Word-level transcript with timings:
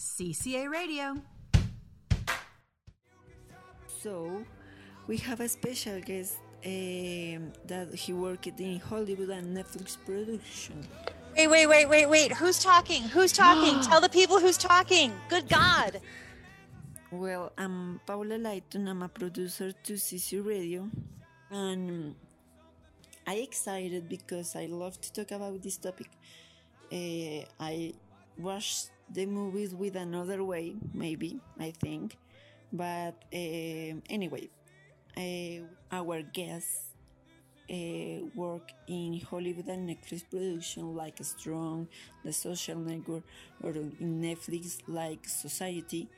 CCA 0.00 0.70
Radio. 0.70 1.14
So, 3.86 4.42
we 5.06 5.18
have 5.18 5.40
a 5.40 5.48
special 5.48 6.00
guest 6.00 6.38
um, 6.64 7.52
that 7.66 7.94
he 7.94 8.14
worked 8.14 8.46
in 8.46 8.80
Hollywood 8.80 9.28
and 9.28 9.54
Netflix 9.54 9.98
production. 10.06 10.88
Wait, 11.36 11.48
wait, 11.48 11.66
wait, 11.66 11.86
wait, 11.86 12.06
wait. 12.08 12.32
Who's 12.32 12.58
talking? 12.58 13.02
Who's 13.02 13.30
talking? 13.34 13.78
Tell 13.88 14.00
the 14.00 14.08
people 14.08 14.40
who's 14.40 14.56
talking. 14.56 15.12
Good 15.28 15.50
God. 15.50 16.00
Well, 17.10 17.52
I'm 17.58 18.00
Paula 18.06 18.38
Lighton. 18.38 18.88
I'm 18.88 19.02
a 19.02 19.08
producer 19.08 19.70
to 19.70 19.92
CC 19.92 20.42
Radio, 20.42 20.88
and 21.50 22.14
I'm 23.26 23.36
excited 23.36 24.08
because 24.08 24.56
I 24.56 24.64
love 24.64 24.98
to 25.02 25.12
talk 25.12 25.30
about 25.32 25.60
this 25.60 25.76
topic. 25.76 26.08
Uh, 26.90 27.44
I 27.60 27.92
watched 28.42 28.90
the 29.12 29.26
movies 29.26 29.74
with 29.74 29.96
another 29.96 30.44
way, 30.44 30.74
maybe 30.94 31.40
I 31.58 31.72
think, 31.72 32.16
but 32.72 33.14
uh, 33.32 33.92
anyway, 34.08 34.48
uh, 35.16 35.64
our 35.92 36.22
guests 36.22 36.90
uh, 37.70 38.26
work 38.34 38.72
in 38.88 39.20
Hollywood 39.30 39.68
and 39.68 39.88
Netflix 39.88 40.22
production 40.30 40.94
like 40.96 41.18
Strong, 41.22 41.88
The 42.24 42.32
Social 42.32 42.78
Network, 42.78 43.24
or 43.62 43.70
in 43.72 44.20
Netflix 44.22 44.78
like 44.88 45.28
Society. 45.28 46.08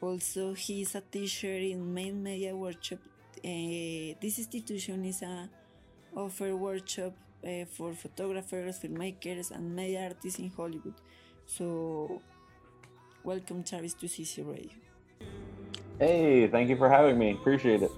Also, 0.00 0.54
he 0.54 0.82
is 0.82 0.94
a 0.94 1.00
teacher 1.00 1.54
in 1.54 1.94
Maine 1.94 2.22
Media 2.22 2.54
Workshop. 2.56 2.98
This 3.42 4.38
institution 4.38 5.04
is 5.04 5.22
a 5.22 5.48
offer 6.16 6.56
workshop 6.56 7.14
for 7.70 7.92
photographers, 7.94 8.78
filmmakers, 8.80 9.50
and 9.50 9.74
media 9.74 10.08
artists 10.08 10.38
in 10.38 10.50
Hollywood. 10.50 10.94
So, 11.46 12.20
welcome, 13.24 13.62
Travis, 13.64 13.94
to 13.94 14.06
CC 14.06 14.46
Radio. 14.46 14.70
Hey, 15.98 16.48
thank 16.48 16.68
you 16.68 16.76
for 16.76 16.88
having 16.88 17.18
me. 17.18 17.32
Appreciate 17.32 17.82
it. 17.82 17.90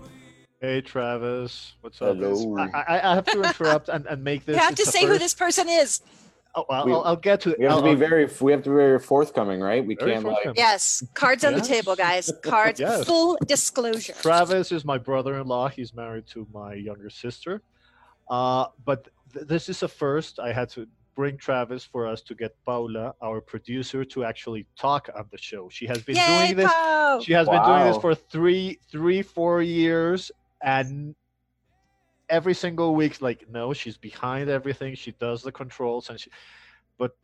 Hey 0.60 0.80
Travis, 0.80 1.74
what's 1.82 2.00
up? 2.00 2.16
Hello. 2.16 2.56
I, 2.58 2.70
I, 2.96 3.12
I 3.12 3.14
have 3.16 3.26
to 3.26 3.42
interrupt 3.42 3.90
and, 3.90 4.06
and 4.06 4.24
make 4.24 4.46
this. 4.46 4.56
You 4.56 4.62
have 4.62 4.74
to 4.76 4.84
the 4.84 4.90
say 4.90 5.04
who 5.04 5.18
this 5.18 5.34
person 5.34 5.68
is. 5.68 6.00
Oh, 6.54 6.64
I'll, 6.70 6.86
We- 6.86 6.92
I'll, 6.92 7.02
I'll 7.04 7.16
get 7.16 7.42
to 7.42 7.50
it. 7.50 7.58
We 7.58 7.64
have 7.66 7.74
I'll- 7.74 7.82
to 7.82 7.88
be 7.90 7.94
very 7.94 8.30
we 8.40 8.50
have 8.52 8.62
to 8.62 8.70
be 8.70 8.76
very 8.76 8.98
forthcoming, 8.98 9.60
right? 9.60 9.84
We 9.84 9.94
can't 9.94 10.24
like. 10.24 10.38
Yes, 10.56 11.02
cards 11.12 11.44
on 11.44 11.52
the 11.52 11.60
table, 11.60 11.94
guys. 11.96 12.32
Cards, 12.42 12.80
Yes. 12.80 13.04
full 13.04 13.36
disclosure. 13.46 14.14
Travis 14.22 14.72
is 14.72 14.86
my 14.86 14.96
brother-in-law. 14.96 15.68
He's 15.68 15.92
married 15.92 16.26
to 16.28 16.46
my 16.52 16.72
younger 16.74 17.10
sister. 17.10 17.60
Uh, 18.30 18.66
but 18.86 19.08
th- 19.34 19.46
this 19.46 19.68
is 19.68 19.82
a 19.82 19.88
first. 19.88 20.38
I 20.40 20.50
had 20.54 20.70
to 20.70 20.88
bring 21.14 21.36
Travis 21.36 21.84
for 21.84 22.06
us 22.06 22.22
to 22.22 22.34
get 22.34 22.54
Paula, 22.64 23.14
our 23.22 23.40
producer, 23.40 24.04
to 24.04 24.24
actually 24.24 24.66
talk 24.78 25.08
on 25.16 25.26
the 25.30 25.38
show. 25.38 25.68
She 25.68 25.86
has 25.86 26.02
been 26.02 26.16
Yay, 26.16 26.26
doing 26.26 26.56
this. 26.56 26.72
Poe! 26.72 27.20
She 27.22 27.32
has 27.32 27.48
been 27.48 27.62
doing 27.64 27.84
this 27.84 27.96
for 27.98 28.14
three, 28.14 28.78
three, 28.90 29.22
four 29.22 29.62
years, 29.62 30.30
and 30.62 31.14
every 32.28 32.54
single 32.54 32.94
week, 32.94 33.20
like, 33.20 33.48
no, 33.50 33.72
she's 33.72 33.96
behind 33.96 34.50
everything. 34.50 34.94
She 34.94 35.12
does 35.12 35.42
the 35.42 35.52
controls, 35.52 36.10
and 36.10 36.18
she. 36.18 36.30
But 36.98 37.16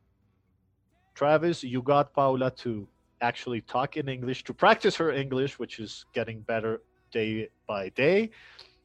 Travis, 1.14 1.62
you 1.64 1.83
got 1.83 2.12
Paula 2.12 2.50
to 2.62 2.86
actually 3.20 3.61
talk 3.62 3.96
in 3.96 4.08
English 4.08 4.44
to 4.44 4.55
practice 4.55 4.96
her 4.96 5.11
English, 5.12 5.58
which 5.58 5.78
is 5.78 6.06
getting 6.14 6.41
better 6.41 6.80
day 7.12 7.48
by 7.66 7.91
day. 7.91 8.30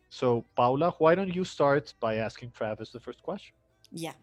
So, 0.10 0.46
Paula, 0.56 0.94
why 0.98 1.16
don't 1.16 1.34
you 1.34 1.44
start 1.44 1.94
by 2.00 2.16
asking 2.16 2.52
Travis 2.52 2.90
the 2.92 3.00
first 3.00 3.22
question? 3.22 3.54
Yeah. 3.92 4.14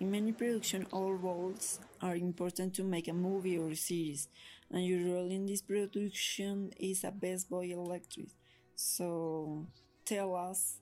In 0.00 0.10
many 0.10 0.32
production, 0.32 0.86
all 0.90 1.14
roles 1.14 1.78
are 2.02 2.16
important 2.16 2.74
to 2.74 2.84
make 2.84 3.06
a 3.08 3.12
movie 3.12 3.56
or 3.58 3.70
a 3.70 3.76
series, 3.76 4.28
and 4.70 4.84
your 4.84 5.14
role 5.14 5.30
in 5.30 5.46
this 5.46 5.62
production 5.62 6.72
is 6.78 7.04
a 7.04 7.12
best 7.12 7.48
boy 7.48 7.70
electric. 7.70 8.26
So, 8.74 9.66
tell 10.04 10.34
us 10.34 10.80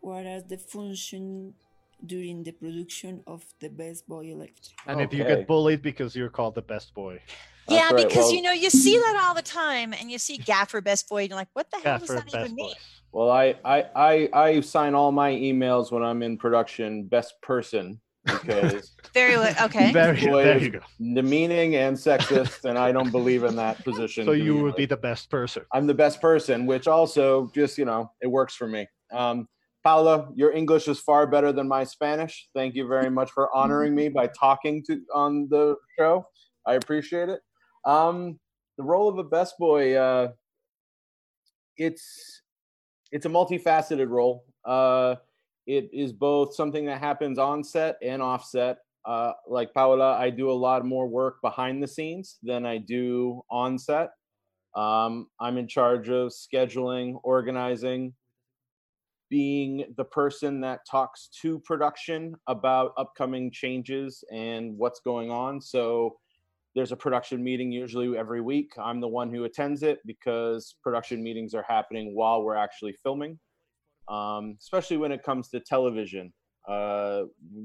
what 0.00 0.24
are 0.24 0.40
the 0.40 0.56
function 0.56 1.54
during 2.06 2.44
the 2.44 2.52
production 2.52 3.22
of 3.26 3.44
the 3.58 3.68
best 3.68 4.06
boy 4.06 4.26
electric. 4.26 4.76
And 4.86 5.00
if 5.00 5.12
you 5.12 5.24
get 5.24 5.48
bullied 5.48 5.82
because 5.82 6.14
you're 6.14 6.30
called 6.30 6.54
the 6.54 6.62
best 6.62 6.94
boy, 6.94 7.20
Yeah, 7.68 7.90
right. 7.90 7.96
because 7.96 8.16
Well- 8.16 8.34
you 8.34 8.42
know 8.42 8.52
you 8.52 8.70
see 8.70 8.96
that 8.96 9.22
all 9.26 9.34
the 9.34 9.42
time, 9.42 9.92
and 9.92 10.10
you 10.10 10.18
see 10.18 10.38
Gaffer 10.38 10.80
Best 10.80 11.08
Boy, 11.08 11.22
and 11.22 11.28
you're 11.30 11.38
like, 11.38 11.48
"What 11.52 11.70
the 11.70 11.78
hell 11.78 11.98
does 11.98 12.08
that 12.08 12.26
even 12.28 12.56
boy. 12.56 12.62
mean?" 12.64 12.74
Well, 13.12 13.30
I, 13.30 13.54
I 13.64 13.84
I 13.94 14.28
I 14.32 14.60
sign 14.60 14.94
all 14.94 15.12
my 15.12 15.30
emails 15.32 15.90
when 15.90 16.02
I'm 16.02 16.22
in 16.22 16.36
production 16.38 17.04
best 17.04 17.34
person 17.42 18.00
because 18.24 18.94
Very 19.14 19.36
well. 19.36 19.54
Okay. 19.64 19.92
Very, 20.04 20.20
Boy 20.26 20.44
there 20.44 20.56
is 20.58 20.62
you 20.64 20.70
go. 20.72 20.80
demeaning 21.14 21.76
and 21.76 21.96
sexist, 21.96 22.64
and 22.64 22.78
I 22.78 22.92
don't 22.92 23.10
believe 23.10 23.44
in 23.44 23.56
that 23.56 23.82
position. 23.84 24.24
So 24.26 24.32
you 24.32 24.62
would 24.62 24.76
be 24.76 24.86
the 24.86 24.96
best 24.96 25.30
person. 25.30 25.64
I'm 25.72 25.86
the 25.86 25.94
best 25.94 26.20
person, 26.20 26.66
which 26.66 26.86
also 26.86 27.50
just 27.54 27.78
you 27.78 27.84
know 27.86 28.10
it 28.20 28.26
works 28.26 28.54
for 28.54 28.68
me. 28.68 28.86
Um, 29.12 29.48
Paula, 29.84 30.28
your 30.34 30.52
English 30.52 30.88
is 30.88 31.00
far 31.00 31.26
better 31.26 31.52
than 31.52 31.66
my 31.68 31.84
Spanish. 31.84 32.48
Thank 32.54 32.74
you 32.74 32.86
very 32.86 33.10
much 33.10 33.30
for 33.30 33.48
honoring 33.56 33.94
me 33.94 34.08
by 34.10 34.26
talking 34.38 34.82
to 34.86 35.00
on 35.14 35.48
the 35.50 35.76
show. 35.98 36.26
I 36.66 36.74
appreciate 36.74 37.28
it. 37.30 37.40
Um, 37.88 38.38
the 38.76 38.84
role 38.84 39.08
of 39.08 39.18
a 39.18 39.24
best 39.24 39.56
boy, 39.58 39.94
uh, 39.94 40.32
it's 41.78 42.42
it's 43.10 43.24
a 43.24 43.30
multifaceted 43.30 44.10
role. 44.10 44.44
Uh, 44.64 45.14
it 45.66 45.88
is 45.90 46.12
both 46.12 46.54
something 46.54 46.84
that 46.84 47.00
happens 47.00 47.38
on 47.38 47.64
set 47.64 47.96
and 48.02 48.20
off 48.20 48.44
set. 48.44 48.78
Uh, 49.06 49.32
like 49.48 49.72
Paola, 49.72 50.18
I 50.18 50.28
do 50.28 50.50
a 50.50 50.52
lot 50.52 50.84
more 50.84 51.08
work 51.08 51.36
behind 51.42 51.82
the 51.82 51.88
scenes 51.88 52.36
than 52.42 52.66
I 52.66 52.76
do 52.76 53.40
on 53.50 53.78
set. 53.78 54.10
Um, 54.74 55.28
I'm 55.40 55.56
in 55.56 55.66
charge 55.66 56.10
of 56.10 56.30
scheduling, 56.30 57.18
organizing, 57.22 58.12
being 59.30 59.94
the 59.96 60.04
person 60.04 60.60
that 60.60 60.80
talks 60.90 61.30
to 61.40 61.58
production 61.60 62.34
about 62.48 62.92
upcoming 62.98 63.50
changes 63.50 64.22
and 64.30 64.76
what's 64.76 65.00
going 65.00 65.30
on. 65.30 65.62
So 65.62 66.18
there's 66.74 66.92
a 66.92 66.96
production 66.96 67.42
meeting 67.42 67.72
usually 67.72 68.16
every 68.16 68.40
week. 68.40 68.72
I'm 68.78 69.00
the 69.00 69.08
one 69.08 69.32
who 69.32 69.44
attends 69.44 69.82
it 69.82 70.00
because 70.06 70.76
production 70.82 71.22
meetings 71.22 71.54
are 71.54 71.64
happening 71.66 72.14
while 72.14 72.42
we're 72.42 72.56
actually 72.56 72.94
filming, 73.02 73.38
um, 74.08 74.56
especially 74.60 74.96
when 74.96 75.12
it 75.12 75.22
comes 75.22 75.48
to 75.50 75.60
television. 75.60 76.32
Uh, 76.68 77.22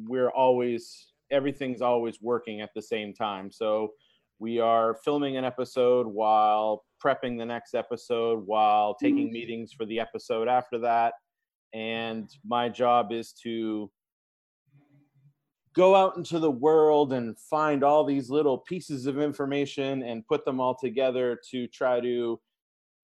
we're 0.08 0.30
always, 0.30 1.14
everything's 1.32 1.82
always 1.82 2.20
working 2.22 2.62
at 2.62 2.70
the 2.76 2.82
same 2.82 3.14
time. 3.14 3.52
So 3.52 3.90
we 4.40 4.60
are 4.60 4.96
filming 5.06 5.38
an 5.38 5.46
episode 5.46 6.08
while 6.08 6.84
prepping 7.04 7.38
the 7.38 7.46
next 7.46 7.76
episode, 7.76 8.44
while 8.46 8.96
taking 8.96 9.32
meetings 9.32 9.74
for 9.74 9.86
the 9.86 10.00
episode 10.00 10.48
after 10.48 10.80
that. 10.80 11.14
And 11.74 12.30
my 12.46 12.70
job 12.70 13.12
is 13.12 13.34
to 13.44 13.92
go 15.74 15.96
out 15.96 16.18
into 16.18 16.40
the 16.40 16.52
world 16.52 17.14
and 17.14 17.38
find 17.38 17.84
all 17.84 18.04
these 18.04 18.30
little 18.30 18.58
pieces 18.58 19.06
of 19.06 19.20
information 19.20 20.04
and 20.04 20.28
put 20.28 20.46
them 20.46 20.60
all 20.60 20.76
together 20.76 21.40
to 21.52 21.68
try 21.68 22.00
to 22.00 22.40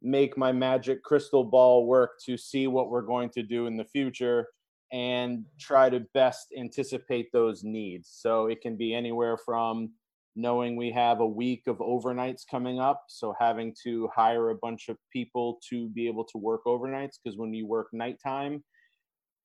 make 0.01 0.37
my 0.37 0.51
magic 0.51 1.03
crystal 1.03 1.43
ball 1.43 1.85
work 1.85 2.11
to 2.25 2.37
see 2.37 2.67
what 2.67 2.89
we're 2.89 3.01
going 3.01 3.29
to 3.29 3.43
do 3.43 3.67
in 3.67 3.75
the 3.75 3.83
future 3.83 4.47
and 4.91 5.43
try 5.59 5.89
to 5.89 5.99
best 6.13 6.53
anticipate 6.57 7.31
those 7.31 7.63
needs. 7.63 8.09
So 8.11 8.47
it 8.47 8.61
can 8.61 8.75
be 8.75 8.93
anywhere 8.93 9.37
from 9.37 9.91
knowing 10.35 10.75
we 10.75 10.91
have 10.91 11.19
a 11.19 11.27
week 11.27 11.63
of 11.67 11.77
overnights 11.77 12.43
coming 12.49 12.79
up, 12.79 13.03
so 13.07 13.35
having 13.39 13.75
to 13.83 14.09
hire 14.15 14.51
a 14.51 14.55
bunch 14.55 14.87
of 14.87 14.97
people 15.11 15.59
to 15.69 15.89
be 15.89 16.07
able 16.07 16.23
to 16.23 16.37
work 16.37 16.61
overnights 16.65 17.17
because 17.21 17.37
when 17.37 17.53
you 17.53 17.67
work 17.67 17.87
nighttime, 17.91 18.63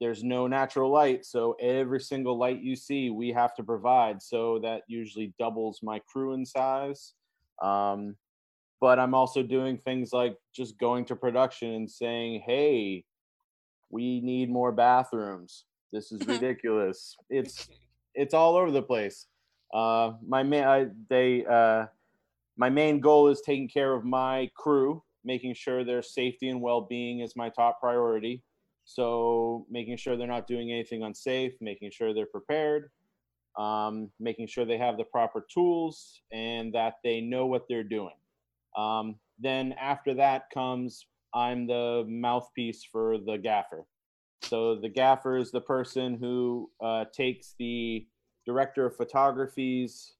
there's 0.04 0.22
no 0.22 0.46
natural 0.46 0.90
light 0.90 1.24
so 1.24 1.56
every 1.60 1.98
single 1.98 2.36
light 2.36 2.60
you 2.60 2.76
see 2.76 3.08
we 3.08 3.32
have 3.32 3.54
to 3.54 3.64
provide. 3.64 4.20
So 4.20 4.58
that 4.62 4.82
usually 4.86 5.32
doubles 5.38 5.80
my 5.82 5.98
crew 6.00 6.34
in 6.34 6.44
size. 6.44 7.14
Um, 7.62 8.16
but 8.80 8.98
i'm 8.98 9.14
also 9.14 9.42
doing 9.42 9.78
things 9.78 10.12
like 10.12 10.36
just 10.54 10.76
going 10.78 11.06
to 11.06 11.16
production 11.16 11.70
and 11.70 11.90
saying 11.90 12.42
hey 12.44 13.04
we 13.94 14.20
need 14.20 14.50
more 14.50 14.72
bathrooms. 14.72 15.64
This 15.92 16.10
is 16.10 16.26
ridiculous. 16.26 17.16
It's 17.30 17.68
it's 18.14 18.34
all 18.34 18.56
over 18.56 18.72
the 18.72 18.82
place. 18.82 19.26
Uh, 19.72 20.12
my 20.26 20.42
main 20.42 20.64
I, 20.64 20.86
they 21.08 21.46
uh, 21.46 21.86
my 22.56 22.70
main 22.70 23.00
goal 23.00 23.28
is 23.28 23.40
taking 23.40 23.68
care 23.68 23.94
of 23.94 24.04
my 24.04 24.50
crew 24.56 25.02
making 25.24 25.54
sure 25.54 25.84
their 25.84 26.02
safety 26.02 26.50
and 26.50 26.60
well-being 26.60 27.20
is 27.20 27.34
my 27.34 27.48
top 27.48 27.80
priority 27.80 28.42
so 28.84 29.66
making 29.70 29.96
sure 29.96 30.16
they're 30.16 30.26
not 30.26 30.46
doing 30.46 30.70
anything 30.70 31.02
unsafe, 31.02 31.52
making 31.60 31.90
sure 31.90 32.14
they're 32.14 32.26
prepared, 32.26 32.90
um, 33.58 34.10
making 34.20 34.46
sure 34.46 34.64
they 34.64 34.78
have 34.78 34.96
the 34.96 35.04
proper 35.04 35.46
tools 35.52 36.22
and 36.32 36.72
that 36.74 36.94
they 37.02 37.20
know 37.20 37.46
what 37.46 37.66
they're 37.68 37.82
doing. 37.82 38.14
Um, 38.76 39.16
then 39.38 39.74
after 39.80 40.14
that 40.14 40.50
comes 40.52 41.06
I'm 41.34 41.66
the 41.66 42.04
mouthpiece 42.08 42.84
for 42.84 43.18
the 43.18 43.36
gaffer. 43.36 43.86
So 44.44 44.76
the 44.76 44.88
gaffer 44.88 45.36
is 45.36 45.50
the 45.50 45.60
person 45.60 46.16
who 46.16 46.70
uh, 46.82 47.06
takes 47.12 47.54
the 47.58 48.06
director 48.46 48.86
of 48.86 48.96
photography's 48.96 50.12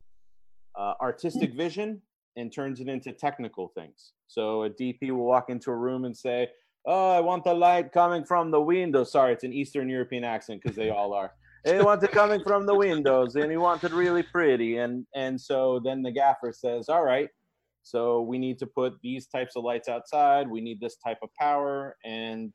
uh, 0.77 0.95
artistic 1.01 1.55
vision 1.55 2.03
and 2.37 2.53
turns 2.53 2.81
it 2.81 2.89
into 2.89 3.13
technical 3.13 3.69
things. 3.69 4.13
So 4.27 4.65
a 4.65 4.71
DP 4.71 5.11
will 5.11 5.27
walk 5.27 5.51
into 5.51 5.71
a 5.71 5.77
room 5.77 6.05
and 6.05 6.17
say, 6.17 6.49
"Oh, 6.87 7.11
I 7.11 7.21
want 7.21 7.45
the 7.45 7.55
light 7.55 7.93
coming 7.93 8.25
from 8.25 8.51
the 8.51 8.61
window." 8.61 9.05
Sorry, 9.05 9.33
it's 9.33 9.45
an 9.45 9.53
Eastern 9.53 9.89
European 9.89 10.25
accent 10.25 10.63
because 10.63 10.77
they 10.77 10.91
all 10.91 11.13
are. 11.13 11.33
They 11.65 11.81
want 11.81 12.03
it 12.03 12.11
coming 12.11 12.43
from 12.43 12.67
the 12.67 12.75
windows, 12.75 13.37
and 13.37 13.51
he 13.51 13.57
wants 13.57 13.85
it 13.85 13.93
really 13.93 14.23
pretty. 14.23 14.77
And 14.77 15.07
and 15.15 15.41
so 15.41 15.81
then 15.83 16.03
the 16.03 16.11
gaffer 16.13 16.53
says, 16.53 16.89
"All 16.89 17.05
right, 17.05 17.29
so 17.83 18.21
we 18.23 18.39
need 18.39 18.59
to 18.59 18.67
put 18.67 19.01
these 19.03 19.27
types 19.27 19.57
of 19.57 19.65
lights 19.65 19.89
outside. 19.89 20.49
We 20.49 20.61
need 20.61 20.81
this 20.81 20.97
type 20.97 21.19
of 21.23 21.31
power." 21.41 21.97
And 22.05 22.55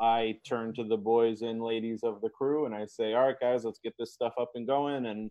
I 0.00 0.40
turn 0.44 0.74
to 0.74 0.84
the 0.84 0.96
boys 0.96 1.42
and 1.42 1.62
ladies 1.62 2.00
of 2.02 2.20
the 2.20 2.30
crew 2.30 2.66
and 2.66 2.74
I 2.74 2.86
say, 2.86 3.14
"All 3.14 3.26
right, 3.26 3.38
guys, 3.40 3.64
let's 3.64 3.78
get 3.78 3.94
this 3.98 4.12
stuff 4.12 4.34
up 4.40 4.50
and 4.56 4.66
going." 4.66 5.06
And 5.06 5.30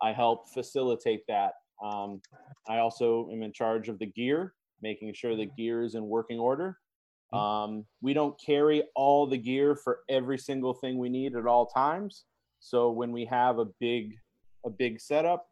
I 0.00 0.12
help 0.12 0.48
facilitate 0.54 1.24
that. 1.28 1.52
Um, 1.84 2.22
I 2.68 2.78
also 2.78 3.28
am 3.30 3.42
in 3.42 3.52
charge 3.52 3.88
of 3.88 3.98
the 3.98 4.06
gear, 4.06 4.54
making 4.82 5.12
sure 5.14 5.36
the 5.36 5.46
gear 5.46 5.82
is 5.82 5.94
in 5.94 6.06
working 6.06 6.38
order. 6.38 6.78
Um, 7.32 7.84
we 8.00 8.14
don't 8.14 8.38
carry 8.40 8.84
all 8.94 9.26
the 9.26 9.36
gear 9.36 9.74
for 9.74 10.00
every 10.08 10.38
single 10.38 10.74
thing 10.74 10.98
we 10.98 11.08
need 11.08 11.34
at 11.34 11.46
all 11.46 11.66
times. 11.66 12.24
So 12.60 12.90
when 12.90 13.12
we 13.12 13.24
have 13.26 13.58
a 13.58 13.66
big 13.80 14.16
a 14.64 14.70
big 14.70 15.00
setup, 15.00 15.48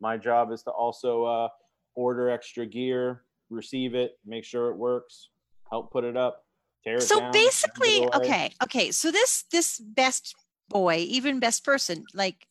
my 0.00 0.16
job 0.16 0.52
is 0.52 0.62
to 0.64 0.70
also 0.70 1.24
uh, 1.24 1.48
order 1.94 2.30
extra 2.30 2.66
gear, 2.66 3.22
receive 3.50 3.94
it, 3.94 4.18
make 4.24 4.44
sure 4.44 4.70
it 4.70 4.76
works, 4.76 5.30
help 5.70 5.90
put 5.90 6.04
it 6.04 6.16
up, 6.16 6.44
tear 6.84 6.96
it 6.96 7.02
So 7.02 7.18
down, 7.18 7.32
send 7.32 7.34
it 7.34 7.46
basically, 7.46 8.08
okay, 8.14 8.52
okay. 8.62 8.90
So 8.90 9.10
this 9.10 9.44
this 9.50 9.78
best 9.78 10.34
boy, 10.68 10.96
even 11.08 11.40
best 11.40 11.64
person, 11.64 12.04
like 12.14 12.46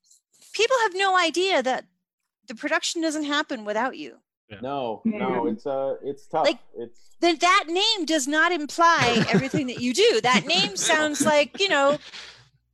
people 0.53 0.75
have 0.83 0.93
no 0.95 1.17
idea 1.17 1.61
that 1.61 1.85
the 2.47 2.55
production 2.55 3.01
doesn't 3.01 3.25
happen 3.25 3.65
without 3.65 3.97
you. 3.97 4.17
No, 4.61 5.01
no, 5.05 5.47
it's 5.47 5.65
uh, 5.65 5.95
it's 6.03 6.27
tough. 6.27 6.45
Like- 6.45 6.59
it's 6.77 6.99
Then 7.19 7.37
that 7.41 7.65
name 7.67 8.05
does 8.05 8.27
not 8.27 8.51
imply 8.51 9.25
everything 9.33 9.67
that 9.67 9.81
you 9.81 9.93
do. 9.93 10.21
That 10.21 10.45
name 10.55 10.75
sounds 10.77 11.25
like, 11.25 11.59
you 11.59 11.67
know, 11.69 11.97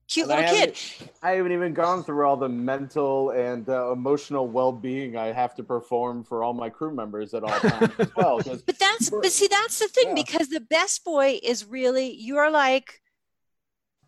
cute 0.10 0.30
And 0.30 0.34
I 0.34 0.52
little 0.52 0.56
kid. 0.68 0.78
I 1.24 1.32
haven't 1.32 1.54
even 1.54 1.74
gone 1.74 2.04
through 2.04 2.26
all 2.28 2.36
the 2.36 2.50
mental 2.50 3.30
and 3.32 3.68
uh, 3.70 3.92
emotional 3.94 4.48
well-being 4.48 5.16
I 5.16 5.32
have 5.32 5.56
to 5.56 5.64
perform 5.64 6.24
for 6.26 6.44
all 6.44 6.54
my 6.54 6.70
crew 6.70 6.94
members 6.94 7.34
at 7.34 7.44
all 7.44 7.60
times 7.60 7.94
as 7.98 8.14
well. 8.16 8.42
'cause 8.44 8.62
But 8.64 8.78
that's 8.78 9.10
but 9.10 9.32
see 9.32 9.48
that's 9.48 9.80
the 9.80 9.88
thing 9.88 10.10
Yeah. 10.10 10.14
because 10.24 10.50
the 10.50 10.60
best 10.62 11.06
boy 11.06 11.40
is 11.42 11.64
really 11.66 12.12
you 12.14 12.38
are 12.38 12.52
like 12.52 13.02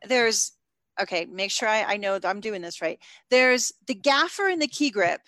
there's 0.08 0.52
okay 1.02 1.26
make 1.26 1.52
sure 1.52 1.70
I, 1.70 1.84
I 1.94 1.98
know 1.98 2.20
that 2.20 2.28
I'm 2.28 2.42
doing 2.42 2.62
this 2.62 2.82
right. 2.82 3.00
There's 3.30 3.72
the 3.88 3.96
gaffer 3.96 4.48
and 4.50 4.62
the 4.62 4.68
key 4.68 4.90
grip 4.90 5.22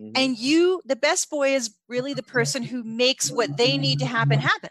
Mhm. 0.00 0.12
and 0.16 0.38
you 0.38 0.82
the 0.84 0.96
best 0.96 1.30
boy 1.30 1.54
is 1.54 1.76
really 1.88 2.14
the 2.14 2.22
person 2.22 2.62
who 2.62 2.82
makes 2.82 3.30
what 3.30 3.56
they 3.56 3.78
need 3.78 3.98
to 4.00 4.06
happen 4.06 4.40
happen. 4.40 4.70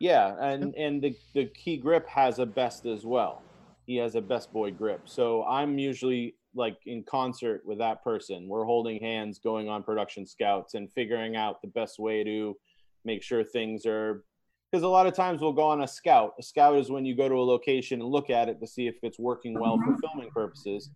Yeah, 0.00 0.34
and 0.40 0.74
and 0.74 1.02
the 1.02 1.16
the 1.34 1.46
key 1.46 1.76
grip 1.76 2.06
has 2.08 2.38
a 2.38 2.46
best 2.46 2.84
as 2.84 3.06
well. 3.06 3.42
He 3.86 3.96
has 3.96 4.14
a 4.14 4.20
best 4.20 4.52
boy 4.52 4.72
grip. 4.72 5.02
So 5.08 5.44
I'm 5.44 5.78
usually 5.78 6.34
like 6.54 6.78
in 6.86 7.04
concert 7.04 7.62
with 7.64 7.78
that 7.78 8.02
person. 8.02 8.48
We're 8.48 8.64
holding 8.64 9.00
hands, 9.00 9.38
going 9.38 9.68
on 9.68 9.82
production 9.82 10.26
scouts, 10.26 10.74
and 10.74 10.90
figuring 10.92 11.36
out 11.36 11.60
the 11.62 11.68
best 11.68 11.98
way 11.98 12.24
to 12.24 12.56
make 13.04 13.22
sure 13.22 13.44
things 13.44 13.86
are. 13.86 14.24
Because 14.70 14.82
a 14.82 14.88
lot 14.88 15.06
of 15.06 15.14
times 15.14 15.40
we'll 15.40 15.52
go 15.52 15.62
on 15.68 15.82
a 15.82 15.86
scout. 15.88 16.34
A 16.38 16.42
scout 16.42 16.76
is 16.76 16.90
when 16.90 17.04
you 17.04 17.14
go 17.14 17.28
to 17.28 17.34
a 17.36 17.44
location 17.44 18.00
and 18.00 18.10
look 18.10 18.30
at 18.30 18.48
it 18.48 18.60
to 18.60 18.66
see 18.66 18.88
if 18.88 18.96
it's 19.02 19.18
working 19.20 19.54
well 19.54 19.78
for 19.78 19.96
filming 19.98 20.30
purposes. 20.30 20.90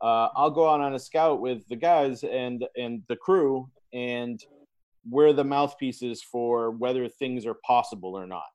Uh, 0.00 0.28
I'll 0.36 0.50
go 0.50 0.68
out 0.68 0.80
on 0.80 0.94
a 0.94 0.98
scout 0.98 1.40
with 1.40 1.66
the 1.68 1.76
guys 1.76 2.22
and 2.24 2.64
and 2.76 3.02
the 3.08 3.16
crew, 3.16 3.68
and 3.92 4.42
we're 5.08 5.32
the 5.32 5.44
mouthpieces 5.44 6.22
for 6.22 6.70
whether 6.70 7.08
things 7.08 7.46
are 7.46 7.56
possible 7.66 8.14
or 8.14 8.26
not. 8.26 8.46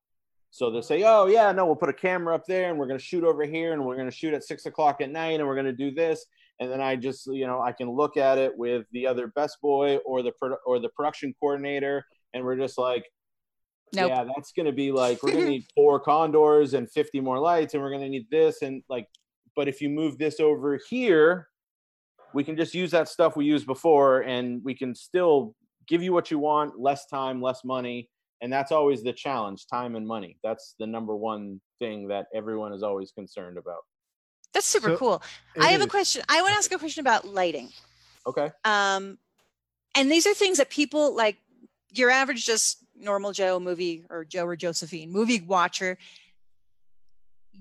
So 0.52 0.70
they'll 0.70 0.84
say, 0.84 1.04
"Oh 1.04 1.26
yeah, 1.26 1.52
no, 1.52 1.66
we'll 1.66 1.76
put 1.76 1.90
a 1.90 1.94
camera 1.94 2.36
up 2.36 2.46
there, 2.46 2.70
and 2.70 2.78
we're 2.78 2.86
going 2.86 3.00
to 3.00 3.04
shoot 3.04 3.24
over 3.24 3.44
here, 3.44 3.74
and 3.74 3.84
we're 3.84 3.96
going 3.96 4.10
to 4.10 4.16
shoot 4.16 4.36
at 4.36 4.44
six 4.44 4.68
o'clock 4.68 5.02
at 5.02 5.10
night, 5.10 5.40
and 5.40 5.48
we're 5.48 5.56
going 5.56 5.66
to 5.66 5.74
do 5.74 5.92
this." 5.92 6.26
And 6.60 6.72
then 6.72 6.80
I 6.80 6.96
just, 6.96 7.26
you 7.26 7.48
know, 7.48 7.60
I 7.60 7.72
can 7.72 7.90
look 7.90 8.18
at 8.18 8.38
it 8.38 8.56
with 8.56 8.86
the 8.92 9.08
other 9.08 9.28
best 9.28 9.58
boy 9.62 9.98
or 10.06 10.22
the 10.22 10.32
pro- 10.40 10.58
or 10.66 10.80
the 10.80 10.90
production 10.90 11.34
coordinator, 11.40 12.06
and 12.34 12.44
we're 12.44 12.56
just 12.56 12.78
like, 12.78 13.04
Nope. 13.94 14.10
"Yeah, 14.10 14.26
that's 14.36 14.52
going 14.52 14.68
to 14.68 14.72
be 14.72 14.92
like 14.92 15.24
we're 15.24 15.32
going 15.32 15.46
to 15.46 15.50
need 15.50 15.66
four 15.74 16.00
condors 16.00 16.76
and 16.76 16.90
fifty 16.92 17.20
more 17.20 17.40
lights, 17.40 17.74
and 17.74 17.82
we're 17.82 17.90
going 17.90 18.04
to 18.04 18.10
need 18.10 18.28
this, 18.30 18.62
and 18.62 18.84
like, 18.90 19.08
but 19.56 19.68
if 19.68 19.82
you 19.82 19.90
move 19.90 20.18
this 20.18 20.40
over 20.40 20.80
here." 20.90 21.48
We 22.36 22.44
can 22.44 22.58
just 22.58 22.74
use 22.74 22.90
that 22.90 23.08
stuff 23.10 23.36
we 23.36 23.46
used 23.46 23.68
before, 23.68 24.22
and 24.22 24.60
we 24.64 24.74
can 24.74 24.96
still 24.96 25.54
give 25.88 26.02
you 26.02 26.12
what 26.14 26.32
you 26.32 26.40
want, 26.40 26.80
less 26.80 27.06
time, 27.06 27.44
less 27.44 27.64
money, 27.64 28.10
and 28.44 28.52
that's 28.52 28.72
always 28.72 29.02
the 29.02 29.14
challenge 29.14 29.66
time 29.68 29.96
and 29.96 30.06
money 30.06 30.38
that's 30.44 30.76
the 30.78 30.86
number 30.86 31.16
one 31.16 31.60
thing 31.80 32.08
that 32.10 32.28
everyone 32.36 32.74
is 32.74 32.84
always 32.84 33.12
concerned 33.12 33.58
about 33.58 33.80
That's 34.54 34.68
super 34.68 34.90
So, 34.90 34.98
cool. 34.98 35.24
I 35.60 35.68
have 35.72 35.82
a 35.82 35.88
question. 35.88 36.22
I 36.30 36.42
want 36.42 36.52
to 36.52 36.58
ask 36.58 36.72
a 36.72 36.78
question 36.78 37.02
about 37.02 37.26
lighting. 37.26 37.70
okay 38.28 38.52
Um, 38.66 39.18
and 39.96 40.12
these 40.12 40.28
are 40.28 40.34
things 40.34 40.58
that 40.58 40.70
people 40.70 41.16
like 41.16 41.38
your 41.92 42.10
average 42.10 42.46
just 42.46 42.84
normal 42.96 43.32
Joe 43.32 43.60
movie 43.60 44.06
or 44.10 44.26
Joe 44.26 44.46
or 44.46 44.56
Josephine 44.56 45.12
movie 45.12 45.42
watcher. 45.42 45.98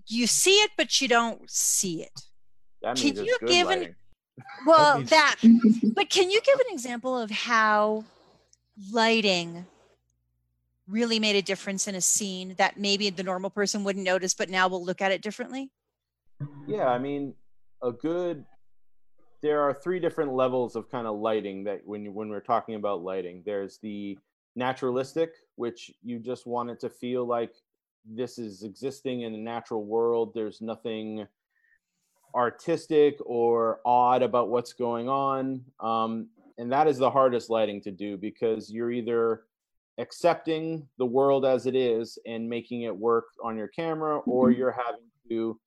You 0.06 0.26
see 0.26 0.56
it, 0.56 0.70
but 0.76 1.00
you 1.00 1.08
don't 1.08 1.48
see 1.50 2.02
it. 2.02 2.20
that 2.82 2.96
Can 2.96 3.10
it's 3.10 3.20
you 3.20 3.36
good 3.40 3.48
give 3.48 3.70
an- 3.70 3.78
lighting. 3.80 3.94
Well, 4.66 4.98
means- 4.98 5.10
that, 5.10 5.36
but 5.94 6.08
can 6.08 6.30
you 6.30 6.40
give 6.40 6.58
an 6.58 6.66
example 6.72 7.16
of 7.18 7.30
how 7.30 8.04
lighting 8.90 9.66
really 10.88 11.18
made 11.18 11.36
a 11.36 11.42
difference 11.42 11.86
in 11.86 11.94
a 11.94 12.00
scene 12.00 12.54
that 12.58 12.78
maybe 12.78 13.08
the 13.10 13.22
normal 13.22 13.50
person 13.50 13.84
wouldn't 13.84 14.04
notice, 14.04 14.34
but 14.34 14.48
now 14.50 14.68
will 14.68 14.84
look 14.84 15.00
at 15.00 15.12
it 15.12 15.22
differently? 15.22 15.70
yeah 16.66 16.88
i 16.88 16.98
mean 16.98 17.32
a 17.84 17.92
good 17.92 18.44
there 19.42 19.60
are 19.62 19.72
three 19.72 20.00
different 20.00 20.32
levels 20.32 20.74
of 20.74 20.90
kind 20.90 21.06
of 21.06 21.16
lighting 21.20 21.62
that 21.62 21.80
when 21.84 22.04
you, 22.04 22.10
when 22.10 22.28
we're 22.30 22.40
talking 22.40 22.74
about 22.74 23.00
lighting 23.04 23.42
there's 23.46 23.78
the 23.78 24.18
naturalistic 24.56 25.34
which 25.54 25.92
you 26.02 26.18
just 26.18 26.44
want 26.44 26.68
it 26.68 26.80
to 26.80 26.90
feel 26.90 27.24
like 27.24 27.54
this 28.04 28.38
is 28.38 28.62
existing 28.62 29.22
in 29.22 29.32
the 29.32 29.38
natural 29.38 29.84
world. 29.84 30.32
There's 30.34 30.60
nothing 30.60 31.26
artistic 32.34 33.18
or 33.24 33.80
odd 33.84 34.22
about 34.22 34.48
what's 34.48 34.72
going 34.72 35.08
on. 35.08 35.64
Um, 35.80 36.28
and 36.58 36.72
that 36.72 36.86
is 36.86 36.98
the 36.98 37.10
hardest 37.10 37.50
lighting 37.50 37.80
to 37.82 37.90
do 37.90 38.16
because 38.16 38.70
you're 38.70 38.92
either 38.92 39.42
accepting 39.98 40.88
the 40.98 41.06
world 41.06 41.44
as 41.44 41.66
it 41.66 41.74
is 41.74 42.18
and 42.26 42.48
making 42.48 42.82
it 42.82 42.96
work 42.96 43.26
on 43.42 43.56
your 43.56 43.68
camera 43.68 44.18
or 44.20 44.50
you're 44.50 44.72
having 44.72 45.00
to 45.28 45.58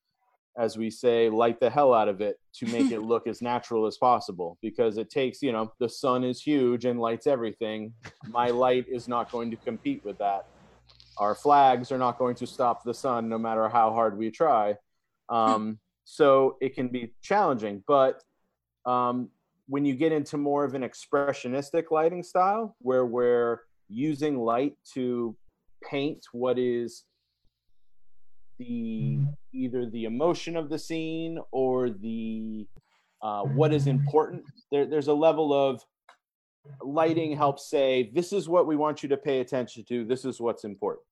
as 0.58 0.78
we 0.78 0.90
say 0.90 1.30
light 1.30 1.60
the 1.60 1.70
hell 1.70 1.94
out 1.94 2.08
of 2.08 2.22
it 2.22 2.40
to 2.54 2.66
make 2.68 2.92
it 2.92 3.02
look 3.02 3.28
as 3.28 3.42
natural 3.42 3.86
as 3.86 3.98
possible 3.98 4.58
because 4.62 4.98
it 4.98 5.10
takes 5.10 5.42
you 5.44 5.52
know 5.52 5.72
the 5.80 5.90
sun 5.90 6.24
is 6.24 6.42
huge 6.42 6.86
and 6.86 7.00
lights 7.00 7.28
everything. 7.28 7.94
My 8.30 8.50
light 8.50 8.88
is 8.88 9.08
not 9.08 9.32
going 9.32 9.52
to 9.52 9.58
compete 9.58 10.04
with 10.04 10.18
that 10.18 10.48
our 11.18 11.36
flags 11.36 11.92
are 11.92 11.98
not 11.98 12.18
going 12.18 12.36
to 12.36 12.48
stop 12.48 12.84
the 12.84 12.94
sun 12.94 13.30
no 13.30 13.38
matter 13.38 13.70
how 13.70 13.92
hard 13.92 14.18
we 14.18 14.32
try. 14.32 14.76
Um, 15.30 15.80
so 16.06 16.58
it 16.62 16.76
can 16.76 16.88
be 16.88 17.14
challenging 17.22 17.84
but 17.88 18.22
um, 18.86 19.30
when 19.68 19.84
you 19.84 19.96
get 19.96 20.12
into 20.12 20.38
more 20.38 20.64
of 20.64 20.76
an 20.76 20.84
expressionistic 20.84 21.92
lighting 21.92 22.24
style 22.24 22.76
where 22.80 23.06
we're 23.06 23.62
using 23.90 24.38
light 24.38 24.76
to 24.94 25.36
paint 25.84 26.24
what 26.32 26.58
is 26.58 27.04
the 28.60 29.20
either 29.54 29.90
the 29.90 30.06
emotion 30.06 30.56
of 30.56 30.70
the 30.70 30.80
scene 30.80 31.40
or 31.52 31.90
the 31.90 32.68
uh, 33.22 33.42
what 33.42 33.74
is 33.74 33.88
important 33.88 34.44
there, 34.72 34.86
there's 34.86 35.08
a 35.08 35.14
level 35.14 35.54
of 35.54 35.84
lighting 36.82 37.36
helps 37.36 37.70
say 37.70 38.12
this 38.14 38.34
is 38.34 38.50
what 38.50 38.68
we 38.68 38.76
want 38.76 39.04
you 39.04 39.10
to 39.10 39.18
pay 39.18 39.40
attention 39.40 39.84
to 39.88 40.06
this 40.06 40.26
is 40.26 40.40
what's 40.40 40.64
important 40.64 41.04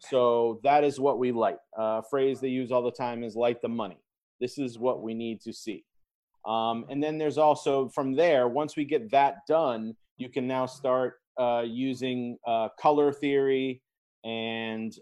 so 0.00 0.60
that 0.62 0.84
is 0.84 1.00
what 1.00 1.18
we 1.18 1.32
light. 1.32 1.58
Uh, 1.78 2.00
a 2.00 2.02
phrase 2.08 2.40
they 2.40 2.48
use 2.48 2.70
all 2.70 2.82
the 2.82 2.92
time 2.92 3.22
is 3.24 3.34
light 3.34 3.60
the 3.62 3.68
money. 3.68 3.98
This 4.40 4.58
is 4.58 4.78
what 4.78 5.02
we 5.02 5.14
need 5.14 5.40
to 5.42 5.52
see. 5.52 5.84
Um, 6.46 6.86
and 6.88 7.02
then 7.02 7.18
there's 7.18 7.38
also 7.38 7.88
from 7.88 8.14
there, 8.14 8.48
once 8.48 8.76
we 8.76 8.84
get 8.84 9.10
that 9.10 9.46
done, 9.48 9.94
you 10.16 10.28
can 10.28 10.46
now 10.46 10.66
start 10.66 11.14
uh, 11.38 11.62
using 11.64 12.36
uh, 12.46 12.68
color 12.78 13.12
theory 13.12 13.80
and 14.24 14.94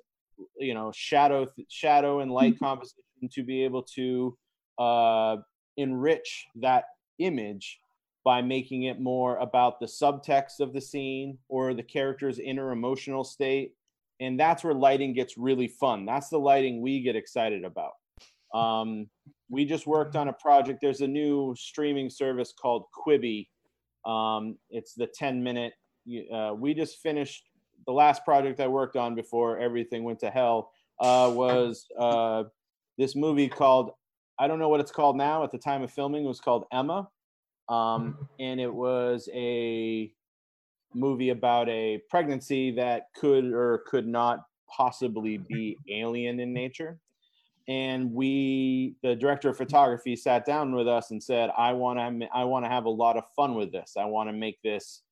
you 0.59 0.73
know 0.73 0.90
shadow 0.95 1.47
shadow 1.69 2.21
and 2.21 2.30
light 2.30 2.59
composition 2.59 3.02
to 3.30 3.42
be 3.42 3.64
able 3.64 3.83
to 3.83 4.37
uh, 4.78 5.37
enrich 5.76 6.47
that 6.57 6.85
image 7.19 7.80
by 8.25 8.43
making 8.43 8.85
it 8.85 9.00
more 9.00 9.37
about 9.39 9.81
the 9.81 9.87
subtext 9.87 10.61
of 10.61 10.73
the 10.73 10.81
scene 10.81 11.39
or 11.49 11.75
the 11.75 11.83
character's 11.83 12.39
inner 12.39 12.73
emotional 12.73 13.25
state 13.25 13.75
and 14.21 14.39
that's 14.39 14.62
where 14.62 14.75
lighting 14.75 15.15
gets 15.15 15.39
really 15.39 15.69
fun 15.69 16.05
that's 16.05 16.29
the 16.29 16.39
lighting 16.39 16.81
we 16.81 17.00
get 17.00 17.17
excited 17.17 17.65
about 17.65 17.93
um, 18.55 19.07
we 19.49 19.65
just 19.65 19.87
worked 19.87 20.17
on 20.17 20.29
a 20.29 20.33
project 20.33 20.81
there's 20.81 21.00
a 21.00 21.07
new 21.07 21.55
streaming 21.57 22.11
service 22.11 22.53
called 22.53 22.85
quibi 22.95 23.49
Um, 24.05 24.57
it's 24.71 24.95
the 24.95 25.07
10 25.07 25.43
minute. 25.43 25.73
Uh, 26.33 26.55
we 26.57 26.75
just 26.75 26.99
finished 26.99 27.45
the 27.87 27.93
last 27.93 28.25
project 28.25 28.61
I 28.61 28.67
worked 28.67 28.97
on 28.97 29.15
before 29.15 29.59
everything 29.59 30.05
went 30.05 30.21
to 30.21 30.31
hell. 30.31 30.71
Uh, 30.99 31.31
was 31.35 31.87
uh, 31.99 32.45
this 32.99 33.17
movie 33.17 33.49
called 33.49 33.93
I 34.39 34.49
don't 34.49 34.59
know 34.59 34.71
what 34.71 34.81
it's 34.81 34.91
called 34.91 35.17
now. 35.17 35.45
At 35.45 35.53
the 35.53 35.59
time 35.59 35.83
of 35.83 35.93
filming, 35.93 36.25
it 36.25 36.29
was 36.29 36.41
called 36.41 36.65
Emma, 36.73 37.09
um, 37.71 38.29
and 38.41 38.61
it 38.61 38.73
was 38.73 39.29
a 39.33 40.12
movie 40.93 41.31
about 41.31 41.69
a 41.69 42.03
pregnancy 42.11 42.73
that 42.73 43.07
could 43.15 43.45
or 43.45 43.85
could 43.87 44.07
not 44.07 44.45
possibly 44.69 45.39
be 45.39 45.79
alien 45.89 46.41
in 46.41 46.53
nature. 46.53 46.99
And 47.69 48.12
we 48.12 48.97
the 49.05 49.15
director 49.15 49.50
of 49.50 49.57
photography 49.57 50.17
sat 50.17 50.45
down 50.45 50.75
with 50.75 50.89
us 50.89 51.12
and 51.12 51.23
said 51.23 51.50
i 51.57 51.73
want 51.73 51.99
to 52.00 52.29
i 52.35 52.43
want 52.43 52.65
to 52.65 52.69
have 52.69 52.87
a 52.87 52.91
lot 52.91 53.17
of 53.17 53.25
fun 53.37 53.55
with 53.55 53.71
this. 53.71 53.95
I 53.97 54.07
want 54.07 54.29
to 54.29 54.33
make 54.33 54.61
this 54.62 55.03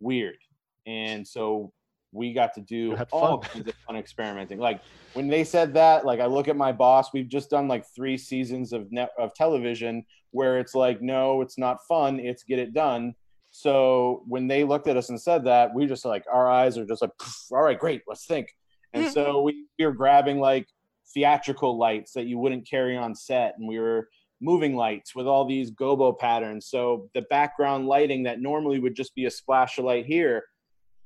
weird. 0.00 0.38
And 0.86 1.28
so 1.28 1.72
we 2.12 2.32
got 2.32 2.54
to 2.54 2.60
do 2.60 2.96
all 3.10 3.38
kinds 3.38 3.68
of 3.68 3.74
fun 3.86 3.96
experimenting. 3.96 4.58
Like 4.58 4.80
when 5.14 5.28
they 5.28 5.44
said 5.44 5.74
that 5.74 6.04
like 6.04 6.20
i 6.20 6.26
look 6.26 6.48
at 6.48 6.56
my 6.56 6.72
boss 6.72 7.12
we've 7.12 7.28
just 7.28 7.50
done 7.50 7.68
like 7.68 7.84
three 7.94 8.16
seasons 8.16 8.72
of 8.72 8.90
net 8.90 9.10
of 9.18 9.34
television 9.34 10.04
where 10.30 10.58
it's 10.58 10.74
like 10.74 11.02
no 11.02 11.42
it's 11.42 11.58
not 11.58 11.78
fun 11.86 12.20
it's 12.20 12.44
get 12.44 12.58
it 12.58 12.72
done. 12.72 13.14
So 13.54 14.22
when 14.26 14.46
they 14.46 14.64
looked 14.64 14.88
at 14.88 14.96
us 14.96 15.10
and 15.10 15.20
said 15.20 15.44
that 15.44 15.74
we 15.74 15.86
just 15.86 16.04
like 16.04 16.24
our 16.32 16.50
eyes 16.50 16.78
are 16.78 16.86
just 16.86 17.02
like 17.02 17.10
all 17.50 17.62
right 17.62 17.78
great 17.78 18.02
let's 18.06 18.26
think. 18.26 18.54
And 18.94 19.04
mm-hmm. 19.04 19.12
so 19.12 19.42
we, 19.42 19.64
we 19.78 19.86
were 19.86 19.92
grabbing 19.92 20.38
like 20.38 20.66
theatrical 21.14 21.78
lights 21.78 22.12
that 22.12 22.26
you 22.26 22.38
wouldn't 22.38 22.68
carry 22.68 22.96
on 22.96 23.14
set 23.14 23.54
and 23.58 23.66
we 23.66 23.78
were 23.78 24.08
moving 24.40 24.74
lights 24.74 25.14
with 25.14 25.26
all 25.26 25.44
these 25.44 25.70
gobo 25.70 26.18
patterns. 26.18 26.66
So 26.66 27.08
the 27.14 27.22
background 27.22 27.86
lighting 27.86 28.24
that 28.24 28.40
normally 28.40 28.80
would 28.80 28.96
just 28.96 29.14
be 29.14 29.26
a 29.26 29.30
splash 29.30 29.78
of 29.78 29.84
light 29.84 30.04
here 30.04 30.42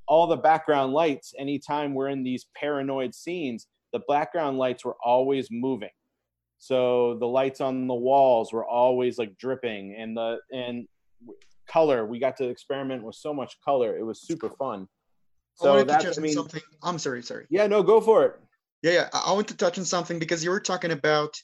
all 0.09 0.27
the 0.27 0.37
background 0.37 0.93
lights 0.93 1.35
anytime 1.39 1.95
we're 1.95 2.09
in 2.09 2.23
these 2.23 2.47
paranoid 2.55 3.15
scenes 3.15 3.67
the 3.93 4.01
background 4.09 4.59
lights 4.59 4.85
were 4.85 4.97
always 5.05 5.49
moving 5.51 5.91
so 6.59 7.17
the 7.19 7.27
lights 7.27 7.61
on 7.61 7.87
the 7.87 7.95
walls 7.95 8.53
were 8.53 8.67
always 8.67 9.19
like 9.19 9.37
dripping 9.39 9.95
and 9.99 10.17
the 10.17 10.39
and 10.53 10.87
color 11.69 12.07
we 12.07 12.19
got 12.19 12.37
to 12.37 12.49
experiment 12.49 13.03
with 13.03 13.15
so 13.15 13.35
much 13.35 13.57
color 13.65 13.97
it 13.97 14.03
was 14.03 14.23
super 14.23 14.51
fun 14.51 14.87
so 15.55 15.83
that's 15.83 16.19
I 16.19 16.21
mean, 16.21 16.33
something 16.33 16.61
i'm 16.83 16.99
sorry 16.99 17.23
sorry 17.23 17.47
yeah 17.51 17.67
no 17.67 17.83
go 17.83 18.01
for 18.01 18.25
it 18.25 18.41
yeah, 18.83 18.93
yeah. 18.93 19.09
I 19.13 19.33
want 19.33 19.49
to 19.49 19.57
touch 19.57 19.79
on 19.79 19.85
something 19.85 20.19
because 20.19 20.45
you 20.45 20.51
were 20.51 20.61
talking 20.61 20.93
about 20.93 21.35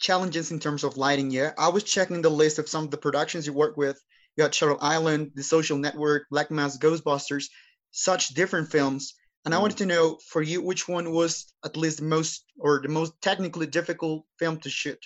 challenges 0.00 0.50
in 0.50 0.58
terms 0.58 0.84
of 0.84 0.96
lighting. 0.96 1.30
Yeah, 1.30 1.52
I 1.58 1.68
was 1.68 1.84
checking 1.84 2.22
the 2.22 2.30
list 2.30 2.58
of 2.58 2.68
some 2.68 2.84
of 2.84 2.90
the 2.90 2.96
productions 2.96 3.46
you 3.46 3.52
work 3.52 3.76
with. 3.76 4.00
You 4.36 4.44
got 4.44 4.54
Shutter 4.54 4.76
Island, 4.80 5.32
The 5.34 5.42
Social 5.42 5.78
Network, 5.78 6.24
Black 6.30 6.50
Mass, 6.50 6.78
Ghostbusters, 6.78 7.46
such 7.90 8.28
different 8.28 8.70
films. 8.70 9.14
And 9.44 9.54
I 9.54 9.58
wanted 9.58 9.78
to 9.78 9.86
know 9.86 10.18
for 10.28 10.42
you 10.42 10.60
which 10.60 10.88
one 10.88 11.12
was 11.12 11.52
at 11.64 11.76
least 11.76 11.98
the 11.98 12.04
most 12.04 12.44
or 12.58 12.80
the 12.82 12.88
most 12.88 13.12
technically 13.22 13.66
difficult 13.66 14.24
film 14.38 14.58
to 14.60 14.70
shoot. 14.70 14.98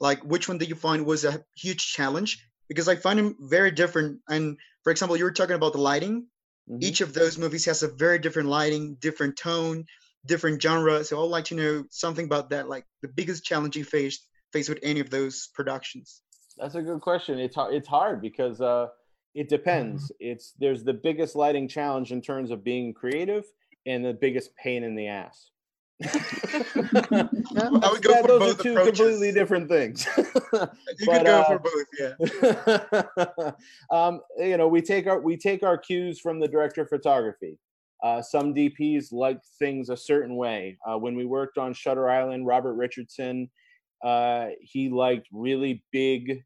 Like 0.00 0.22
which 0.24 0.48
one 0.48 0.58
did 0.58 0.68
you 0.68 0.74
find 0.74 1.04
was 1.04 1.24
a 1.24 1.44
huge 1.56 1.92
challenge? 1.92 2.38
Because 2.68 2.88
I 2.88 2.96
find 2.96 3.18
them 3.18 3.36
very 3.40 3.70
different. 3.70 4.20
And 4.28 4.56
for 4.82 4.90
example, 4.90 5.16
you 5.16 5.24
were 5.24 5.32
talking 5.32 5.56
about 5.56 5.72
the 5.72 5.80
lighting. 5.80 6.26
Mm-hmm. 6.70 6.82
Each 6.82 7.00
of 7.00 7.12
those 7.12 7.36
movies 7.36 7.66
has 7.66 7.82
a 7.82 7.88
very 7.88 8.18
different 8.18 8.48
lighting, 8.48 8.96
different 9.00 9.36
tone, 9.36 9.84
different 10.24 10.62
genre. 10.62 11.04
So 11.04 11.22
I'd 11.22 11.28
like 11.28 11.44
to 11.46 11.54
know 11.54 11.84
something 11.90 12.24
about 12.24 12.50
that, 12.50 12.68
like 12.68 12.86
the 13.02 13.08
biggest 13.08 13.44
challenge 13.44 13.76
you 13.76 13.84
faced 13.84 14.26
faced 14.52 14.68
with 14.68 14.78
any 14.82 15.00
of 15.00 15.10
those 15.10 15.48
productions. 15.52 16.22
That's 16.56 16.76
a 16.76 16.82
good 16.82 17.00
question. 17.00 17.38
It's 17.38 17.56
hard. 17.56 17.74
It's 17.74 17.88
hard 17.88 18.22
because 18.22 18.60
uh, 18.60 18.86
it 19.34 19.48
depends. 19.48 20.04
Mm-hmm. 20.04 20.30
It's 20.32 20.52
there's 20.58 20.84
the 20.84 20.94
biggest 20.94 21.36
lighting 21.36 21.68
challenge 21.68 22.12
in 22.12 22.20
terms 22.20 22.50
of 22.50 22.64
being 22.64 22.94
creative, 22.94 23.44
and 23.86 24.04
the 24.04 24.14
biggest 24.14 24.54
pain 24.56 24.84
in 24.84 24.94
the 24.94 25.08
ass. 25.08 25.50
I 26.04 26.08
would 27.90 28.02
go 28.02 28.10
yeah, 28.10 28.22
for 28.22 28.28
those 28.28 28.40
both 28.40 28.60
are 28.60 28.62
two 28.62 28.72
approaches. 28.72 28.98
completely 28.98 29.32
different 29.32 29.68
things. 29.68 30.06
you 30.16 30.26
but, 30.52 30.70
could 31.06 31.26
go 31.26 31.40
uh, 31.40 31.44
for 31.44 31.58
both, 31.60 31.86
yeah. 33.40 33.50
um, 33.96 34.20
you 34.38 34.56
know, 34.56 34.66
we 34.66 34.82
take 34.82 35.06
our 35.06 35.20
we 35.20 35.36
take 35.36 35.62
our 35.62 35.78
cues 35.78 36.20
from 36.20 36.40
the 36.40 36.48
director 36.48 36.82
of 36.82 36.88
photography. 36.88 37.58
Uh, 38.02 38.20
some 38.20 38.54
DPs 38.54 39.12
like 39.12 39.40
things 39.58 39.88
a 39.88 39.96
certain 39.96 40.36
way. 40.36 40.76
Uh, 40.86 40.98
when 40.98 41.14
we 41.16 41.24
worked 41.24 41.58
on 41.58 41.72
Shutter 41.72 42.10
Island, 42.10 42.46
Robert 42.46 42.74
Richardson, 42.74 43.48
uh, 44.04 44.48
he 44.60 44.90
liked 44.90 45.28
really 45.32 45.84
big 45.90 46.42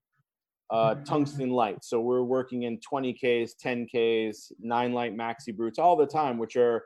uh, 0.70 0.96
tungsten 0.96 1.50
lights. 1.50 1.88
So 1.88 2.00
we're 2.00 2.22
working 2.22 2.64
in 2.64 2.78
20Ks, 2.78 3.52
10Ks, 3.64 4.52
nine 4.60 4.92
light 4.92 5.16
maxi 5.16 5.56
brutes 5.56 5.78
all 5.78 5.96
the 5.96 6.06
time, 6.06 6.38
which 6.38 6.56
are 6.56 6.84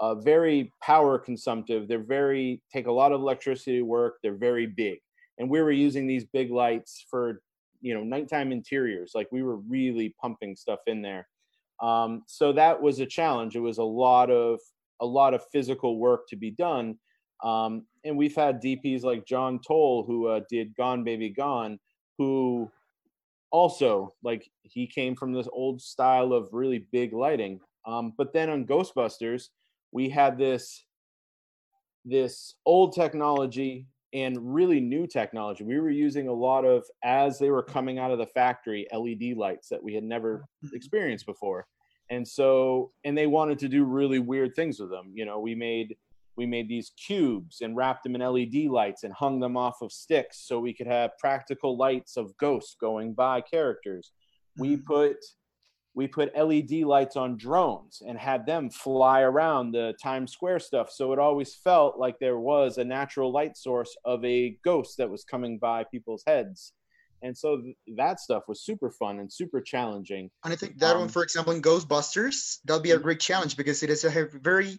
uh, 0.00 0.14
very 0.14 0.72
power 0.82 1.18
consumptive. 1.18 1.88
They're 1.88 1.98
very, 1.98 2.62
take 2.72 2.86
a 2.86 2.92
lot 2.92 3.12
of 3.12 3.20
electricity 3.20 3.78
to 3.78 3.82
work. 3.82 4.16
They're 4.22 4.36
very 4.36 4.66
big. 4.66 4.98
And 5.38 5.50
we 5.50 5.60
were 5.60 5.72
using 5.72 6.06
these 6.06 6.24
big 6.24 6.50
lights 6.50 7.04
for, 7.10 7.42
you 7.80 7.94
know, 7.94 8.02
nighttime 8.02 8.50
interiors. 8.50 9.12
Like 9.14 9.28
we 9.30 9.42
were 9.42 9.56
really 9.56 10.14
pumping 10.20 10.56
stuff 10.56 10.80
in 10.86 11.02
there. 11.02 11.28
Um, 11.80 12.22
so 12.26 12.52
that 12.52 12.80
was 12.80 12.98
a 12.98 13.06
challenge. 13.06 13.54
It 13.54 13.60
was 13.60 13.78
a 13.78 13.84
lot 13.84 14.30
of 14.30 14.58
a 15.00 15.06
lot 15.06 15.32
of 15.32 15.44
physical 15.52 15.96
work 15.98 16.26
to 16.28 16.34
be 16.34 16.50
done. 16.50 16.98
Um, 17.44 17.86
and 18.04 18.16
we've 18.16 18.34
had 18.34 18.60
DPs 18.60 19.04
like 19.04 19.24
John 19.24 19.60
Toll 19.64 20.04
who 20.04 20.26
uh, 20.26 20.40
did 20.50 20.74
Gone 20.74 21.04
Baby 21.04 21.30
Gone, 21.30 21.78
who 22.16 22.68
also 23.50 24.10
like 24.22 24.50
he 24.62 24.86
came 24.86 25.14
from 25.14 25.32
this 25.32 25.48
old 25.52 25.80
style 25.80 26.32
of 26.32 26.48
really 26.52 26.86
big 26.92 27.12
lighting. 27.12 27.60
Um, 27.86 28.12
but 28.16 28.32
then 28.32 28.50
on 28.50 28.66
Ghostbusters, 28.66 29.48
we 29.92 30.08
had 30.08 30.38
this 30.38 30.84
this 32.04 32.54
old 32.64 32.94
technology 32.94 33.86
and 34.14 34.54
really 34.54 34.80
new 34.80 35.06
technology. 35.06 35.64
We 35.64 35.78
were 35.78 35.90
using 35.90 36.28
a 36.28 36.32
lot 36.32 36.64
of 36.64 36.84
as 37.04 37.38
they 37.38 37.50
were 37.50 37.62
coming 37.62 37.98
out 37.98 38.10
of 38.10 38.18
the 38.18 38.26
factory 38.26 38.86
LED 38.92 39.36
lights 39.36 39.68
that 39.68 39.82
we 39.82 39.94
had 39.94 40.04
never 40.04 40.44
mm-hmm. 40.64 40.74
experienced 40.74 41.26
before. 41.26 41.66
And 42.10 42.26
so 42.26 42.92
and 43.04 43.16
they 43.16 43.26
wanted 43.26 43.58
to 43.60 43.68
do 43.68 43.84
really 43.84 44.18
weird 44.18 44.54
things 44.54 44.80
with 44.80 44.90
them. 44.90 45.12
You 45.14 45.26
know, 45.26 45.38
we 45.40 45.54
made 45.54 45.96
we 46.38 46.46
made 46.46 46.68
these 46.68 46.92
cubes 47.06 47.60
and 47.60 47.76
wrapped 47.76 48.04
them 48.04 48.14
in 48.14 48.22
LED 48.22 48.70
lights 48.70 49.02
and 49.02 49.12
hung 49.12 49.40
them 49.40 49.56
off 49.56 49.82
of 49.82 49.92
sticks 49.92 50.46
so 50.46 50.60
we 50.60 50.72
could 50.72 50.86
have 50.86 51.18
practical 51.18 51.76
lights 51.76 52.16
of 52.16 52.34
ghosts 52.38 52.76
going 52.80 53.12
by 53.12 53.40
characters. 53.42 54.12
We 54.56 54.76
mm-hmm. 54.76 54.84
put 54.86 55.16
we 55.94 56.06
put 56.06 56.36
LED 56.36 56.84
lights 56.84 57.16
on 57.16 57.36
drones 57.36 58.02
and 58.06 58.16
had 58.16 58.46
them 58.46 58.70
fly 58.70 59.22
around 59.22 59.72
the 59.72 59.94
Times 60.00 60.30
Square 60.30 60.60
stuff. 60.60 60.92
So 60.92 61.12
it 61.12 61.18
always 61.18 61.56
felt 61.56 61.98
like 61.98 62.20
there 62.20 62.38
was 62.38 62.78
a 62.78 62.84
natural 62.84 63.32
light 63.32 63.56
source 63.56 63.96
of 64.04 64.24
a 64.24 64.56
ghost 64.64 64.96
that 64.98 65.10
was 65.10 65.24
coming 65.24 65.58
by 65.58 65.84
people's 65.90 66.22
heads. 66.24 66.72
And 67.22 67.36
so 67.36 67.62
th- 67.62 67.76
that 67.96 68.20
stuff 68.20 68.44
was 68.46 68.62
super 68.64 68.92
fun 68.92 69.18
and 69.18 69.32
super 69.32 69.60
challenging. 69.60 70.30
And 70.44 70.52
I 70.52 70.56
think 70.56 70.78
that 70.78 70.94
um, 70.94 71.00
one, 71.00 71.08
for 71.08 71.24
example, 71.24 71.52
in 71.52 71.62
Ghostbusters, 71.62 72.58
that'll 72.64 72.80
be 72.80 72.92
a 72.92 72.94
mm-hmm. 72.94 73.02
great 73.02 73.20
challenge 73.20 73.56
because 73.56 73.82
it 73.82 73.90
is 73.90 74.04
a 74.04 74.28
very, 74.40 74.78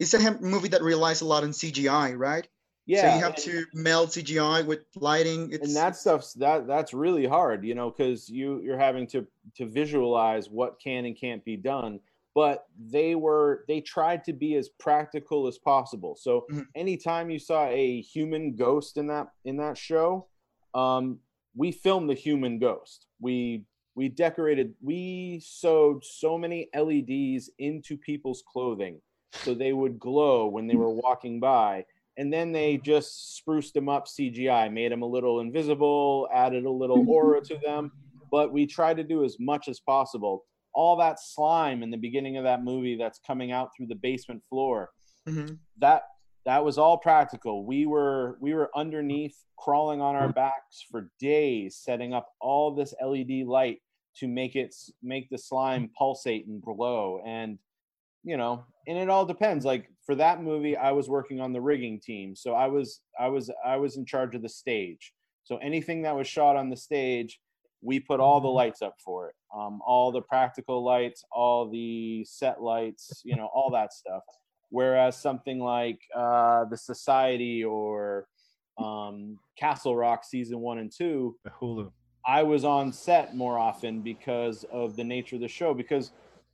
it's 0.00 0.14
a 0.14 0.40
movie 0.40 0.68
that 0.68 0.82
relies 0.82 1.20
a 1.20 1.26
lot 1.26 1.44
on 1.44 1.50
CGI, 1.50 2.18
right? 2.18 2.48
Yeah. 2.86 3.02
So 3.12 3.16
you 3.16 3.22
have 3.22 3.36
to 3.36 3.64
meld 3.74 4.08
CGI 4.08 4.66
with 4.66 4.80
lighting. 4.96 5.52
It's... 5.52 5.68
And 5.68 5.76
that 5.76 5.94
stuff's 5.94 6.32
that 6.34 6.66
that's 6.66 6.92
really 6.92 7.26
hard, 7.26 7.64
you 7.64 7.74
know, 7.74 7.90
because 7.90 8.28
you 8.28 8.60
you're 8.62 8.78
having 8.78 9.06
to 9.08 9.26
to 9.56 9.66
visualize 9.66 10.48
what 10.48 10.80
can 10.82 11.04
and 11.04 11.16
can't 11.16 11.44
be 11.44 11.56
done. 11.56 12.00
But 12.34 12.64
they 12.78 13.14
were 13.14 13.64
they 13.68 13.80
tried 13.80 14.24
to 14.24 14.32
be 14.32 14.54
as 14.56 14.70
practical 14.70 15.46
as 15.46 15.58
possible. 15.58 16.16
So 16.18 16.46
mm-hmm. 16.50 16.62
anytime 16.74 17.28
you 17.30 17.38
saw 17.38 17.66
a 17.66 18.00
human 18.00 18.56
ghost 18.56 18.96
in 18.96 19.06
that 19.08 19.28
in 19.44 19.58
that 19.58 19.76
show, 19.76 20.26
um, 20.74 21.18
we 21.54 21.72
filmed 21.72 22.08
the 22.08 22.14
human 22.14 22.58
ghost. 22.58 23.06
We 23.20 23.64
we 23.94 24.08
decorated 24.08 24.74
we 24.82 25.42
sewed 25.44 26.04
so 26.04 26.38
many 26.38 26.68
LEDs 26.74 27.50
into 27.58 27.98
people's 27.98 28.42
clothing 28.50 29.00
so 29.32 29.54
they 29.54 29.72
would 29.72 29.98
glow 29.98 30.46
when 30.46 30.66
they 30.66 30.76
were 30.76 30.90
walking 30.90 31.40
by 31.40 31.84
and 32.20 32.30
then 32.30 32.52
they 32.52 32.76
just 32.76 33.36
spruced 33.36 33.72
them 33.72 33.88
up 33.88 34.06
CGI, 34.06 34.70
made 34.70 34.92
them 34.92 35.00
a 35.00 35.06
little 35.06 35.40
invisible, 35.40 36.28
added 36.34 36.66
a 36.66 36.70
little 36.70 37.08
aura 37.08 37.40
to 37.42 37.56
them. 37.64 37.90
But 38.30 38.52
we 38.52 38.66
tried 38.66 38.98
to 38.98 39.04
do 39.04 39.24
as 39.24 39.36
much 39.40 39.68
as 39.68 39.80
possible. 39.80 40.44
All 40.74 40.96
that 40.98 41.18
slime 41.18 41.82
in 41.82 41.90
the 41.90 41.96
beginning 41.96 42.36
of 42.36 42.44
that 42.44 42.62
movie 42.62 42.96
that's 42.96 43.18
coming 43.26 43.52
out 43.52 43.70
through 43.74 43.86
the 43.86 43.94
basement 43.94 44.42
floor, 44.50 44.90
mm-hmm. 45.26 45.54
that 45.78 46.02
that 46.44 46.62
was 46.62 46.76
all 46.76 46.98
practical. 46.98 47.64
We 47.64 47.86
were 47.86 48.36
we 48.38 48.52
were 48.52 48.70
underneath, 48.76 49.36
crawling 49.56 50.02
on 50.02 50.14
our 50.14 50.28
backs 50.32 50.84
for 50.90 51.10
days, 51.18 51.80
setting 51.82 52.12
up 52.12 52.28
all 52.40 52.74
this 52.74 52.92
LED 53.02 53.46
light 53.46 53.78
to 54.16 54.28
make 54.28 54.56
it 54.56 54.74
make 55.02 55.30
the 55.30 55.38
slime 55.38 55.90
pulsate 55.96 56.46
and 56.46 56.60
glow. 56.62 57.22
And 57.26 57.58
you 58.24 58.36
know, 58.36 58.64
and 58.90 58.98
it 58.98 59.08
all 59.08 59.24
depends. 59.24 59.64
Like 59.64 59.88
for 60.04 60.14
that 60.16 60.42
movie, 60.42 60.76
I 60.76 60.90
was 60.90 61.08
working 61.08 61.40
on 61.40 61.52
the 61.52 61.60
rigging 61.60 62.00
team, 62.00 62.34
so 62.34 62.54
I 62.54 62.66
was 62.66 63.00
I 63.18 63.28
was 63.28 63.50
I 63.64 63.76
was 63.76 63.96
in 63.96 64.04
charge 64.04 64.34
of 64.34 64.42
the 64.42 64.48
stage. 64.48 65.14
So 65.44 65.56
anything 65.56 66.02
that 66.02 66.14
was 66.14 66.26
shot 66.26 66.56
on 66.56 66.68
the 66.68 66.76
stage 66.76 67.40
we 67.82 67.98
put 67.98 68.20
all 68.20 68.40
the 68.40 68.48
lights 68.48 68.82
up 68.82 68.94
for 69.02 69.28
it 69.28 69.34
um, 69.56 69.80
all 69.86 70.12
the 70.12 70.20
practical 70.20 70.84
lights 70.84 71.24
all 71.32 71.68
the 71.70 72.24
set 72.24 72.62
lights 72.62 73.22
you 73.24 73.36
know 73.36 73.48
all 73.54 73.70
that 73.70 73.92
stuff 73.92 74.22
whereas 74.68 75.16
something 75.16 75.58
like 75.58 75.98
uh, 76.14 76.64
the 76.66 76.76
society 76.76 77.64
or 77.64 78.26
um, 78.78 79.38
castle 79.56 79.96
rock 79.96 80.24
season 80.24 80.60
one 80.60 80.78
and 80.78 80.92
two 80.92 81.36
Hulu. 81.60 81.90
I 82.26 82.42
was 82.42 82.64
on 82.64 82.92
set 82.92 83.34
more 83.34 83.58
often 83.58 84.02
because 84.02 84.64
of 84.70 84.94
the 84.96 85.04
nature 85.04 85.36
of 85.36 85.42
the 85.42 85.48
show. 85.48 85.72
Because 85.72 86.12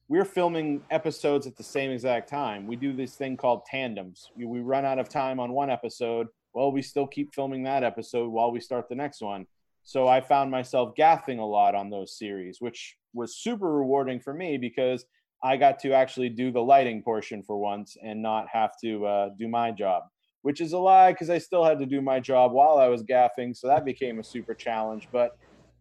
we're 0.09 0.25
filming 0.25 0.83
episodes 0.91 1.47
at 1.47 1.57
the 1.57 1.63
same 1.63 1.91
exact 1.91 2.29
time. 2.29 2.67
We 2.67 2.77
do 2.77 2.95
this 2.95 3.17
thing 3.17 3.37
called 3.37 3.65
tandems. 3.65 4.31
We, 4.37 4.61
run 4.61 4.85
out 4.85 4.99
of 4.99 5.09
time 5.09 5.41
on 5.41 5.53
one 5.53 5.71
episode. 5.71 6.29
Well, 6.55 6.71
we 6.71 6.83
still 6.83 7.07
keep 7.07 7.35
filming 7.35 7.65
that 7.65 7.83
episode 7.83 8.29
while 8.29 8.53
we 8.53 8.61
start 8.61 8.89
the 8.89 8.95
next 8.95 9.21
one. 9.21 9.47
So 9.83 10.07
I 10.07 10.21
found 10.21 10.51
myself 10.51 10.95
gaffing 10.97 11.39
a 11.39 11.45
lot 11.45 11.75
on 11.75 11.91
those 11.91 12.17
series, 12.17 12.61
which 12.61 12.97
was 13.15 13.37
super 13.37 13.73
rewarding 13.73 14.21
for 14.21 14.33
me 14.33 14.59
because 14.59 15.05
I 15.43 15.57
got 15.57 15.79
to 15.81 15.93
actually 15.93 16.29
do 16.29 16.51
the 16.51 16.63
lighting 16.63 17.03
portion 17.03 17.43
for 17.43 17.57
once 17.59 17.97
and 18.03 18.23
not 18.23 18.47
have 18.49 18.73
to 18.83 19.07
uh, 19.07 19.29
do 19.39 19.49
my 19.49 19.71
job, 19.71 20.05
which 20.43 20.61
is 20.61 20.73
a 20.73 20.79
lie 20.79 21.13
because 21.13 21.31
I 21.31 21.39
still 21.39 21.65
had 21.65 21.79
to 21.81 21.87
do 21.87 22.01
my 22.01 22.21
job 22.21 22.53
while 22.53 22.79
I 22.79 22.89
was 22.89 23.03
gaffing. 23.03 23.57
So 23.57 23.67
that 23.67 23.85
became 23.85 24.19
a 24.19 24.25
super 24.25 24.55
challenge. 24.55 25.09
But 25.13 25.37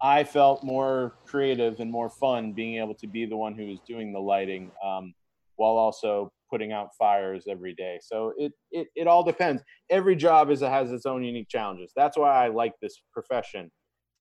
I 0.05 0.23
felt 0.23 0.63
more 0.63 1.15
creative 1.25 1.79
and 1.79 1.91
more 1.91 2.11
fun 2.11 2.53
being 2.53 2.77
able 2.77 2.93
to 2.95 3.07
be 3.07 3.25
the 3.25 3.35
one 3.35 3.55
who 3.55 3.65
was 3.65 3.79
doing 3.87 4.13
the 4.13 4.19
lighting 4.19 4.71
um, 4.83 5.15
while 5.55 5.77
also 5.77 6.31
putting 6.51 6.71
out 6.71 6.89
fires 6.95 7.45
every 7.49 7.73
day. 7.73 7.97
So 8.03 8.31
it, 8.37 8.51
it 8.69 8.87
it 8.95 9.07
all 9.07 9.23
depends. 9.23 9.63
Every 9.89 10.15
job 10.15 10.51
is 10.51 10.61
has 10.61 10.91
its 10.91 11.07
own 11.07 11.23
unique 11.23 11.49
challenges. 11.49 11.91
That's 11.95 12.17
why 12.17 12.45
I 12.45 12.49
like 12.49 12.73
this 12.83 13.01
profession. 13.11 13.71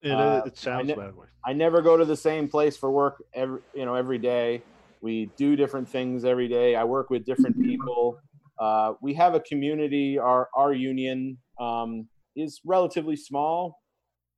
It, 0.00 0.12
Uh, 0.12 0.42
it 0.46 0.56
sounds 0.56 0.88
I 0.88 0.94
that 0.94 1.14
way. 1.14 1.26
I 1.44 1.52
never 1.52 1.82
go 1.82 1.98
to 1.98 2.06
the 2.06 2.16
same 2.16 2.48
place 2.48 2.78
for 2.78 2.90
work 2.90 3.22
every 3.34 3.60
you 3.74 3.84
know 3.84 3.94
every 3.94 4.18
day. 4.18 4.62
We 5.02 5.30
do 5.36 5.54
different 5.54 5.86
things 5.86 6.24
every 6.24 6.48
day. 6.48 6.76
I 6.76 6.84
work 6.84 7.10
with 7.10 7.26
different 7.26 7.60
people. 7.60 8.18
Uh, 8.58 8.94
we 9.02 9.12
have 9.14 9.34
a 9.34 9.40
community. 9.40 10.18
Our 10.18 10.48
our 10.56 10.72
union 10.72 11.36
um, 11.60 12.08
is 12.36 12.62
relatively 12.64 13.16
small, 13.16 13.82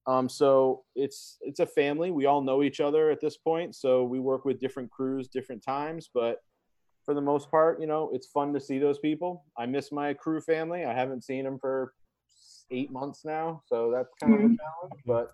um, 0.07 0.29
so 0.29 0.85
it's 0.95 1.39
it's 1.41 1.61
a 1.61 1.67
family. 1.67 2.11
We 2.11 2.27
all 2.27 2.41
know 2.41 2.63
each 2.63 2.81
other 2.81 3.11
at 3.11 3.21
this 3.21 3.37
point. 3.37 3.75
So 3.75 4.05
we 4.05 4.21
work 4.21 4.45
with 4.45 4.61
different 4.61 4.91
crews, 4.91 5.29
different 5.29 5.63
times. 5.63 6.09
But 6.13 6.43
for 7.05 7.15
the 7.15 7.21
most 7.21 7.51
part, 7.51 7.81
you 7.81 7.87
know, 7.87 8.11
it's 8.13 8.27
fun 8.29 8.53
to 8.53 8.61
see 8.61 8.79
those 8.79 8.99
people. 8.99 9.45
I 9.59 9.67
miss 9.67 9.91
my 9.91 10.15
crew 10.15 10.41
family. 10.41 10.85
I 10.85 10.95
haven't 10.95 11.25
seen 11.25 11.45
them 11.45 11.59
for 11.59 11.93
eight 12.71 12.91
months 12.91 13.25
now, 13.25 13.63
so 13.67 13.91
that's 13.91 14.13
kind 14.21 14.35
of 14.35 14.41
a 14.41 14.43
challenge. 14.43 15.03
But 15.07 15.33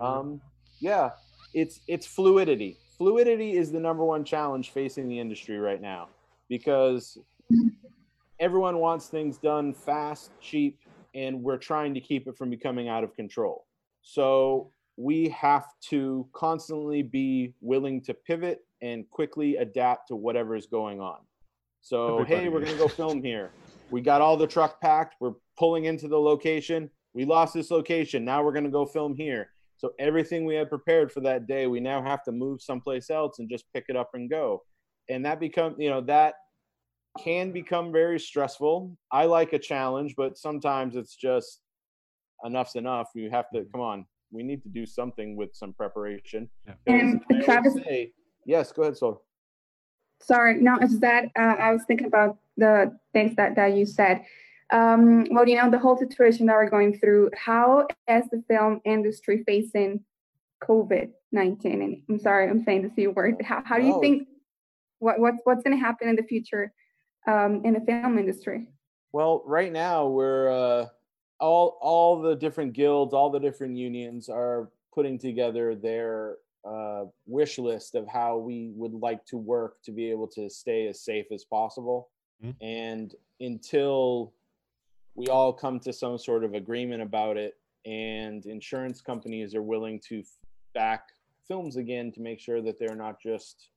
um, 0.00 0.40
yeah, 0.80 1.10
it's 1.54 1.80
it's 1.88 2.06
fluidity. 2.06 2.76
Fluidity 2.98 3.56
is 3.56 3.72
the 3.72 3.80
number 3.80 4.04
one 4.04 4.24
challenge 4.24 4.70
facing 4.70 5.08
the 5.08 5.18
industry 5.18 5.58
right 5.58 5.80
now 5.80 6.08
because 6.50 7.16
everyone 8.38 8.78
wants 8.78 9.06
things 9.06 9.38
done 9.38 9.72
fast, 9.72 10.30
cheap, 10.42 10.78
and 11.14 11.42
we're 11.42 11.56
trying 11.56 11.94
to 11.94 12.00
keep 12.00 12.26
it 12.28 12.36
from 12.36 12.50
becoming 12.50 12.88
out 12.88 13.02
of 13.02 13.14
control. 13.14 13.64
So 14.10 14.72
we 14.96 15.28
have 15.28 15.66
to 15.90 16.26
constantly 16.32 17.00
be 17.00 17.54
willing 17.60 18.02
to 18.02 18.12
pivot 18.12 18.58
and 18.82 19.08
quickly 19.08 19.54
adapt 19.58 20.08
to 20.08 20.16
whatever 20.16 20.56
is 20.56 20.66
going 20.66 21.00
on. 21.00 21.18
So, 21.80 22.24
hey, 22.24 22.48
we're 22.48 22.58
going 22.58 22.72
to 22.72 22.78
go 22.78 22.88
film 22.88 23.22
here. 23.22 23.52
We 23.92 24.00
got 24.00 24.20
all 24.20 24.36
the 24.36 24.48
truck 24.48 24.80
packed. 24.80 25.14
We're 25.20 25.34
pulling 25.56 25.84
into 25.84 26.08
the 26.08 26.18
location. 26.18 26.90
We 27.14 27.24
lost 27.24 27.54
this 27.54 27.70
location. 27.70 28.24
Now 28.24 28.42
we're 28.42 28.50
going 28.52 28.64
to 28.64 28.70
go 28.70 28.84
film 28.84 29.14
here. 29.14 29.50
So 29.76 29.92
everything 30.00 30.44
we 30.44 30.56
had 30.56 30.68
prepared 30.68 31.12
for 31.12 31.20
that 31.20 31.46
day, 31.46 31.68
we 31.68 31.78
now 31.78 32.02
have 32.02 32.24
to 32.24 32.32
move 32.32 32.60
someplace 32.62 33.10
else 33.10 33.38
and 33.38 33.48
just 33.48 33.72
pick 33.72 33.84
it 33.88 33.94
up 33.94 34.10
and 34.14 34.28
go. 34.28 34.64
And 35.08 35.24
that 35.24 35.38
become, 35.38 35.76
you 35.78 35.88
know, 35.88 36.00
that 36.00 36.34
can 37.22 37.52
become 37.52 37.92
very 37.92 38.18
stressful. 38.18 38.96
I 39.12 39.26
like 39.26 39.52
a 39.52 39.58
challenge, 39.60 40.14
but 40.16 40.36
sometimes 40.36 40.96
it's 40.96 41.14
just 41.14 41.60
enough's 42.44 42.74
enough. 42.76 43.08
You 43.14 43.30
have 43.30 43.50
to 43.54 43.64
come 43.72 43.80
on. 43.80 44.06
We 44.32 44.42
need 44.42 44.62
to 44.62 44.68
do 44.68 44.86
something 44.86 45.36
with 45.36 45.54
some 45.54 45.72
preparation. 45.72 46.48
Yeah. 46.66 46.74
And 46.86 47.20
Because 47.28 47.48
I 47.48 47.56
always 47.56 47.72
Travis- 47.74 47.84
say- 47.84 48.12
yes, 48.44 48.72
go 48.72 48.82
ahead, 48.82 48.96
Sol. 48.96 49.24
Sorry, 50.22 50.60
no, 50.60 50.76
it's 50.80 50.98
that 51.00 51.24
uh, 51.38 51.56
I 51.58 51.72
was 51.72 51.82
thinking 51.86 52.06
about 52.06 52.36
the 52.58 52.96
things 53.14 53.34
that, 53.36 53.56
that 53.56 53.74
you 53.74 53.86
said. 53.86 54.22
Um, 54.70 55.26
well, 55.30 55.48
you 55.48 55.56
know, 55.56 55.70
the 55.70 55.78
whole 55.78 55.96
situation 55.96 56.46
that 56.46 56.54
we're 56.54 56.68
going 56.68 56.98
through, 56.98 57.30
how 57.36 57.86
is 58.06 58.24
the 58.30 58.42
film 58.46 58.80
industry 58.84 59.42
facing 59.46 60.04
COVID 60.62 61.10
19? 61.32 61.82
And 61.82 62.02
I'm 62.08 62.18
sorry, 62.18 62.48
I'm 62.50 62.62
saying 62.64 62.82
the 62.82 62.90
C 62.94 63.06
word. 63.06 63.40
How, 63.42 63.62
how 63.64 63.78
do 63.78 63.84
you 63.84 63.92
No. 63.92 64.00
think, 64.00 64.28
what, 64.98 65.18
what's, 65.18 65.38
what's 65.44 65.62
going 65.64 65.76
to 65.76 65.82
happen 65.82 66.08
in 66.08 66.16
the 66.16 66.22
future 66.22 66.72
um, 67.26 67.62
in 67.64 67.72
the 67.72 67.80
film 67.80 68.18
industry? 68.18 68.68
Well, 69.12 69.42
right 69.46 69.72
now 69.72 70.06
we're 70.06 70.50
uh, 70.52 70.86
all 71.40 71.78
all 71.80 72.20
the 72.20 72.34
different 72.36 72.72
guilds, 72.72 73.14
all 73.14 73.30
the 73.30 73.40
different 73.40 73.76
unions 73.76 74.28
are 74.28 74.70
putting 74.94 75.18
together 75.18 75.74
their 75.74 76.36
uh, 76.64 77.04
wish 77.26 77.58
list 77.58 77.94
of 77.94 78.06
how 78.06 78.36
we 78.36 78.70
would 78.74 78.92
like 78.92 79.24
to 79.24 79.38
work 79.38 79.82
to 79.82 79.92
be 79.92 80.10
able 80.10 80.28
to 80.28 80.50
stay 80.50 80.86
as 80.88 81.00
safe 81.00 81.26
as 81.32 81.44
possible. 81.44 82.10
Mhm. 82.44 82.54
And 82.60 83.14
until 83.40 84.32
we 85.14 85.28
all 85.28 85.52
come 85.52 85.80
to 85.80 85.92
some 85.92 86.18
sort 86.18 86.44
of 86.44 86.54
agreement 86.54 87.02
about 87.02 87.36
it, 87.38 87.56
and 87.86 88.44
insurance 88.44 89.00
companies 89.00 89.54
are 89.54 89.62
willing 89.62 89.98
to 90.00 90.20
f- 90.20 90.38
back 90.74 91.08
films 91.48 91.76
again 91.76 92.12
to 92.12 92.20
make 92.20 92.38
sure 92.38 92.60
that 92.60 92.78
they're 92.78 92.94
not 92.94 93.20
just 93.20 93.70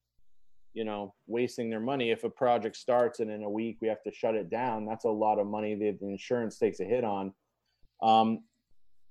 you 0.74 0.84
know 0.84 1.14
wasting 1.28 1.70
their 1.70 1.80
money 1.80 2.12
if 2.12 2.24
a 2.24 2.30
project 2.30 2.76
starts 2.76 3.20
and 3.20 3.32
in 3.32 3.44
a 3.44 3.50
week 3.50 3.78
we 3.80 3.88
have 3.88 4.02
to 4.04 4.12
shut 4.12 4.36
it 4.36 4.50
down 4.50 4.86
that's 4.86 5.06
a 5.06 5.10
lot 5.10 5.40
of 5.40 5.48
money 5.48 5.74
that 5.76 6.00
the 6.00 6.08
insurance 6.08 6.58
takes 6.58 6.80
a 6.80 6.84
hit 6.84 7.04
on 7.04 7.34
um, 8.04 8.44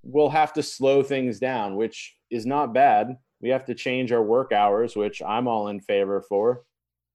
we'll 0.02 0.28
have 0.28 0.52
to 0.52 0.62
slow 0.62 1.02
things 1.02 1.38
down 1.38 1.76
which 1.76 2.16
is 2.30 2.46
not 2.46 2.74
bad 2.74 3.16
we 3.40 3.48
have 3.48 3.64
to 3.64 3.74
change 3.74 4.12
our 4.12 4.22
work 4.22 4.52
hours 4.52 4.94
which 4.94 5.22
i'm 5.22 5.48
all 5.48 5.68
in 5.68 5.80
favor 5.80 6.20
for 6.28 6.62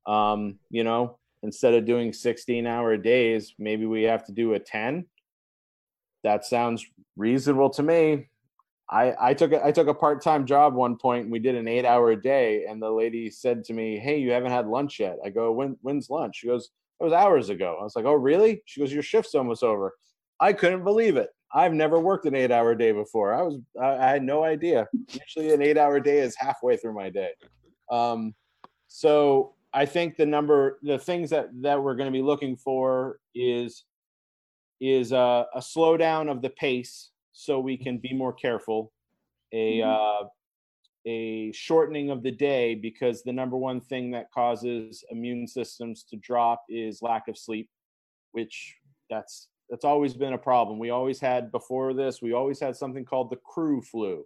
um, 0.05 0.57
you 0.69 0.83
know 0.83 1.17
instead 1.43 1.73
of 1.73 1.85
doing 1.85 2.11
16 2.11 2.65
hour 2.65 2.97
days 2.97 3.53
maybe 3.59 3.85
we 3.85 4.03
have 4.03 4.25
to 4.25 4.31
do 4.31 4.53
a 4.53 4.59
10 4.59 5.05
that 6.23 6.45
sounds 6.45 6.85
reasonable 7.15 7.69
to 7.69 7.83
me 7.83 8.27
I, 8.89 9.15
I 9.19 9.33
took 9.33 9.51
a, 9.51 9.65
I 9.65 9.71
took 9.71 9.87
a 9.87 9.93
part 9.93 10.21
time 10.21 10.45
job 10.45 10.73
one 10.73 10.95
point 10.95 11.23
and 11.23 11.31
we 11.31 11.39
did 11.39 11.55
an 11.55 11.67
eight 11.67 11.85
hour 11.85 12.15
day 12.15 12.65
and 12.65 12.81
the 12.81 12.89
lady 12.89 13.29
said 13.29 13.63
to 13.65 13.73
me, 13.73 13.99
"Hey, 13.99 14.19
you 14.19 14.31
haven't 14.31 14.51
had 14.51 14.67
lunch 14.67 14.99
yet." 14.99 15.17
I 15.25 15.29
go, 15.29 15.51
"When 15.51 15.77
when's 15.81 16.09
lunch?" 16.09 16.37
She 16.37 16.47
goes, 16.47 16.69
"It 16.99 17.03
was 17.03 17.11
hours 17.11 17.49
ago." 17.49 17.77
I 17.79 17.83
was 17.83 17.97
like, 17.97 18.05
"Oh, 18.05 18.13
really?" 18.13 18.61
She 18.65 18.79
goes, 18.79 18.93
"Your 18.93 19.03
shift's 19.03 19.35
almost 19.35 19.61
over." 19.61 19.93
I 20.39 20.53
couldn't 20.53 20.85
believe 20.85 21.17
it. 21.17 21.29
I've 21.53 21.73
never 21.73 21.99
worked 21.99 22.25
an 22.25 22.35
eight 22.35 22.51
hour 22.51 22.75
day 22.75 22.91
before. 22.91 23.33
I 23.33 23.41
was 23.41 23.57
I, 23.81 24.09
had 24.09 24.23
no 24.23 24.43
idea. 24.43 24.87
Usually, 25.09 25.53
an 25.53 25.61
eight 25.61 25.77
hour 25.77 25.99
day 25.99 26.19
is 26.19 26.35
halfway 26.37 26.77
through 26.77 26.93
my 26.93 27.09
day. 27.09 27.31
Um, 27.89 28.35
so 28.87 29.53
I 29.73 29.85
think 29.85 30.17
the 30.17 30.25
number, 30.25 30.79
the 30.83 30.99
things 30.99 31.29
that 31.29 31.49
that 31.61 31.81
we're 31.81 31.95
going 31.95 32.11
to 32.11 32.17
be 32.17 32.23
looking 32.23 32.57
for 32.57 33.19
is 33.33 33.85
is 34.81 35.11
a, 35.11 35.45
a 35.53 35.59
slowdown 35.59 36.29
of 36.29 36.41
the 36.41 36.49
pace 36.49 37.11
so 37.31 37.59
we 37.59 37.77
can 37.77 37.97
be 37.97 38.13
more 38.13 38.33
careful 38.33 38.91
a 39.53 39.81
uh, 39.81 40.23
a 41.05 41.51
shortening 41.53 42.09
of 42.09 42.21
the 42.21 42.31
day 42.31 42.75
because 42.75 43.23
the 43.23 43.31
number 43.31 43.57
one 43.57 43.79
thing 43.79 44.11
that 44.11 44.31
causes 44.31 45.03
immune 45.09 45.47
systems 45.47 46.03
to 46.03 46.17
drop 46.17 46.63
is 46.69 47.01
lack 47.01 47.27
of 47.27 47.37
sleep 47.37 47.69
which 48.33 48.75
that's 49.09 49.47
that's 49.69 49.85
always 49.85 50.13
been 50.13 50.33
a 50.33 50.37
problem. 50.37 50.79
We 50.79 50.89
always 50.89 51.19
had 51.19 51.51
before 51.51 51.93
this 51.93 52.21
we 52.21 52.33
always 52.33 52.59
had 52.59 52.75
something 52.75 53.05
called 53.05 53.29
the 53.29 53.37
crew 53.37 53.81
flu. 53.81 54.25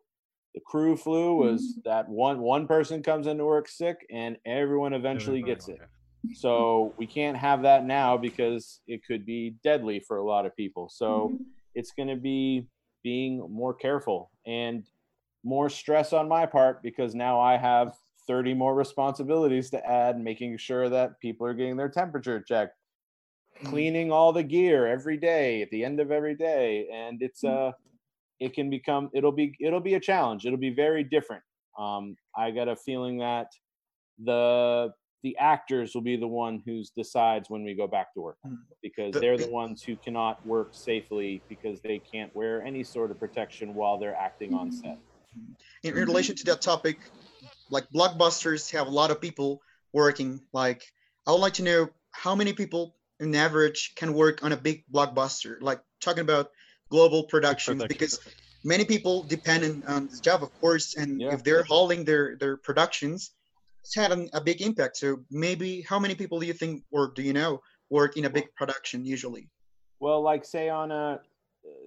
The 0.54 0.62
crew 0.66 0.98
flu 0.98 1.36
was 1.36 1.62
mm. 1.62 1.84
that 1.86 2.10
one 2.10 2.40
one 2.40 2.68
person 2.68 3.02
comes 3.02 3.28
into 3.28 3.46
work 3.46 3.68
sick 3.68 4.06
and 4.12 4.38
everyone 4.46 4.94
eventually 4.94 5.42
gets 5.42 5.68
it. 5.68 5.80
so 6.34 6.94
we 6.98 7.08
can't 7.08 7.38
have 7.38 7.64
that 7.64 7.86
now 7.86 8.18
because 8.18 8.82
it 8.88 9.02
could 9.06 9.26
be 9.26 9.56
deadly 9.64 10.00
for 10.00 10.18
a 10.18 10.26
lot 10.26 10.46
of 10.46 10.56
people. 10.56 10.90
So 10.90 11.32
mm-hmm. 11.34 11.44
it's 11.76 11.92
going 11.92 12.10
to 12.10 12.16
be 12.16 12.68
being 13.04 13.46
more 13.50 13.74
careful 13.74 14.32
and 14.46 14.86
more 15.44 15.70
stress 15.70 16.14
on 16.14 16.28
my 16.28 16.46
part 16.46 16.84
because 16.84 17.16
now 17.16 17.40
I 17.40 17.58
have 17.58 17.94
30 18.28 18.54
more 18.54 18.76
responsibilities 18.76 19.70
to 19.72 19.86
add, 19.86 20.20
making 20.20 20.58
sure 20.58 20.90
that 20.90 21.20
people 21.20 21.48
are 21.48 21.54
getting 21.54 21.78
their 21.78 21.90
temperature 21.90 22.40
checked, 22.42 22.76
cleaning 23.66 24.12
all 24.12 24.34
the 24.34 24.44
gear 24.44 24.88
every 24.88 25.18
day 25.18 25.62
at 25.62 25.70
the 25.72 25.84
end 25.86 26.00
of 26.00 26.12
every 26.12 26.36
day. 26.36 26.88
And 26.94 27.22
it's, 27.22 27.44
uh, 27.44 27.72
it 28.40 28.54
can 28.54 28.70
become, 28.70 29.10
it'll 29.14 29.32
be, 29.32 29.56
it'll 29.60 29.80
be 29.80 29.96
a 29.96 30.00
challenge. 30.00 30.46
It'll 30.46 30.58
be 30.58 30.74
very 30.74 31.04
different. 31.04 31.44
Um, 31.78 32.16
I 32.36 32.52
got 32.52 32.68
a 32.68 32.76
feeling 32.76 33.20
that 33.20 33.48
the 34.24 34.92
the 35.24 35.38
actors 35.38 35.94
will 35.94 36.02
be 36.02 36.18
the 36.18 36.28
one 36.28 36.64
who 36.66 36.84
decides 36.98 37.48
when 37.48 37.64
we 37.64 37.76
go 37.76 37.86
back 37.88 38.12
to 38.12 38.22
work 38.22 38.38
Mm. 38.44 38.58
because 38.82 39.14
they're 39.14 39.38
the 39.38 39.52
ones 39.52 39.84
who 39.84 39.96
cannot 39.96 40.44
work 40.48 40.70
safely 40.72 41.44
because 41.48 41.80
they 41.82 42.00
can't 42.00 42.36
wear 42.36 42.64
any 42.64 42.84
sort 42.84 43.12
of 43.12 43.20
protection 43.20 43.76
while 43.76 44.00
they're 44.00 44.16
acting 44.16 44.56
on 44.56 44.72
set. 44.72 44.98
in, 45.84 45.96
in 45.96 46.06
relation 46.08 46.36
to 46.36 46.44
that 46.46 46.60
topic, 46.60 46.98
like 47.70 47.86
blockbusters 47.94 48.72
have 48.72 48.88
a 48.88 48.90
lot 48.90 49.12
of 49.12 49.22
people 49.22 49.62
working. 49.94 50.42
Like 50.54 50.82
I 51.28 51.32
would 51.32 51.42
like 51.42 51.54
to 51.54 51.64
know 51.64 51.90
how 52.12 52.34
many 52.36 52.52
people 52.52 52.96
in 53.22 53.36
average 53.36 53.94
can 53.96 54.14
work 54.14 54.44
on 54.44 54.52
a 54.52 54.58
big 54.58 54.84
blockbuster. 54.92 55.62
Like 55.62 55.80
talking 56.02 56.22
about 56.22 56.50
global 56.90 57.24
productions, 57.24 57.82
production. 57.82 57.88
because 57.88 58.20
many 58.64 58.84
people 58.84 59.24
depend 59.24 59.84
on, 59.88 60.08
this 60.08 60.20
job, 60.20 60.44
of 60.44 60.52
course, 60.60 60.96
and 60.96 61.22
Yeah. 61.22 61.34
if 61.34 61.44
they're 61.44 61.64
holding 61.64 62.04
their 62.04 62.36
their 62.38 62.58
productions, 62.58 63.32
it's 63.82 63.96
had 63.96 64.12
an, 64.12 64.30
a 64.34 64.42
big 64.42 64.62
impact. 64.62 64.98
So 64.98 65.24
maybe 65.30 65.82
how 65.82 66.00
many 66.00 66.16
people 66.16 66.40
do 66.40 66.48
you 66.48 66.54
think, 66.54 66.84
or 66.92 67.12
do 67.16 67.22
you 67.22 67.34
know, 67.34 67.62
work 67.90 68.18
in 68.18 68.26
a 68.26 68.30
big 68.30 68.54
production 68.56 69.06
usually? 69.06 69.50
Well, 70.00 70.22
like 70.22 70.44
say 70.44 70.70
on 70.70 70.92
a 70.92 71.22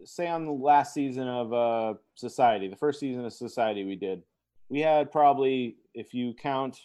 say 0.04 0.28
on 0.28 0.44
the 0.46 0.52
last 0.52 0.94
season 0.94 1.26
of 1.28 1.52
uh, 1.52 1.94
Society, 2.14 2.68
the 2.68 2.76
first 2.76 3.00
season 3.00 3.24
of 3.24 3.32
Society 3.32 3.84
we 3.84 3.96
did, 3.96 4.22
we 4.68 4.80
had 4.80 5.10
probably, 5.10 5.76
if 5.94 6.14
you 6.14 6.32
count 6.34 6.80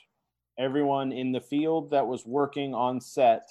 everyone 0.57 1.11
in 1.11 1.31
the 1.31 1.39
field 1.39 1.91
that 1.91 2.05
was 2.05 2.25
working 2.25 2.73
on 2.73 2.99
set, 2.99 3.43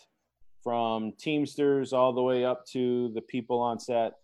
from 0.63 1.13
Teamsters 1.19 1.93
all 1.93 2.13
the 2.13 2.23
way 2.23 2.45
up 2.45 2.67
to 2.73 3.11
the 3.15 3.23
people 3.23 3.61
on 3.61 3.79
set, 3.79 4.15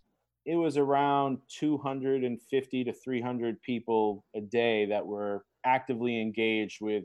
it 0.47 0.57
was 0.57 0.77
around 0.77 1.39
250 1.49 2.85
to 2.85 2.93
300 2.93 3.63
people 3.63 4.25
a 4.35 4.41
day 4.41 4.87
that 4.87 5.07
were 5.07 5.45
actively 5.65 6.21
engaged 6.21 6.81
with 6.81 7.05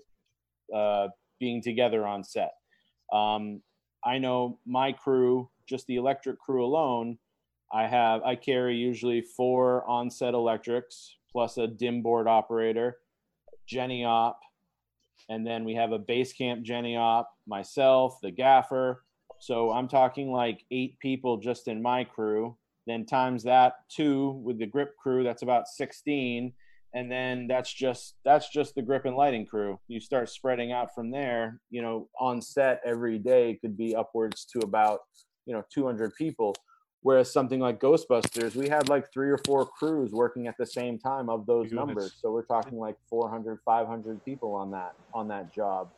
uh, 0.76 1.08
being 1.40 1.62
together 1.62 2.06
on 2.06 2.24
set. 2.24 2.52
Um, 3.14 3.62
I 4.04 4.18
know 4.18 4.60
my 4.66 4.92
crew, 4.92 5.50
just 5.68 5.88
the 5.88 5.96
electric 5.96 6.40
crew 6.40 6.66
alone, 6.66 7.18
I 7.72 7.88
have 7.88 8.24
I 8.24 8.36
carry 8.36 8.76
usually 8.76 9.22
four 9.22 9.88
on-set 9.88 10.34
electrics 10.34 11.16
plus 11.32 11.58
a 11.58 11.68
dim 11.68 12.02
board 12.02 12.28
operator, 12.28 12.98
genny 13.72 14.04
op, 14.06 14.40
and 15.30 15.46
then 15.46 15.64
we 15.64 15.76
have 15.76 15.92
a 15.92 16.00
base 16.00 16.34
camp 16.34 16.66
genny 16.66 16.98
op, 16.98 17.30
myself, 17.46 18.20
the 18.22 18.32
gaffer. 18.32 19.04
So 19.40 19.72
I'm 19.72 19.88
talking 19.88 20.32
like 20.32 20.66
eight 20.72 21.00
people 21.00 21.38
just 21.38 21.68
in 21.68 21.82
my 21.82 22.04
crew. 22.04 22.58
Then 22.88 23.06
times 23.06 23.44
that 23.44 23.74
two 23.90 24.42
with 24.44 24.60
the 24.60 24.66
grip 24.66 24.96
crew, 24.98 25.24
that's 25.24 25.44
about 25.44 25.68
16 25.68 26.54
and 26.94 27.12
then 27.12 27.48
that's 27.48 27.72
just 27.72 28.16
that's 28.26 28.50
just 28.50 28.76
the 28.76 28.82
grip 28.82 29.06
and 29.06 29.16
lighting 29.16 29.46
crew. 29.46 29.80
You 29.88 30.00
start 30.00 30.30
spreading 30.30 30.72
out 30.72 30.94
from 30.94 31.12
there 31.12 31.60
you 31.70 31.82
know 31.82 32.10
on 32.20 32.42
set 32.42 32.82
every 32.86 33.20
day 33.20 33.58
could 33.62 33.78
be 33.78 33.96
upwards 33.96 34.46
to 34.54 34.60
about 34.60 35.02
you 35.46 35.54
know 35.54 35.64
200 35.74 36.16
people. 36.16 36.56
Whereas 37.02 37.32
something 37.32 37.62
like 37.62 37.80
ghostbusters 37.80 38.56
we 38.56 38.68
had 38.68 38.90
like 38.90 39.12
three 39.14 39.30
or 39.30 39.40
four 39.46 39.66
crews 39.66 40.12
working 40.12 40.48
at 40.48 40.56
the 40.58 40.66
same 40.66 41.00
time 41.00 41.30
of 41.30 41.46
those 41.46 41.72
numbers. 41.72 42.16
So 42.20 42.32
we're 42.32 42.44
talking 42.44 42.78
like 42.78 42.98
400 43.10 43.60
500 43.64 44.26
people 44.26 44.54
on 44.54 44.72
that 44.72 44.96
on 45.14 45.28
that 45.30 45.54
job 45.54 45.90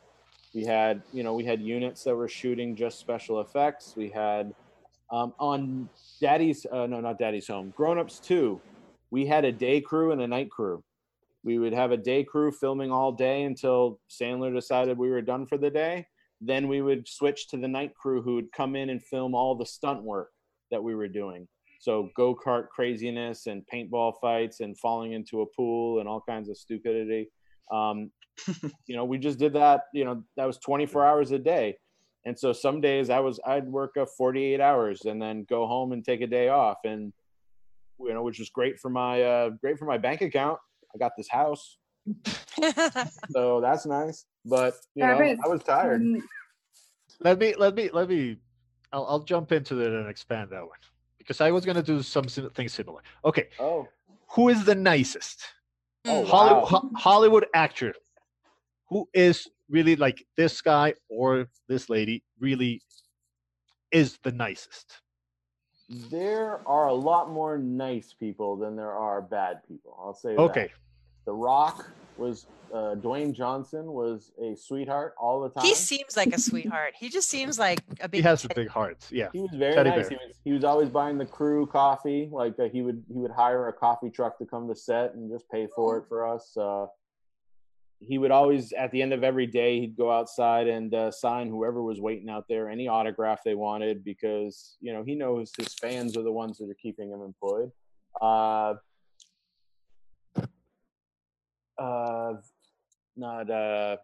we 0.54 0.64
had 0.64 1.02
you 1.12 1.22
know 1.22 1.34
we 1.34 1.44
had 1.44 1.60
units 1.60 2.04
that 2.04 2.14
were 2.14 2.28
shooting 2.28 2.76
just 2.76 2.98
special 2.98 3.40
effects 3.40 3.94
we 3.96 4.08
had 4.08 4.54
um, 5.10 5.32
on 5.38 5.88
daddy's 6.20 6.66
uh, 6.72 6.86
no 6.86 7.00
not 7.00 7.18
daddy's 7.18 7.48
home 7.48 7.72
grown-ups 7.76 8.18
2 8.20 8.60
we 9.12 9.26
had 9.26 9.44
a 9.44 9.52
day 9.52 9.78
crew 9.82 10.10
and 10.10 10.22
a 10.22 10.26
night 10.26 10.50
crew. 10.50 10.82
We 11.44 11.58
would 11.58 11.74
have 11.74 11.92
a 11.92 11.98
day 11.98 12.24
crew 12.24 12.50
filming 12.50 12.90
all 12.90 13.12
day 13.12 13.42
until 13.42 14.00
Sandler 14.08 14.54
decided 14.54 14.96
we 14.96 15.10
were 15.10 15.20
done 15.20 15.46
for 15.46 15.58
the 15.58 15.68
day. 15.68 16.06
Then 16.40 16.66
we 16.66 16.80
would 16.80 17.06
switch 17.06 17.48
to 17.48 17.58
the 17.58 17.68
night 17.68 17.94
crew 17.94 18.22
who 18.22 18.36
would 18.36 18.50
come 18.52 18.74
in 18.74 18.88
and 18.88 19.02
film 19.02 19.34
all 19.34 19.54
the 19.54 19.66
stunt 19.66 20.02
work 20.02 20.30
that 20.70 20.82
we 20.82 20.94
were 20.94 21.08
doing. 21.08 21.46
So 21.78 22.08
go 22.16 22.34
kart 22.34 22.68
craziness 22.70 23.48
and 23.48 23.66
paintball 23.70 24.14
fights 24.18 24.60
and 24.60 24.78
falling 24.78 25.12
into 25.12 25.42
a 25.42 25.46
pool 25.46 26.00
and 26.00 26.08
all 26.08 26.22
kinds 26.26 26.48
of 26.48 26.56
stupidity. 26.56 27.28
Um, 27.70 28.10
you 28.86 28.96
know, 28.96 29.04
we 29.04 29.18
just 29.18 29.38
did 29.38 29.54
that. 29.54 29.82
You 29.92 30.04
know, 30.04 30.24
that 30.36 30.46
was 30.46 30.58
24 30.58 31.06
hours 31.06 31.30
a 31.30 31.38
day. 31.38 31.76
And 32.24 32.38
so 32.38 32.52
some 32.52 32.80
days 32.80 33.10
I 33.10 33.20
was 33.20 33.40
I'd 33.44 33.66
work 33.66 33.96
a 33.96 34.06
48 34.06 34.60
hours 34.60 35.02
and 35.04 35.20
then 35.20 35.44
go 35.48 35.66
home 35.66 35.92
and 35.92 36.04
take 36.04 36.20
a 36.20 36.26
day 36.26 36.48
off 36.48 36.78
and 36.84 37.12
you 37.98 38.14
know, 38.14 38.22
which 38.22 38.38
was 38.38 38.50
great 38.50 38.78
for 38.78 38.90
my 38.90 39.22
uh, 39.22 39.50
great 39.50 39.78
for 39.78 39.84
my 39.86 39.98
bank 39.98 40.20
account. 40.20 40.58
I 40.94 40.98
got 40.98 41.12
this 41.16 41.28
house, 41.28 41.78
so 43.30 43.60
that's 43.60 43.86
nice. 43.86 44.26
But 44.44 44.74
you 44.94 45.06
know, 45.06 45.18
I 45.18 45.48
was 45.48 45.62
tired. 45.62 46.04
let 47.20 47.38
me 47.38 47.54
let 47.56 47.74
me 47.74 47.90
let 47.92 48.08
me 48.08 48.36
I'll, 48.92 49.06
I'll 49.06 49.20
jump 49.20 49.52
into 49.52 49.80
it 49.80 49.92
and 49.92 50.08
expand 50.08 50.50
that 50.50 50.62
one 50.62 50.78
because 51.18 51.40
I 51.40 51.50
was 51.50 51.64
gonna 51.64 51.82
do 51.82 52.02
something 52.02 52.68
similar. 52.68 53.02
Okay, 53.24 53.48
Oh, 53.58 53.88
who 54.30 54.48
is 54.48 54.64
the 54.64 54.74
nicest 54.74 55.44
oh, 56.06 56.22
Mm. 56.24 56.26
Hollywood, 56.26 56.62
wow. 56.64 56.80
Ho- 56.80 56.90
Hollywood 56.96 57.46
actor 57.54 57.94
who 58.92 59.08
is 59.14 59.48
really 59.70 59.96
like 59.96 60.26
this 60.36 60.60
guy 60.60 60.94
or 61.08 61.48
this 61.68 61.88
lady 61.88 62.22
really 62.38 62.82
is 63.90 64.18
the 64.22 64.32
nicest? 64.32 65.00
There 66.10 66.60
are 66.66 66.88
a 66.88 66.94
lot 66.94 67.30
more 67.30 67.58
nice 67.58 68.14
people 68.18 68.56
than 68.56 68.76
there 68.76 68.92
are 68.92 69.20
bad 69.22 69.60
people. 69.66 69.98
I'll 69.98 70.14
say 70.14 70.36
that. 70.36 70.40
Okay, 70.42 70.70
The 71.24 71.32
Rock 71.32 71.88
was 72.18 72.46
uh, 72.72 72.94
Dwayne 72.96 73.34
Johnson 73.34 73.86
was 73.86 74.32
a 74.40 74.56
sweetheart 74.56 75.14
all 75.18 75.42
the 75.42 75.48
time. 75.50 75.64
he 75.64 75.74
seems 75.74 76.16
like 76.16 76.32
a 76.34 76.38
sweetheart. 76.38 76.94
He 76.98 77.08
just 77.08 77.28
seems 77.28 77.58
like 77.58 77.80
a 78.00 78.08
big. 78.08 78.20
he 78.20 78.22
has 78.22 78.44
a 78.44 78.48
big 78.54 78.68
heart. 78.68 79.06
Yeah, 79.10 79.28
He 79.32 79.40
was 79.40 79.50
very 79.54 79.74
Teddy 79.74 79.90
nice. 79.90 80.08
He 80.08 80.14
was, 80.14 80.36
he 80.44 80.52
was 80.52 80.64
always 80.64 80.88
buying 80.88 81.18
the 81.18 81.26
crew 81.26 81.66
coffee. 81.66 82.28
Like 82.30 82.58
uh, 82.58 82.68
he 82.68 82.82
would 82.82 83.02
he 83.12 83.18
would 83.18 83.32
hire 83.32 83.68
a 83.68 83.72
coffee 83.72 84.10
truck 84.10 84.38
to 84.38 84.46
come 84.46 84.68
to 84.68 84.74
set 84.74 85.14
and 85.14 85.30
just 85.30 85.48
pay 85.50 85.66
for 85.74 85.98
it 85.98 86.04
for 86.08 86.26
us. 86.26 86.56
Uh, 86.56 86.86
he 88.06 88.18
would 88.18 88.30
always 88.30 88.72
at 88.72 88.90
the 88.90 89.00
end 89.00 89.12
of 89.12 89.22
every 89.22 89.46
day 89.46 89.80
he'd 89.80 89.96
go 89.96 90.10
outside 90.10 90.66
and 90.66 90.94
uh, 90.94 91.10
sign 91.10 91.48
whoever 91.48 91.82
was 91.82 92.00
waiting 92.00 92.28
out 92.28 92.44
there 92.48 92.68
any 92.68 92.88
autograph 92.88 93.40
they 93.44 93.54
wanted 93.54 94.04
because 94.04 94.76
you 94.80 94.92
know 94.92 95.02
he 95.02 95.14
knows 95.14 95.52
his 95.56 95.74
fans 95.74 96.16
are 96.16 96.22
the 96.22 96.32
ones 96.32 96.58
that 96.58 96.68
are 96.68 96.76
keeping 96.82 97.10
him 97.10 97.22
employed. 97.22 97.70
Uh, 98.20 98.74
uh, 101.78 102.34
not 103.16 103.50
uh, 103.50 103.96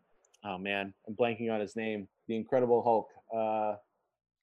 oh 0.45 0.59
man, 0.59 0.95
I'm 1.07 1.15
blanking 1.15 1.53
on 1.53 1.61
his 1.61 1.77
name. 1.77 2.09
The 2.29 2.37
Incredible 2.37 2.83
Hulk. 2.83 3.09
Uh, 3.35 3.77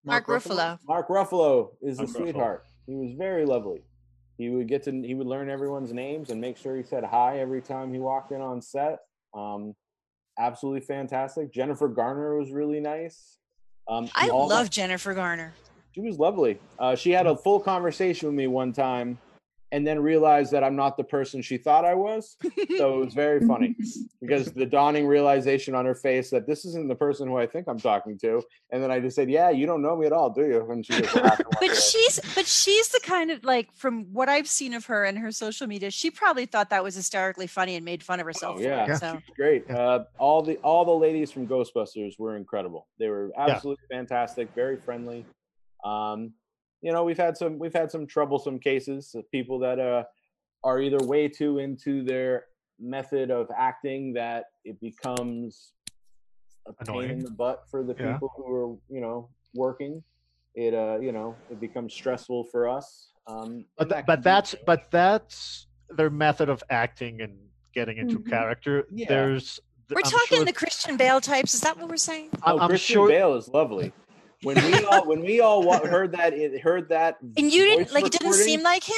Mark 0.03 0.27
Ruffalo. 0.27 0.77
Mark 0.87 1.07
Ruffalo 1.07 1.69
is 1.81 1.97
Mark 1.97 2.09
a 2.09 2.11
Ruffalo. 2.11 2.17
sweetheart. 2.17 2.65
He 2.85 2.95
was 2.95 3.13
very 3.17 3.45
lovely. 3.45 3.81
He 4.37 4.49
would 4.49 4.67
get 4.67 4.83
to 4.83 4.91
he 4.91 5.13
would 5.13 5.27
learn 5.27 5.49
everyone's 5.49 5.93
names 5.93 6.29
and 6.29 6.41
make 6.41 6.57
sure 6.57 6.75
he 6.75 6.83
said 6.83 7.03
hi 7.03 7.39
every 7.39 7.61
time 7.61 7.93
he 7.93 7.99
walked 7.99 8.31
in 8.31 8.41
on 8.41 8.61
set. 8.61 8.99
Um, 9.35 9.75
absolutely 10.39 10.81
fantastic. 10.81 11.51
Jennifer 11.51 11.87
Garner 11.87 12.37
was 12.37 12.51
really 12.51 12.79
nice. 12.79 13.37
Um, 13.87 14.09
I 14.15 14.27
love 14.27 14.69
Jennifer 14.69 15.13
Garner. 15.13 15.53
She 15.93 16.01
was 16.01 16.17
lovely. 16.17 16.59
Uh, 16.79 16.95
she 16.95 17.11
had 17.11 17.27
a 17.27 17.35
full 17.35 17.59
conversation 17.59 18.27
with 18.29 18.35
me 18.35 18.47
one 18.47 18.73
time, 18.73 19.17
and 19.71 19.85
then 19.85 19.99
realized 19.99 20.51
that 20.51 20.63
I'm 20.63 20.75
not 20.75 20.95
the 20.95 21.03
person 21.03 21.41
she 21.41 21.57
thought 21.57 21.85
I 21.85 21.95
was. 21.95 22.37
So 22.77 23.01
it 23.01 23.05
was 23.05 23.13
very 23.13 23.45
funny 23.45 23.75
because 24.21 24.51
the 24.51 24.65
dawning 24.65 25.07
realization 25.07 25.75
on 25.75 25.85
her 25.85 25.95
face 25.95 26.29
that 26.29 26.47
this 26.47 26.65
isn't 26.65 26.87
the 26.87 26.95
person 26.95 27.27
who 27.27 27.37
I 27.37 27.47
think 27.47 27.67
I'm 27.67 27.79
talking 27.79 28.17
to. 28.19 28.41
And 28.71 28.81
then 28.81 28.91
I 28.91 28.99
just 28.99 29.15
said, 29.15 29.29
"Yeah, 29.29 29.49
you 29.49 29.65
don't 29.65 29.81
know 29.81 29.95
me 29.95 30.05
at 30.05 30.13
all, 30.13 30.29
do 30.29 30.45
you?" 30.45 30.69
And 30.69 30.85
she 30.85 31.01
just 31.01 31.15
laughed 31.15 31.39
and 31.39 31.47
walked 31.47 31.63
away. 31.63 31.67
But 31.69 31.77
she's 31.77 32.19
but 32.35 32.45
she's 32.45 32.89
the 32.89 32.99
kind 33.03 33.31
of 33.31 33.43
like 33.43 33.73
from 33.75 34.05
what 34.13 34.29
I've 34.29 34.47
seen 34.47 34.73
of 34.73 34.85
her 34.85 35.05
and 35.05 35.17
her 35.17 35.31
social 35.31 35.67
media, 35.67 35.91
she 35.91 36.11
probably 36.11 36.45
thought 36.45 36.69
that 36.69 36.83
was 36.83 36.95
hysterically 36.95 37.47
funny 37.47 37.75
and 37.75 37.85
made 37.85 38.03
fun 38.03 38.19
of 38.19 38.25
herself. 38.25 38.55
Oh, 38.55 38.61
for 38.61 38.63
yeah. 38.63 38.93
it, 38.93 38.97
So 38.97 39.19
great. 39.35 39.69
Uh, 39.69 40.03
all 40.19 40.41
the 40.41 40.57
all 40.57 40.85
the 40.85 40.91
ladies 40.91 41.31
from 41.31 41.47
Ghostbusters 41.47 42.19
were 42.19 42.37
incredible. 42.37 42.87
They 42.99 43.09
were 43.09 43.31
absolutely 43.37 43.85
fantastic, 43.89 44.49
very 44.55 44.77
friendly. 44.77 45.25
Um, 45.83 46.33
you 46.81 46.91
know, 46.91 47.03
we've 47.03 47.17
had 47.17 47.37
some 47.37 47.57
we've 47.59 47.73
had 47.73 47.91
some 47.91 48.05
troublesome 48.07 48.59
cases 48.59 49.13
of 49.15 49.29
people 49.31 49.59
that 49.59 49.79
uh, 49.79 50.03
are 50.63 50.79
either 50.81 50.97
way 51.05 51.27
too 51.27 51.59
into 51.59 52.03
their 52.03 52.45
method 52.79 53.31
of 53.31 53.47
acting 53.57 54.13
that 54.13 54.45
it 54.65 54.79
becomes 54.81 55.71
a 56.67 56.73
pain 56.85 57.09
in 57.11 57.19
the 57.19 57.31
butt 57.31 57.63
for 57.69 57.83
the 57.83 57.95
Yeah. 57.97 58.13
people 58.13 58.31
who 58.35 58.45
are 58.53 58.75
you 58.89 59.01
know 59.01 59.29
working. 59.53 60.03
It 60.55 60.73
uh 60.73 60.99
you 60.99 61.11
know 61.11 61.35
it 61.49 61.59
becomes 61.59 61.93
stressful 61.93 62.45
for 62.45 62.67
us. 62.69 63.09
Um, 63.27 63.65
but 63.77 63.89
that 63.89 64.05
but 64.05 64.15
can 64.15 64.21
be- 64.21 64.23
that's 64.23 64.55
but 64.65 64.91
that's 64.91 65.67
their 65.89 66.09
method 66.09 66.49
of 66.49 66.63
acting 66.69 67.21
and 67.21 67.37
getting 67.73 67.97
into 67.97 68.19
Mhm. 68.19 68.29
character. 68.29 68.87
Yeah. 68.91 69.05
There's 69.09 69.59
we're 69.89 69.97
I'm 70.03 70.03
talking 70.11 70.37
sure- 70.37 70.45
the 70.45 70.53
Christian 70.53 70.97
Bale 70.97 71.21
types. 71.21 71.53
Is 71.53 71.61
that 71.61 71.77
what 71.77 71.87
we're 71.89 71.97
saying? 71.97 72.29
Oh, 72.43 72.57
I'm 72.59 72.69
Christian 72.69 72.93
sure 72.95 73.07
Bale 73.07 73.35
is 73.35 73.47
lovely. 73.49 73.93
When 74.45 74.55
we 74.65 74.85
all 74.85 75.07
when 75.07 75.21
we 75.21 75.39
all 75.41 75.63
heard 75.85 76.11
that 76.13 76.33
it 76.33 76.61
heard 76.61 76.89
that 76.89 77.17
And 77.37 77.51
you 77.51 77.65
didn't 77.65 77.85
voice 77.85 77.93
like 77.93 78.05
it 78.05 78.11
didn't 78.13 78.33
seem 78.33 78.61
like 78.63 78.83
him? 78.83 78.95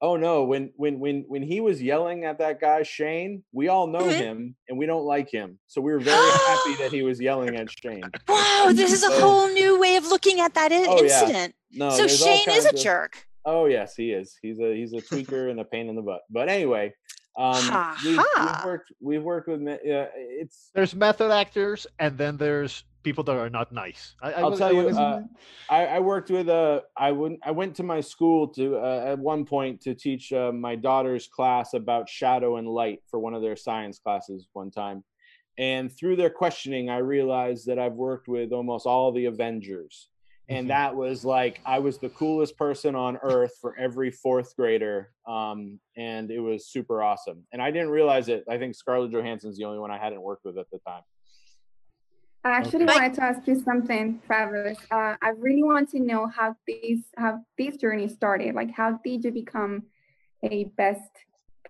Oh 0.00 0.14
no! 0.16 0.44
When 0.44 0.70
when 0.76 1.00
when 1.00 1.24
when 1.26 1.42
he 1.42 1.60
was 1.60 1.82
yelling 1.82 2.24
at 2.24 2.38
that 2.38 2.60
guy 2.60 2.84
Shane, 2.84 3.42
we 3.52 3.66
all 3.66 3.88
know 3.88 4.02
Mhm. 4.04 4.12
him 4.20 4.56
and 4.68 4.78
we 4.78 4.86
don't 4.86 5.04
like 5.04 5.28
him, 5.28 5.58
so 5.66 5.80
we 5.80 5.90
were 5.90 5.98
very 5.98 6.30
happy 6.30 6.74
that 6.82 6.90
he 6.92 7.02
was 7.10 7.20
yelling 7.20 7.56
at 7.56 7.68
Shane. 7.68 8.04
Wow, 8.28 8.70
this 8.72 8.92
is 8.92 9.02
a 9.02 9.08
So- 9.10 9.20
whole 9.20 9.48
new 9.48 9.80
way 9.80 9.96
of 9.96 10.06
looking 10.06 10.38
at 10.40 10.54
that 10.54 10.70
i- 10.70 10.86
Oh, 10.86 11.02
yeah. 11.02 11.20
incident. 11.22 11.54
No, 11.72 11.90
so 11.90 12.06
Shane 12.06 12.48
is 12.48 12.64
a 12.64 12.68
of- 12.68 12.76
jerk. 12.76 13.26
Oh 13.44 13.66
yes, 13.66 13.96
he 13.96 14.12
is. 14.12 14.36
He's 14.40 14.60
a 14.60 14.72
he's 14.72 14.92
a 14.92 14.98
tweaker 15.02 15.50
and 15.50 15.58
a 15.58 15.64
pain 15.64 15.88
in 15.88 15.96
the 15.96 16.02
butt. 16.02 16.20
But 16.30 16.48
anyway, 16.48 16.94
Um, 17.36 17.94
we've, 18.04 18.16
we've 18.18 18.64
worked. 18.64 18.92
We've 19.00 19.22
worked 19.22 19.48
with. 19.48 19.60
me- 19.60 19.78
Yeah, 19.84 20.06
it's. 20.14 20.70
There's 20.74 20.94
method 20.94 21.30
actors, 21.32 21.86
and 21.98 22.16
then 22.18 22.36
there's 22.36 22.84
people 23.02 23.24
that 23.24 23.36
are 23.36 23.50
not 23.50 23.72
nice. 23.72 24.14
I, 24.22 24.32
I 24.32 24.40
I'll 24.40 24.50
was- 24.50 24.58
tell 24.58 24.72
you. 24.72 24.88
Uh, 24.88 25.22
I, 25.70 25.86
I 25.86 25.98
worked 26.00 26.30
with 26.30 26.48
uh, 26.48 26.80
I 26.96 27.12
went 27.12 27.38
I 27.44 27.50
went 27.50 27.74
to 27.76 27.82
my 27.82 28.00
school 28.00 28.48
to 28.54 28.76
uh, 28.76 29.04
at 29.12 29.18
one 29.18 29.44
point 29.44 29.80
to 29.82 29.94
teach 29.94 30.32
uh, 30.32 30.52
my 30.52 30.76
daughter's 30.76 31.26
class 31.28 31.74
about 31.74 32.08
shadow 32.08 32.56
and 32.56 32.66
light 32.68 33.00
for 33.10 33.18
one 33.20 33.34
of 33.34 33.42
their 33.42 33.56
science 33.56 33.98
classes 33.98 34.48
one 34.52 34.70
time, 34.70 35.04
and 35.56 35.90
through 35.92 36.16
their 36.16 36.30
questioning, 36.30 36.90
I 36.90 36.98
realized 36.98 37.66
that 37.66 37.78
I've 37.78 37.94
worked 37.94 38.28
with 38.28 38.52
almost 38.52 38.86
all 38.86 39.12
the 39.12 39.26
Avengers, 39.26 40.08
and 40.48 40.66
Mhm. 40.66 40.68
that 40.70 40.96
was 40.96 41.24
like 41.24 41.60
I 41.66 41.78
was 41.78 41.98
the 41.98 42.08
coolest 42.10 42.56
person 42.56 42.94
on 42.94 43.18
earth 43.22 43.52
for 43.60 43.76
every 43.78 44.10
fourth 44.10 44.56
grader, 44.56 45.12
um, 45.26 45.78
and 45.96 46.30
it 46.30 46.40
was 46.40 46.66
super 46.68 47.02
awesome. 47.02 47.46
And 47.52 47.60
I 47.62 47.70
didn't 47.70 47.90
realize 47.90 48.28
it. 48.28 48.44
I 48.48 48.58
think 48.58 48.74
Scarlett 48.74 49.12
Johansson's 49.12 49.56
the 49.58 49.64
only 49.64 49.78
one 49.78 49.90
I 49.90 49.98
hadn't 49.98 50.22
worked 50.22 50.44
with 50.44 50.58
at 50.58 50.66
the 50.72 50.78
time. 50.86 51.02
I 52.48 52.52
actually 52.52 52.84
Okay. 52.84 52.94
wanted 52.94 53.14
to 53.14 53.24
ask 53.24 53.46
you 53.46 53.60
something, 53.60 54.20
Travis. 54.26 54.78
Uh, 54.90 55.16
I 55.20 55.30
really 55.36 55.62
want 55.62 55.90
to 55.90 56.00
know 56.00 56.26
how 56.26 56.56
these 56.66 57.04
how 57.16 57.40
this 57.58 57.76
journey 57.76 58.08
started. 58.08 58.54
Like, 58.54 58.70
how 58.70 58.98
did 59.04 59.24
you 59.24 59.32
become 59.32 59.82
a 60.42 60.64
best 60.64 61.10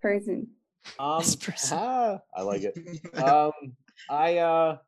person? 0.01 0.49
Um, 0.99 1.19
This 1.19 1.37
person. 1.37 1.79
ah, 1.81 2.21
I 2.35 2.43
like 2.43 2.63
it. 2.63 2.79
um, 3.19 3.53
I 4.09 4.39
uh, 4.39 4.79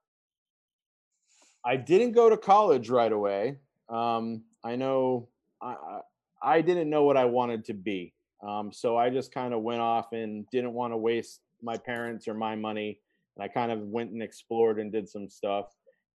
I 1.64 1.76
didn't 1.76 2.12
go 2.12 2.31
to 2.31 2.37
college 2.37 2.88
right 2.88 3.12
away. 3.12 3.59
Um, 3.88 4.44
I 4.64 4.76
know 4.76 5.29
I 5.61 5.72
I 5.72 6.00
I 6.42 6.61
didn't 6.62 6.88
know 6.88 7.05
what 7.05 7.16
I 7.16 7.24
wanted 7.24 7.64
to 7.66 7.74
be. 7.74 8.14
Um, 8.46 8.72
so 8.72 8.96
I 8.96 9.11
just 9.11 9.35
kind 9.35 9.53
of 9.53 9.62
went 9.62 9.81
off 9.81 10.12
and 10.12 10.46
didn't 10.50 10.72
want 10.72 10.92
to 10.92 10.96
waste 10.96 11.40
my 11.62 11.76
parents 11.76 12.29
or 12.29 12.35
my 12.35 12.55
money. 12.55 13.00
And 13.37 13.44
I 13.44 13.48
kind 13.48 13.70
of 13.70 13.81
went 13.81 14.12
and 14.12 14.22
explored 14.22 14.79
and 14.81 14.90
did 14.90 15.09
some 15.09 15.29
stuff. 15.29 15.66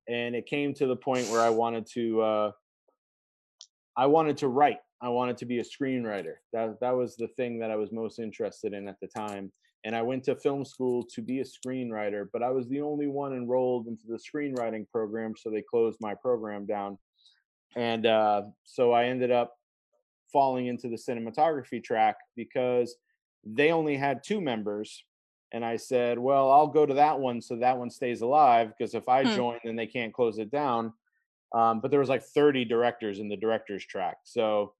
And 0.07 0.35
it 0.35 0.45
came 0.45 0.73
to 0.75 0.87
the 0.87 0.95
point 0.95 1.29
where 1.29 1.41
I 1.41 1.49
wanted 1.49 1.87
to 1.93 2.21
uh, 2.21 2.51
I 3.97 4.05
wanted 4.07 4.37
to 4.37 4.47
write. 4.47 4.79
I 5.01 5.09
wanted 5.09 5.37
to 5.37 5.45
be 5.45 5.59
a 5.59 5.63
screenwriter. 5.63 6.35
That 6.53 6.79
that 6.81 6.95
was 6.95 7.15
the 7.15 7.27
thing 7.29 7.59
that 7.59 7.71
I 7.71 7.75
was 7.75 7.91
most 7.91 8.19
interested 8.19 8.73
in 8.73 8.87
at 8.87 8.99
the 9.01 9.07
time 9.07 9.51
and 9.85 9.95
I 9.95 10.01
went 10.01 10.23
to 10.23 10.35
film 10.35 10.65
school 10.65 11.03
to 11.13 11.21
be 11.21 11.41
a 11.41 11.43
screenwriter, 11.43 12.25
but 12.33 12.41
I 12.41 12.49
was 12.49 12.67
the 12.67 12.81
only 12.81 13.05
one 13.05 13.33
enrolled 13.33 13.87
into 13.87 14.07
the 14.07 14.17
screenwriting 14.17 14.89
program, 14.89 15.35
so 15.37 15.51
they 15.51 15.61
closed 15.61 15.99
my 16.01 16.15
program 16.15 16.65
down. 16.65 16.97
And 17.75 18.07
uh, 18.07 18.43
so 18.63 18.93
I 18.93 19.05
ended 19.05 19.29
up 19.29 19.53
falling 20.33 20.65
into 20.67 20.89
the 20.89 20.95
cinematography 20.95 21.83
track 21.83 22.15
because 22.35 22.95
they 23.45 23.71
only 23.71 23.95
had 23.95 24.23
two 24.25 24.41
members. 24.41 25.03
And 25.55 25.63
I 25.63 25.77
said, 25.77 26.19
well, 26.19 26.51
I'll 26.51 26.67
go 26.67 26.85
to 26.85 26.93
that 26.95 27.17
one 27.17 27.39
so 27.41 27.55
that 27.55 27.77
one 27.77 27.89
stays 27.89 28.19
alive 28.19 28.73
because 28.77 28.93
if 28.93 29.07
I 29.07 29.23
Hmm. 29.23 29.29
join, 29.31 29.59
then 29.63 29.77
they 29.77 29.87
can't 29.87 30.13
close 30.13 30.37
it 30.37 30.51
down. 30.51 30.93
Um, 31.53 31.79
but 31.79 31.91
there 31.91 31.99
was 32.01 32.09
like 32.09 32.23
30 32.23 32.65
directors 32.65 33.19
in 33.19 33.29
the 33.29 33.37
directors 33.37 33.85
track. 33.85 34.17
So 34.25 34.73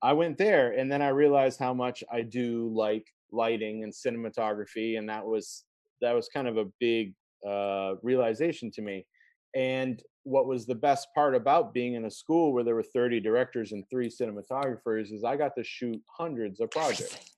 I 0.00 0.14
went 0.14 0.38
there 0.38 0.72
and 0.72 0.90
then 0.90 1.02
I 1.02 1.08
realized 1.08 1.60
how 1.60 1.74
much 1.74 2.02
I 2.10 2.22
do 2.22 2.70
like 2.74 3.06
lighting 3.30 3.84
and 3.84 3.92
cinematography 3.92 4.98
and 4.98 5.06
that 5.10 5.26
was 5.26 5.64
that 6.00 6.12
was 6.12 6.28
kind 6.30 6.48
of 6.48 6.56
a 6.56 6.64
big 6.80 7.14
uh 7.46 7.96
realization 8.02 8.70
to 8.70 8.80
me. 8.80 9.06
And 9.54 10.02
what 10.22 10.46
was 10.46 10.64
the 10.64 10.74
best 10.74 11.08
part 11.14 11.34
about 11.34 11.74
being 11.74 11.92
in 11.94 12.06
a 12.06 12.10
school 12.10 12.54
where 12.54 12.64
there 12.64 12.74
were 12.74 12.82
30 12.82 13.20
directors 13.20 13.72
and 13.72 13.84
3 13.90 14.08
cinematographers 14.08 15.12
is 15.12 15.24
I 15.24 15.36
got 15.36 15.54
to 15.56 15.62
shoot 15.64 16.02
hundreds 16.18 16.60
of 16.60 16.70
projects. 16.70 17.35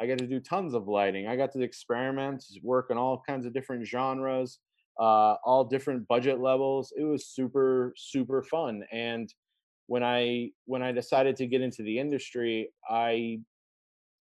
I 0.00 0.06
got 0.06 0.18
to 0.18 0.26
do 0.26 0.40
tons 0.40 0.72
of 0.74 0.88
lighting. 0.88 1.26
I 1.26 1.36
got 1.36 1.52
to 1.52 1.60
experiment, 1.60 2.44
work 2.62 2.90
on 2.90 2.96
all 2.96 3.22
kinds 3.26 3.44
of 3.44 3.52
different 3.52 3.86
genres, 3.86 4.58
uh, 4.98 5.34
all 5.44 5.64
different 5.64 6.08
budget 6.08 6.40
levels. 6.40 6.92
It 6.96 7.04
was 7.04 7.26
super, 7.26 7.92
super 7.96 8.42
fun. 8.42 8.82
And 8.90 9.32
when 9.86 10.02
I 10.02 10.50
when 10.64 10.82
I 10.82 10.92
decided 10.92 11.36
to 11.36 11.46
get 11.46 11.60
into 11.60 11.82
the 11.82 11.98
industry, 11.98 12.70
I 12.88 13.40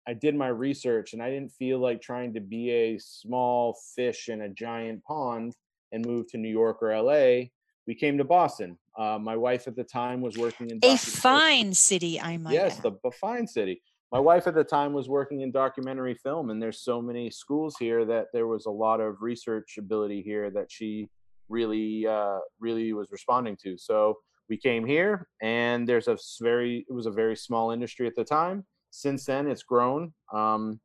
I 0.06 0.14
did 0.14 0.34
my 0.34 0.48
research 0.48 1.12
and 1.12 1.22
I 1.22 1.28
didn't 1.28 1.52
feel 1.52 1.78
like 1.80 2.00
trying 2.00 2.32
to 2.34 2.40
be 2.40 2.70
a 2.70 2.98
small 2.98 3.76
fish 3.94 4.28
in 4.30 4.40
a 4.40 4.48
giant 4.48 5.04
pond 5.04 5.54
and 5.92 6.04
move 6.06 6.28
to 6.28 6.38
New 6.38 6.48
York 6.48 6.82
or 6.82 6.96
LA. 6.96 7.48
We 7.86 7.94
came 7.94 8.16
to 8.18 8.24
Boston. 8.24 8.78
Uh, 8.96 9.18
my 9.20 9.36
wife 9.36 9.68
at 9.68 9.76
the 9.76 9.84
time 9.84 10.22
was 10.22 10.38
working 10.38 10.70
in 10.70 10.78
A 10.82 10.96
fine 10.96 11.74
city, 11.74 12.18
I 12.20 12.36
might 12.38 12.52
yes 12.52 12.78
add. 12.84 12.96
the 13.02 13.10
fine 13.10 13.46
city 13.46 13.82
my 14.10 14.18
wife 14.18 14.46
at 14.46 14.54
the 14.54 14.64
time 14.64 14.92
was 14.92 15.08
working 15.08 15.42
in 15.42 15.50
documentary 15.50 16.14
film 16.14 16.50
and 16.50 16.62
there's 16.62 16.80
so 16.80 17.02
many 17.02 17.30
schools 17.30 17.76
here 17.78 18.04
that 18.06 18.26
there 18.32 18.46
was 18.46 18.66
a 18.66 18.70
lot 18.70 19.00
of 19.00 19.20
research 19.20 19.76
ability 19.78 20.22
here 20.22 20.50
that 20.50 20.70
she 20.70 21.08
really 21.48 22.06
uh, 22.06 22.38
really 22.58 22.92
was 22.92 23.10
responding 23.10 23.56
to. 23.64 23.76
So 23.76 24.18
we 24.48 24.56
came 24.56 24.86
here 24.86 25.28
and 25.42 25.86
there's 25.86 26.08
a 26.08 26.16
very 26.40 26.86
it 26.88 26.92
was 26.92 27.06
a 27.06 27.10
very 27.10 27.36
small 27.36 27.70
industry 27.70 28.06
at 28.06 28.14
the 28.16 28.24
time. 28.24 28.64
Since 28.90 29.26
then 29.26 29.46
it's 29.46 29.62
grown. 29.62 30.12
Um, 30.32 30.80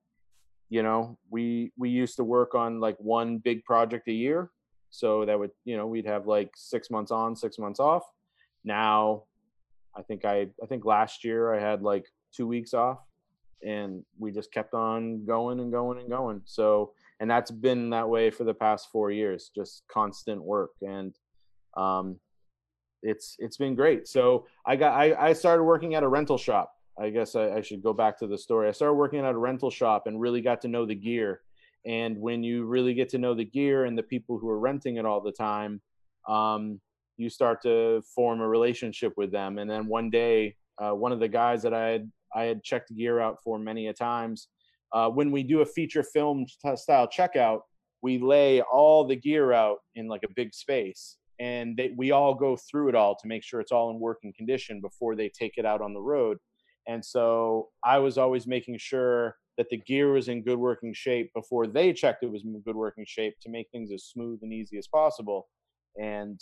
you 0.70 0.82
know 0.82 1.18
we 1.30 1.72
we 1.78 1.90
used 1.90 2.16
to 2.16 2.24
work 2.24 2.56
on 2.56 2.80
like 2.80 2.98
one 2.98 3.38
big 3.38 3.64
project 3.64 4.08
a 4.08 4.14
year. 4.14 4.52
So 4.90 5.26
that 5.26 5.40
would 5.40 5.52
you 5.64 5.78
know 5.78 5.88
we'd 5.88 6.06
have 6.06 6.28
like 6.28 6.52
six 6.56 6.90
months 6.90 7.12
on 7.12 7.36
six 7.36 7.58
months 7.58 7.80
off. 7.80 8.04
Now 8.66 9.24
i 9.96 10.02
think 10.02 10.26
i 10.26 10.48
i 10.62 10.66
think 10.66 10.86
last 10.86 11.24
year 11.24 11.54
i 11.54 11.60
had 11.60 11.84
like 11.84 12.06
two 12.36 12.48
weeks 12.48 12.74
off 12.74 13.00
and 13.66 14.04
we 14.20 14.32
just 14.32 14.52
kept 14.52 14.74
on 14.74 15.26
going 15.26 15.60
and 15.60 15.72
going 15.72 16.00
and 16.00 16.10
going. 16.10 16.42
So 16.46 16.92
and 17.20 17.30
that's 17.30 17.52
been 17.52 17.90
that 17.92 18.08
way 18.08 18.30
for 18.30 18.44
the 18.44 18.54
past 18.54 18.90
four 18.92 19.12
years 19.12 19.52
just 19.56 19.84
constant 19.88 20.44
work 20.44 20.72
and 20.82 21.16
um 21.78 22.20
it's 23.02 23.36
it's 23.40 23.58
been 23.58 23.76
great. 23.76 24.08
So 24.08 24.46
i 24.66 24.76
got 24.76 24.94
i, 24.94 25.30
I 25.30 25.34
started 25.34 25.64
working 25.64 25.96
at 25.96 26.04
a 26.04 26.08
rental 26.08 26.38
shop. 26.38 26.74
I 27.00 27.10
guess 27.10 27.36
I, 27.36 27.50
I 27.56 27.62
should 27.62 27.82
go 27.82 27.94
back 27.94 28.20
to 28.20 28.28
the 28.28 28.38
story. 28.38 28.68
I 28.68 28.72
started 28.72 28.94
working 28.94 29.20
at 29.20 29.34
a 29.34 29.38
rental 29.38 29.72
shop 29.72 30.04
and 30.06 30.22
really 30.22 30.42
got 30.42 30.62
to 30.62 30.68
know 30.68 30.86
the 30.86 30.96
gear. 30.96 31.42
And 31.86 32.18
when 32.18 32.44
you 32.44 32.66
really 32.66 32.94
get 32.94 33.10
to 33.10 33.18
know 33.18 33.34
the 33.34 33.46
gear 33.46 33.86
and 33.86 33.98
the 33.98 34.04
people 34.04 34.38
who 34.38 34.48
are 34.48 34.60
renting 34.60 34.98
it 34.98 35.06
all 35.06 35.20
the 35.20 35.32
time 35.32 35.82
um, 36.30 36.80
you 37.18 37.30
start 37.30 37.62
to 37.62 38.02
form 38.16 38.42
a 38.42 38.48
relationship 38.48 39.14
with 39.18 39.32
them. 39.32 39.58
And 39.58 39.70
then 39.70 39.88
one 39.88 40.10
day 40.10 40.56
uh, 40.82 40.92
one 40.92 41.12
of 41.12 41.20
the 41.20 41.28
guys 41.28 41.62
that 41.64 41.74
i 41.74 41.88
had 41.88 42.12
i 42.36 42.44
had 42.44 42.64
checked 42.64 42.96
gear 42.96 43.20
out 43.20 43.38
for 43.44 43.58
many 43.60 43.88
a 43.88 43.94
times. 43.94 44.48
Uh, 44.92 45.10
when 45.10 45.32
we 45.32 45.42
do 45.42 45.62
a 45.62 45.66
feature 45.66 46.04
film 46.04 46.46
st- 46.48 46.78
style 46.78 47.08
checkout 47.08 47.62
we 48.04 48.20
lay 48.20 48.62
all 48.62 49.06
the 49.06 49.16
gear 49.16 49.54
out 49.54 49.78
in 49.96 50.08
like 50.08 50.24
a 50.24 50.34
big 50.36 50.54
space 50.54 51.18
and 51.40 51.76
they, 51.76 51.94
we 51.98 52.12
all 52.12 52.36
go 52.36 52.56
through 52.56 52.90
it 52.90 52.96
all 52.96 53.16
to 53.16 53.28
make 53.28 53.44
sure 53.44 53.60
it's 53.60 53.72
all 53.72 53.90
in 53.90 54.00
working 54.00 54.34
condition 54.38 54.82
before 54.82 55.16
they 55.16 55.30
take 55.30 55.54
it 55.58 55.66
out 55.66 55.82
on 55.82 55.94
the 55.94 56.02
road. 56.02 56.38
And 56.86 57.04
so 57.04 57.70
i 57.84 57.98
was 57.98 58.18
always 58.18 58.46
making 58.46 58.78
sure 58.78 59.38
that 59.58 59.70
the 59.70 59.78
gear 59.78 60.12
was 60.12 60.28
in 60.28 60.44
good 60.44 60.58
working 60.58 60.94
shape 60.94 61.32
before 61.34 61.66
they 61.66 61.94
checked 61.94 62.24
it 62.24 62.32
was 62.32 62.44
in 62.44 62.60
good 62.66 62.76
working 62.76 63.06
shape 63.08 63.36
to 63.42 63.50
make 63.50 63.68
things 63.72 63.92
as 63.92 64.04
smooth 64.04 64.40
and 64.42 64.52
easy 64.52 64.78
as 64.78 64.88
possible. 64.88 65.48
And 66.00 66.40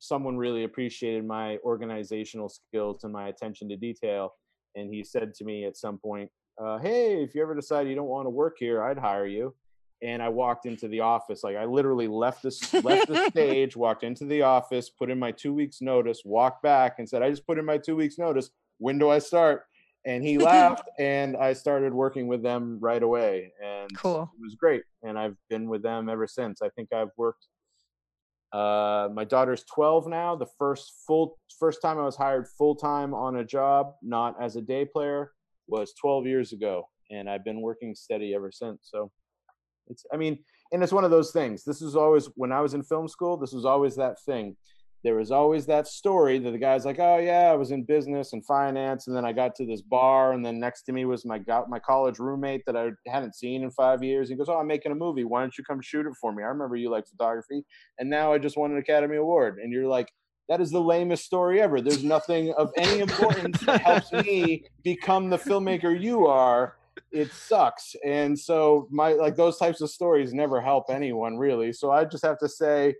someone 0.00 0.36
really 0.36 0.64
appreciated 0.64 1.24
my 1.24 1.58
organizational 1.58 2.48
skills 2.48 3.04
and 3.04 3.12
my 3.12 3.28
attention 3.28 3.68
to 3.68 3.76
detail 3.76 4.32
and 4.74 4.92
he 4.92 5.02
said 5.04 5.34
to 5.34 5.44
me 5.44 5.64
at 5.64 5.76
some 5.76 5.98
point 5.98 6.30
uh, 6.62 6.78
hey 6.78 7.22
if 7.22 7.34
you 7.34 7.42
ever 7.42 7.54
decide 7.54 7.88
you 7.88 7.94
don't 7.94 8.08
want 8.08 8.26
to 8.26 8.30
work 8.30 8.56
here 8.58 8.82
i'd 8.84 8.98
hire 8.98 9.26
you. 9.26 9.54
And 10.02 10.22
i 10.22 10.28
walked 10.28 10.64
into 10.66 10.88
the 10.88 11.00
office 11.00 11.44
like 11.44 11.56
i 11.56 11.64
literally 11.64 12.08
left 12.08 12.42
this 12.42 12.72
left 12.84 13.08
the 13.08 13.26
stage 13.30 13.76
walked 13.76 14.02
into 14.02 14.24
the 14.24 14.42
office 14.42 14.88
put 14.88 15.10
in 15.10 15.18
my 15.18 15.30
two 15.32 15.52
weeks 15.52 15.80
notice 15.80 16.22
walked 16.24 16.62
back 16.62 16.98
and 16.98 17.08
said 17.08 17.22
i 17.22 17.28
just 17.30 17.46
put 17.46 17.58
in 17.58 17.64
my 17.64 17.78
two 17.78 17.96
weeks 17.96 18.16
notice. 18.18 18.50
When 18.78 18.98
do 18.98 19.10
i 19.10 19.18
start? 19.18 19.64
And 20.06 20.24
he 20.24 20.38
laughed 20.52 20.88
and 20.98 21.36
i 21.36 21.52
started 21.52 21.92
working 21.92 22.26
with 22.28 22.42
them 22.42 22.78
right 22.80 23.02
away 23.02 23.52
and 23.62 23.90
Cool. 23.94 24.22
it 24.22 24.42
was 24.42 24.54
great 24.54 24.82
and 25.02 25.18
i've 25.18 25.36
been 25.50 25.68
with 25.68 25.82
them 25.82 26.08
ever 26.08 26.26
since. 26.26 26.62
I 26.62 26.70
think 26.70 26.92
i've 26.94 27.12
worked 27.18 27.46
uh 28.52 29.08
my 29.12 29.24
daughter's 29.24 29.64
12 29.72 30.08
now. 30.08 30.34
The 30.34 30.48
first 30.58 30.92
full 31.06 31.38
first 31.58 31.80
time 31.82 31.98
i 31.98 32.04
was 32.04 32.16
hired 32.16 32.48
full 32.58 32.74
time 32.74 33.14
on 33.14 33.36
a 33.36 33.44
job 33.44 33.92
not 34.02 34.34
as 34.42 34.56
a 34.56 34.60
day 34.60 34.84
player 34.84 35.32
was 35.68 35.92
12 36.00 36.26
years 36.26 36.52
ago 36.52 36.88
and 37.10 37.28
i've 37.28 37.44
been 37.44 37.60
working 37.60 37.94
steady 37.94 38.34
ever 38.34 38.50
since. 38.50 38.88
So 38.90 39.10
it's 39.88 40.04
i 40.12 40.16
mean 40.16 40.38
and 40.72 40.82
it's 40.82 40.92
one 40.92 41.04
of 41.04 41.10
those 41.10 41.32
things. 41.32 41.64
This 41.64 41.82
is 41.82 41.96
always 41.96 42.26
when 42.36 42.52
i 42.52 42.60
was 42.60 42.74
in 42.74 42.82
film 42.82 43.08
school 43.08 43.36
this 43.36 43.52
was 43.52 43.64
always 43.64 43.96
that 43.96 44.16
thing 44.24 44.56
there 45.02 45.14
was 45.14 45.30
always 45.30 45.66
that 45.66 45.86
story 45.86 46.38
that 46.38 46.50
the 46.50 46.58
guy's 46.58 46.84
like 46.84 46.98
oh 46.98 47.18
yeah 47.18 47.50
i 47.50 47.54
was 47.54 47.70
in 47.70 47.82
business 47.82 48.32
and 48.32 48.44
finance 48.44 49.06
and 49.06 49.16
then 49.16 49.24
i 49.24 49.32
got 49.32 49.54
to 49.54 49.64
this 49.64 49.80
bar 49.80 50.32
and 50.32 50.44
then 50.44 50.58
next 50.58 50.82
to 50.82 50.92
me 50.92 51.04
was 51.04 51.24
my 51.24 51.38
go- 51.38 51.66
my 51.68 51.78
college 51.78 52.18
roommate 52.18 52.62
that 52.66 52.76
i 52.76 52.90
hadn't 53.06 53.34
seen 53.34 53.62
in 53.62 53.70
five 53.70 54.02
years. 54.02 54.28
He 54.28 54.36
goes 54.36 54.48
oh 54.48 54.58
i'm 54.58 54.66
making 54.66 54.92
a 54.92 54.94
movie. 54.96 55.24
Why 55.24 55.40
don't 55.40 55.56
you 55.56 55.64
come 55.64 55.80
shoot 55.80 56.06
it 56.06 56.14
for 56.20 56.32
me? 56.32 56.42
I 56.42 56.46
remember 56.46 56.76
you 56.76 56.90
like 56.90 57.06
photography 57.06 57.62
and 57.98 58.10
now 58.10 58.32
i 58.32 58.38
just 58.38 58.56
won 58.56 58.72
an 58.72 58.78
academy 58.78 59.16
award 59.16 59.58
and 59.62 59.72
you're 59.72 59.88
like 59.88 60.08
that 60.50 60.60
is 60.60 60.72
the 60.72 60.80
lamest 60.80 61.24
story 61.24 61.62
ever. 61.62 61.80
There's 61.80 62.02
nothing 62.02 62.52
of 62.54 62.72
any 62.76 62.98
importance 62.98 63.60
that 63.60 63.82
helps 63.82 64.10
me 64.26 64.64
become 64.82 65.30
the 65.30 65.36
filmmaker 65.38 65.98
you 65.98 66.26
are. 66.26 66.76
It 67.12 67.30
sucks. 67.30 67.94
And 68.04 68.36
so 68.36 68.88
my 68.90 69.12
like 69.12 69.36
those 69.36 69.58
types 69.58 69.80
of 69.80 69.90
stories 69.90 70.34
never 70.34 70.60
help 70.60 70.86
anyone 70.90 71.38
really. 71.38 71.72
So 71.72 71.92
I 71.92 72.04
just 72.04 72.24
have 72.24 72.36
to 72.38 72.48
say 72.48 72.96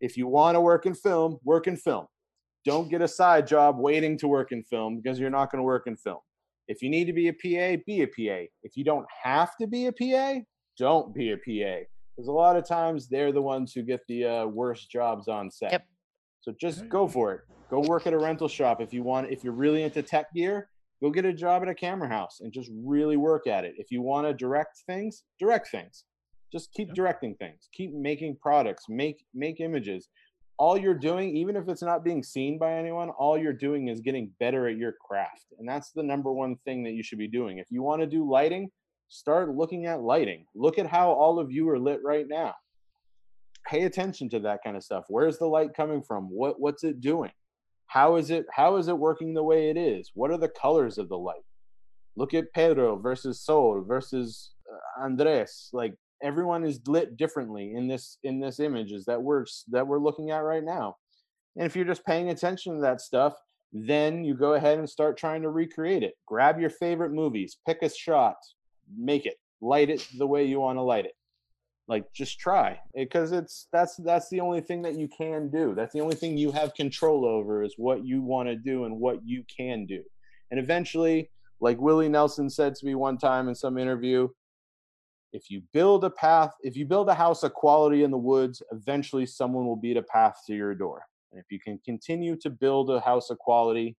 if 0.00 0.16
you 0.16 0.26
want 0.26 0.56
to 0.56 0.60
work 0.60 0.86
in 0.86 0.94
film, 0.94 1.38
work 1.44 1.66
in 1.66 1.76
film. 1.76 2.06
Don't 2.64 2.90
get 2.90 3.00
a 3.00 3.08
side 3.08 3.46
job 3.46 3.76
waiting 3.78 4.18
to 4.18 4.28
work 4.28 4.52
in 4.52 4.62
film 4.62 5.00
because 5.02 5.18
you're 5.18 5.30
not 5.30 5.50
going 5.50 5.60
to 5.60 5.64
work 5.64 5.86
in 5.86 5.96
film. 5.96 6.18
If 6.68 6.82
you 6.82 6.90
need 6.90 7.06
to 7.06 7.12
be 7.12 7.28
a 7.28 7.32
PA, 7.32 7.82
be 7.86 8.02
a 8.02 8.06
PA. 8.06 8.46
If 8.62 8.76
you 8.76 8.84
don't 8.84 9.06
have 9.22 9.56
to 9.60 9.66
be 9.66 9.86
a 9.86 9.92
PA, 9.92 10.40
don't 10.78 11.14
be 11.14 11.32
a 11.32 11.36
PA. 11.36 11.84
Because 12.16 12.28
a 12.28 12.32
lot 12.32 12.56
of 12.56 12.66
times 12.66 13.08
they're 13.08 13.32
the 13.32 13.42
ones 13.42 13.72
who 13.72 13.82
get 13.82 14.00
the 14.08 14.24
uh, 14.24 14.46
worst 14.46 14.90
jobs 14.90 15.26
on 15.26 15.50
set. 15.50 15.72
Yep. 15.72 15.86
So 16.42 16.54
just 16.60 16.88
go 16.88 17.08
for 17.08 17.32
it. 17.32 17.40
Go 17.70 17.80
work 17.80 18.06
at 18.06 18.12
a 18.12 18.18
rental 18.18 18.48
shop 18.48 18.80
if 18.80 18.92
you 18.92 19.02
want. 19.02 19.30
If 19.30 19.44
you're 19.44 19.52
really 19.52 19.82
into 19.82 20.02
tech 20.02 20.32
gear, 20.34 20.68
go 21.02 21.10
get 21.10 21.24
a 21.24 21.32
job 21.32 21.62
at 21.62 21.68
a 21.68 21.74
camera 21.74 22.08
house 22.08 22.38
and 22.40 22.52
just 22.52 22.70
really 22.84 23.16
work 23.16 23.46
at 23.46 23.64
it. 23.64 23.74
If 23.76 23.90
you 23.90 24.02
want 24.02 24.26
to 24.26 24.34
direct 24.34 24.82
things, 24.86 25.24
direct 25.38 25.70
things. 25.70 26.04
Just 26.52 26.72
keep 26.72 26.92
directing 26.94 27.34
things. 27.36 27.68
Keep 27.72 27.92
making 27.94 28.36
products. 28.40 28.86
Make 28.88 29.24
make 29.34 29.60
images. 29.60 30.08
All 30.58 30.76
you're 30.76 30.94
doing, 30.94 31.34
even 31.36 31.56
if 31.56 31.68
it's 31.68 31.82
not 31.82 32.04
being 32.04 32.22
seen 32.22 32.58
by 32.58 32.74
anyone, 32.74 33.08
all 33.10 33.38
you're 33.38 33.52
doing 33.52 33.88
is 33.88 34.00
getting 34.00 34.30
better 34.38 34.68
at 34.68 34.76
your 34.76 34.92
craft. 34.92 35.46
And 35.58 35.66
that's 35.66 35.90
the 35.92 36.02
number 36.02 36.32
one 36.32 36.56
thing 36.66 36.82
that 36.84 36.92
you 36.92 37.02
should 37.02 37.18
be 37.18 37.28
doing. 37.28 37.58
If 37.58 37.68
you 37.70 37.82
want 37.82 38.02
to 38.02 38.06
do 38.06 38.30
lighting, 38.30 38.70
start 39.08 39.54
looking 39.54 39.86
at 39.86 40.02
lighting. 40.02 40.44
Look 40.54 40.78
at 40.78 40.86
how 40.86 41.12
all 41.12 41.38
of 41.38 41.50
you 41.50 41.68
are 41.70 41.78
lit 41.78 42.00
right 42.04 42.26
now. 42.28 42.54
Pay 43.66 43.84
attention 43.84 44.28
to 44.30 44.40
that 44.40 44.60
kind 44.62 44.76
of 44.76 44.84
stuff. 44.84 45.04
Where's 45.08 45.38
the 45.38 45.46
light 45.46 45.70
coming 45.74 46.02
from? 46.02 46.24
What 46.24 46.60
what's 46.60 46.84
it 46.84 47.00
doing? 47.00 47.32
How 47.86 48.16
is 48.16 48.30
it 48.30 48.46
how 48.52 48.76
is 48.76 48.88
it 48.88 48.98
working 48.98 49.34
the 49.34 49.42
way 49.42 49.70
it 49.70 49.76
is? 49.76 50.10
What 50.14 50.30
are 50.30 50.38
the 50.38 50.48
colors 50.48 50.98
of 50.98 51.08
the 51.08 51.18
light? 51.18 51.44
Look 52.16 52.34
at 52.34 52.52
Pedro 52.52 52.96
versus 52.96 53.40
Sol 53.40 53.82
versus 53.86 54.50
uh, 54.70 55.04
Andres. 55.04 55.70
Like 55.72 55.94
everyone 56.22 56.64
is 56.64 56.80
lit 56.86 57.16
differently 57.16 57.74
in 57.74 57.88
this 57.88 58.18
in 58.22 58.40
this 58.40 58.60
images 58.60 59.04
that 59.06 59.22
we're 59.22 59.44
that 59.68 59.86
we're 59.86 59.98
looking 59.98 60.30
at 60.30 60.38
right 60.38 60.64
now. 60.64 60.96
And 61.56 61.66
if 61.66 61.74
you're 61.74 61.84
just 61.84 62.06
paying 62.06 62.30
attention 62.30 62.74
to 62.74 62.80
that 62.82 63.00
stuff, 63.00 63.34
then 63.72 64.24
you 64.24 64.34
go 64.34 64.54
ahead 64.54 64.78
and 64.78 64.88
start 64.88 65.16
trying 65.16 65.42
to 65.42 65.50
recreate 65.50 66.02
it. 66.02 66.14
Grab 66.26 66.60
your 66.60 66.70
favorite 66.70 67.12
movies, 67.12 67.58
pick 67.66 67.82
a 67.82 67.90
shot, 67.90 68.36
make 68.96 69.26
it, 69.26 69.36
light 69.60 69.90
it 69.90 70.06
the 70.18 70.26
way 70.26 70.44
you 70.44 70.60
want 70.60 70.76
to 70.76 70.82
light 70.82 71.06
it. 71.06 71.14
Like 71.88 72.12
just 72.12 72.38
try 72.38 72.78
eh, 72.96 73.04
because 73.04 73.32
it's 73.32 73.66
that's 73.72 73.96
that's 73.96 74.28
the 74.28 74.40
only 74.40 74.60
thing 74.60 74.82
that 74.82 74.96
you 74.96 75.08
can 75.08 75.50
do. 75.50 75.74
That's 75.74 75.92
the 75.92 76.00
only 76.00 76.14
thing 76.14 76.36
you 76.36 76.52
have 76.52 76.74
control 76.74 77.24
over 77.24 77.62
is 77.64 77.74
what 77.76 78.04
you 78.04 78.22
want 78.22 78.48
to 78.48 78.56
do 78.56 78.84
and 78.84 78.98
what 79.00 79.24
you 79.24 79.44
can 79.54 79.86
do. 79.86 80.02
And 80.52 80.60
eventually, 80.60 81.30
like 81.60 81.80
Willie 81.80 82.08
Nelson 82.08 82.48
said 82.48 82.74
to 82.76 82.86
me 82.86 82.94
one 82.94 83.18
time 83.18 83.48
in 83.48 83.54
some 83.54 83.76
interview, 83.76 84.28
if 85.32 85.50
you 85.50 85.62
build 85.72 86.04
a 86.04 86.10
path, 86.10 86.52
if 86.62 86.76
you 86.76 86.84
build 86.86 87.08
a 87.08 87.14
house 87.14 87.42
of 87.42 87.52
quality 87.54 88.02
in 88.02 88.10
the 88.10 88.18
woods, 88.18 88.62
eventually 88.72 89.26
someone 89.26 89.66
will 89.66 89.76
beat 89.76 89.96
a 89.96 90.02
path 90.02 90.40
to 90.46 90.54
your 90.54 90.74
door. 90.74 91.02
And 91.32 91.40
if 91.40 91.46
you 91.50 91.60
can 91.60 91.78
continue 91.84 92.36
to 92.36 92.50
build 92.50 92.90
a 92.90 93.00
house 93.00 93.30
of 93.30 93.38
quality, 93.38 93.96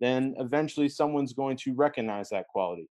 then 0.00 0.34
eventually 0.38 0.88
someone's 0.88 1.32
going 1.32 1.56
to 1.58 1.72
recognize 1.74 2.28
that 2.30 2.48
quality. 2.48 2.88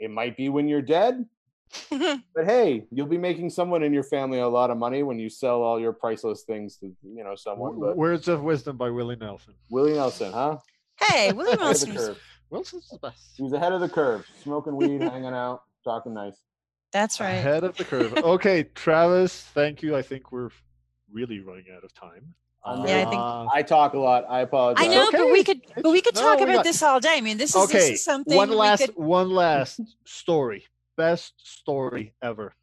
It 0.00 0.10
might 0.10 0.36
be 0.36 0.48
when 0.48 0.68
you're 0.68 0.82
dead, 0.82 1.24
but 1.90 2.44
hey, 2.44 2.84
you'll 2.90 3.06
be 3.06 3.18
making 3.18 3.50
someone 3.50 3.82
in 3.82 3.92
your 3.92 4.02
family 4.04 4.38
a 4.38 4.48
lot 4.48 4.70
of 4.70 4.78
money 4.78 5.02
when 5.02 5.18
you 5.18 5.28
sell 5.28 5.62
all 5.62 5.80
your 5.80 5.92
priceless 5.92 6.42
things 6.42 6.76
to 6.78 6.86
you 7.02 7.24
know 7.24 7.34
someone. 7.34 7.78
But 7.80 7.96
Words 7.96 8.28
of 8.28 8.42
wisdom 8.42 8.76
by 8.76 8.90
Willie 8.90 9.16
Nelson. 9.16 9.54
Willie 9.70 9.94
Nelson, 9.94 10.32
huh? 10.32 10.58
hey, 11.00 11.32
Willie 11.34 11.56
Nelson. 11.56 11.90
of 11.90 11.94
the 11.94 12.00
Wilson. 12.00 12.14
curve. 12.14 12.22
Wilson's 12.50 12.88
the 12.88 12.98
best. 12.98 13.32
He 13.36 13.42
was 13.42 13.52
ahead 13.52 13.72
of 13.72 13.80
the 13.80 13.88
curve, 13.88 14.26
smoking 14.42 14.76
weed, 14.76 15.02
hanging 15.02 15.34
out, 15.34 15.62
talking 15.84 16.14
nice. 16.14 16.36
That's 16.92 17.20
right. 17.20 17.30
Ahead 17.32 17.64
of 17.64 17.76
the 17.76 17.84
curve. 17.84 18.16
Okay, 18.16 18.64
Travis, 18.74 19.42
thank 19.54 19.82
you. 19.82 19.94
I 19.96 20.02
think 20.02 20.32
we're 20.32 20.50
really 21.12 21.40
running 21.40 21.66
out 21.76 21.84
of 21.84 21.92
time. 21.94 22.34
Yeah, 22.66 23.06
I 23.06 23.10
think- 23.10 23.14
Uh, 23.14 23.46
I 23.52 23.62
talk 23.62 23.94
a 23.94 23.98
lot. 23.98 24.24
I 24.28 24.40
apologize. 24.40 24.84
I 24.84 24.88
know, 24.88 25.08
but 25.12 25.30
we 25.30 25.44
could, 25.44 25.60
but 25.82 25.90
we 25.92 26.00
could 26.00 26.16
no, 26.16 26.20
talk 26.22 26.38
we 26.38 26.44
about 26.44 26.54
got- 26.56 26.64
this 26.64 26.82
all 26.82 26.98
day. 26.98 27.16
I 27.16 27.20
mean, 27.20 27.36
this 27.38 27.54
is, 27.54 27.68
this 27.68 27.74
okay, 27.76 27.92
is 27.92 28.04
something 28.04 28.36
one 28.36 28.50
last 28.50 28.80
could- 28.86 28.96
one 28.96 29.30
last 29.30 29.80
story. 30.04 30.64
Best 30.96 31.34
story 31.46 32.14
ever. 32.22 32.54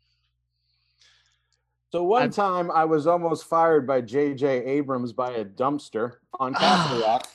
So 1.92 2.04
one 2.04 2.24
I'm- 2.24 2.32
time 2.32 2.72
I 2.72 2.86
was 2.86 3.08
almost 3.08 3.46
fired 3.46 3.86
by 3.88 4.02
J.J. 4.02 4.66
Abrams 4.66 5.14
by 5.14 5.32
a 5.32 5.46
dumpster 5.46 6.16
on 6.40 6.54
Castle 6.56 7.02
Rock. 7.02 7.28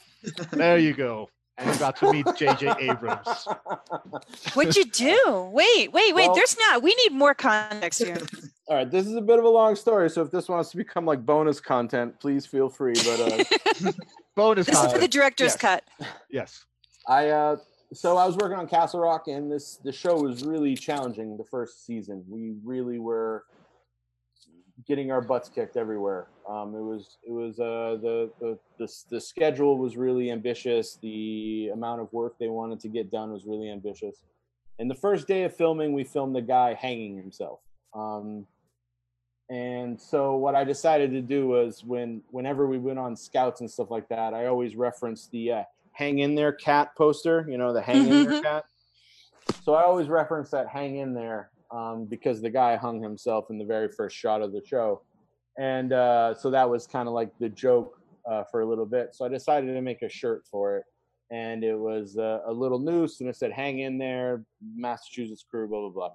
There 0.51 0.79
you 0.79 0.93
go. 0.95 1.31
And 1.59 1.73
you 1.73 1.79
got 1.79 1.97
to 1.97 2.13
meet 2.13 2.27
J.J. 2.37 2.73
Abrams. 2.79 3.49
What'd 4.55 4.77
you 4.77 4.85
do? 4.85 5.51
Wait, 5.53 5.93
wait, 5.93 6.15
wait. 6.15 6.27
Well- 6.27 6.35
There's 6.35 6.57
not. 6.57 6.83
We 6.83 6.95
need 6.95 7.13
more 7.13 7.35
context 7.35 8.03
here. 8.03 8.17
All 8.69 8.77
right, 8.77 8.91
this 8.91 9.07
is 9.07 9.15
a 9.15 9.21
bit 9.23 9.39
of 9.39 9.45
a 9.45 9.49
long 9.49 9.75
story, 9.75 10.11
so 10.11 10.21
if 10.23 10.31
this 10.31 10.47
wants 10.49 10.71
to 10.73 10.77
become 10.77 11.05
like 11.07 11.25
bonus 11.25 11.59
content, 11.59 12.21
please 12.21 12.45
feel 12.47 12.69
free. 12.69 12.93
But 12.95 13.21
uh, 13.21 13.93
Bonus 14.37 14.67
this 14.67 14.79
is 14.79 14.93
for 14.93 14.99
the 14.99 15.09
director's 15.09 15.53
Yes. 15.53 15.57
cut. 15.57 15.85
Yes. 16.31 16.65
I 17.09 17.29
uh, 17.31 17.57
so 17.95 18.19
I 18.19 18.27
was 18.27 18.37
working 18.37 18.59
on 18.59 18.69
Castle 18.69 19.01
Rock, 19.01 19.27
and 19.27 19.51
this 19.51 19.79
the 19.83 19.91
show 19.91 20.21
was 20.21 20.45
really 20.45 20.77
challenging 20.77 21.39
the 21.39 21.45
first 21.45 21.87
season. 21.87 22.23
We 22.29 22.57
really 22.63 22.99
were 22.99 23.45
getting 24.87 25.11
our 25.11 25.23
butts 25.23 25.49
kicked 25.49 25.79
everywhere. 25.79 26.27
Um, 26.49 26.75
it 26.75 26.81
was 26.81 27.19
it 27.27 27.31
was 27.31 27.61
uh, 27.61 27.99
the, 28.01 28.31
the 28.41 28.59
the 28.79 28.93
the 29.11 29.21
schedule 29.21 29.77
was 29.77 29.97
really 29.97 30.31
ambitious. 30.31 30.99
The 31.03 31.71
amount 31.75 32.01
of 32.01 32.11
work 32.13 32.39
they 32.39 32.49
wanted 32.49 32.81
to 32.81 32.89
get 32.89 33.11
done 33.11 33.33
was 33.33 33.45
really 33.45 33.71
ambitious. 33.71 34.23
And 34.79 34.91
the 34.91 34.95
first 34.95 35.27
day 35.27 35.45
of 35.45 35.55
filming, 35.55 35.93
we 35.93 36.05
filmed 36.05 36.35
the 36.35 36.41
guy 36.41 36.73
hanging 36.75 37.17
himself. 37.17 37.61
Um, 37.95 38.47
and 39.51 40.01
so 40.01 40.37
what 40.37 40.55
I 40.55 40.65
decided 40.65 41.11
to 41.13 41.21
do 41.21 41.49
was 41.49 41.85
when 41.85 42.23
whenever 42.31 42.67
we 42.67 42.79
went 42.79 42.99
on 42.99 43.15
scouts 43.15 43.61
and 43.61 43.71
stuff 43.71 43.91
like 43.91 44.09
that, 44.09 44.33
I 44.33 44.47
always 44.47 44.75
referenced 44.75 45.31
the 45.31 45.53
uh, 45.53 45.63
"Hang 45.93 46.21
in 46.21 46.35
there, 46.35 46.53
cat" 46.53 46.95
poster. 46.97 47.47
You 47.49 47.59
know, 47.59 47.75
the 47.75 47.83
"Hang 47.83 48.09
in 48.09 48.25
there, 48.25 48.43
cat." 48.43 48.65
So 49.65 49.75
I 49.75 49.83
always 49.83 50.09
reference 50.09 50.51
that 50.51 50.69
"Hang 50.69 50.97
in 50.97 51.13
there" 51.13 51.51
um, 51.71 52.07
because 52.07 52.41
the 52.41 52.51
guy 52.51 52.77
hung 52.77 53.03
himself 53.03 53.51
in 53.51 53.59
the 53.59 53.65
very 53.65 53.89
first 53.89 54.17
shot 54.17 54.43
of 54.43 54.53
the 54.53 54.63
show, 54.65 55.03
and 55.59 55.93
uh, 55.93 56.35
so 56.35 56.51
that 56.51 56.69
was 56.69 56.87
kind 56.87 57.09
of 57.09 57.15
like 57.15 57.31
the 57.39 57.49
joke 57.49 57.99
uh, 58.31 58.45
for 58.45 58.61
a 58.61 58.67
little 58.67 58.87
bit. 58.87 59.15
So 59.15 59.25
I 59.25 59.29
decided 59.29 59.75
to 59.75 59.83
make 59.83 60.03
a 60.03 60.09
shirt 60.09 60.45
for 60.51 60.79
it, 60.79 60.85
and 61.31 61.65
it 61.65 61.77
was 61.77 62.17
uh, 62.17 62.41
a 62.47 62.53
little 62.53 62.79
noose, 62.79 63.21
and 63.21 63.29
it 63.29 63.37
said 63.37 63.53
"Hang 63.53 63.81
in 63.81 63.99
there, 63.99 64.45
Massachusetts 64.77 65.45
crew," 65.49 65.69
blah 65.69 65.89
blah 65.89 65.91
blah. 65.91 66.11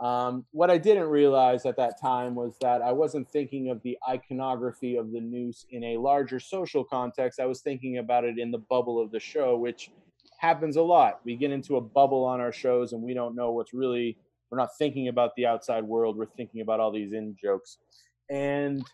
Um, 0.00 0.44
what 0.50 0.70
I 0.70 0.78
didn't 0.78 1.08
realize 1.08 1.66
at 1.66 1.76
that 1.76 2.00
time 2.00 2.34
was 2.34 2.56
that 2.60 2.82
I 2.82 2.90
wasn't 2.92 3.30
thinking 3.30 3.70
of 3.70 3.80
the 3.82 3.96
iconography 4.08 4.96
of 4.96 5.12
the 5.12 5.20
noose 5.20 5.66
in 5.70 5.84
a 5.84 5.98
larger 5.98 6.40
social 6.40 6.82
context. 6.82 7.38
I 7.38 7.46
was 7.46 7.60
thinking 7.60 7.98
about 7.98 8.24
it 8.24 8.38
in 8.38 8.50
the 8.50 8.58
bubble 8.58 9.00
of 9.00 9.12
the 9.12 9.20
show, 9.20 9.56
which 9.56 9.90
happens 10.38 10.76
a 10.76 10.82
lot. 10.82 11.20
We 11.24 11.36
get 11.36 11.52
into 11.52 11.76
a 11.76 11.80
bubble 11.80 12.24
on 12.24 12.40
our 12.40 12.52
shows 12.52 12.92
and 12.92 13.02
we 13.02 13.14
don't 13.14 13.36
know 13.36 13.52
what's 13.52 13.72
really, 13.72 14.18
we're 14.50 14.58
not 14.58 14.76
thinking 14.76 15.06
about 15.08 15.30
the 15.36 15.46
outside 15.46 15.84
world. 15.84 16.16
We're 16.16 16.26
thinking 16.26 16.60
about 16.60 16.80
all 16.80 16.90
these 16.90 17.12
in 17.12 17.36
jokes. 17.40 17.78
And 18.30 18.84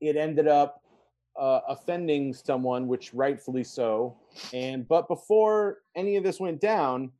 it 0.00 0.16
ended 0.16 0.48
up 0.48 0.82
uh, 1.38 1.60
offending 1.68 2.34
someone, 2.34 2.88
which 2.88 3.14
rightfully 3.14 3.64
so. 3.64 4.16
And, 4.52 4.86
but 4.86 5.08
before 5.08 5.78
any 5.96 6.16
of 6.16 6.24
this 6.24 6.40
went 6.40 6.60
down, 6.60 7.12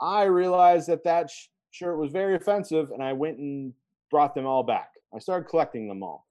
I 0.00 0.24
realized 0.24 0.88
that 0.88 1.04
that 1.04 1.30
sh- 1.30 1.46
shirt 1.70 1.98
was 1.98 2.10
very 2.10 2.34
offensive, 2.34 2.90
and 2.90 3.02
I 3.02 3.12
went 3.12 3.38
and 3.38 3.72
brought 4.10 4.34
them 4.34 4.46
all 4.46 4.62
back. 4.62 4.90
I 5.14 5.18
started 5.18 5.48
collecting 5.48 5.88
them 5.88 6.02
all. 6.02 6.26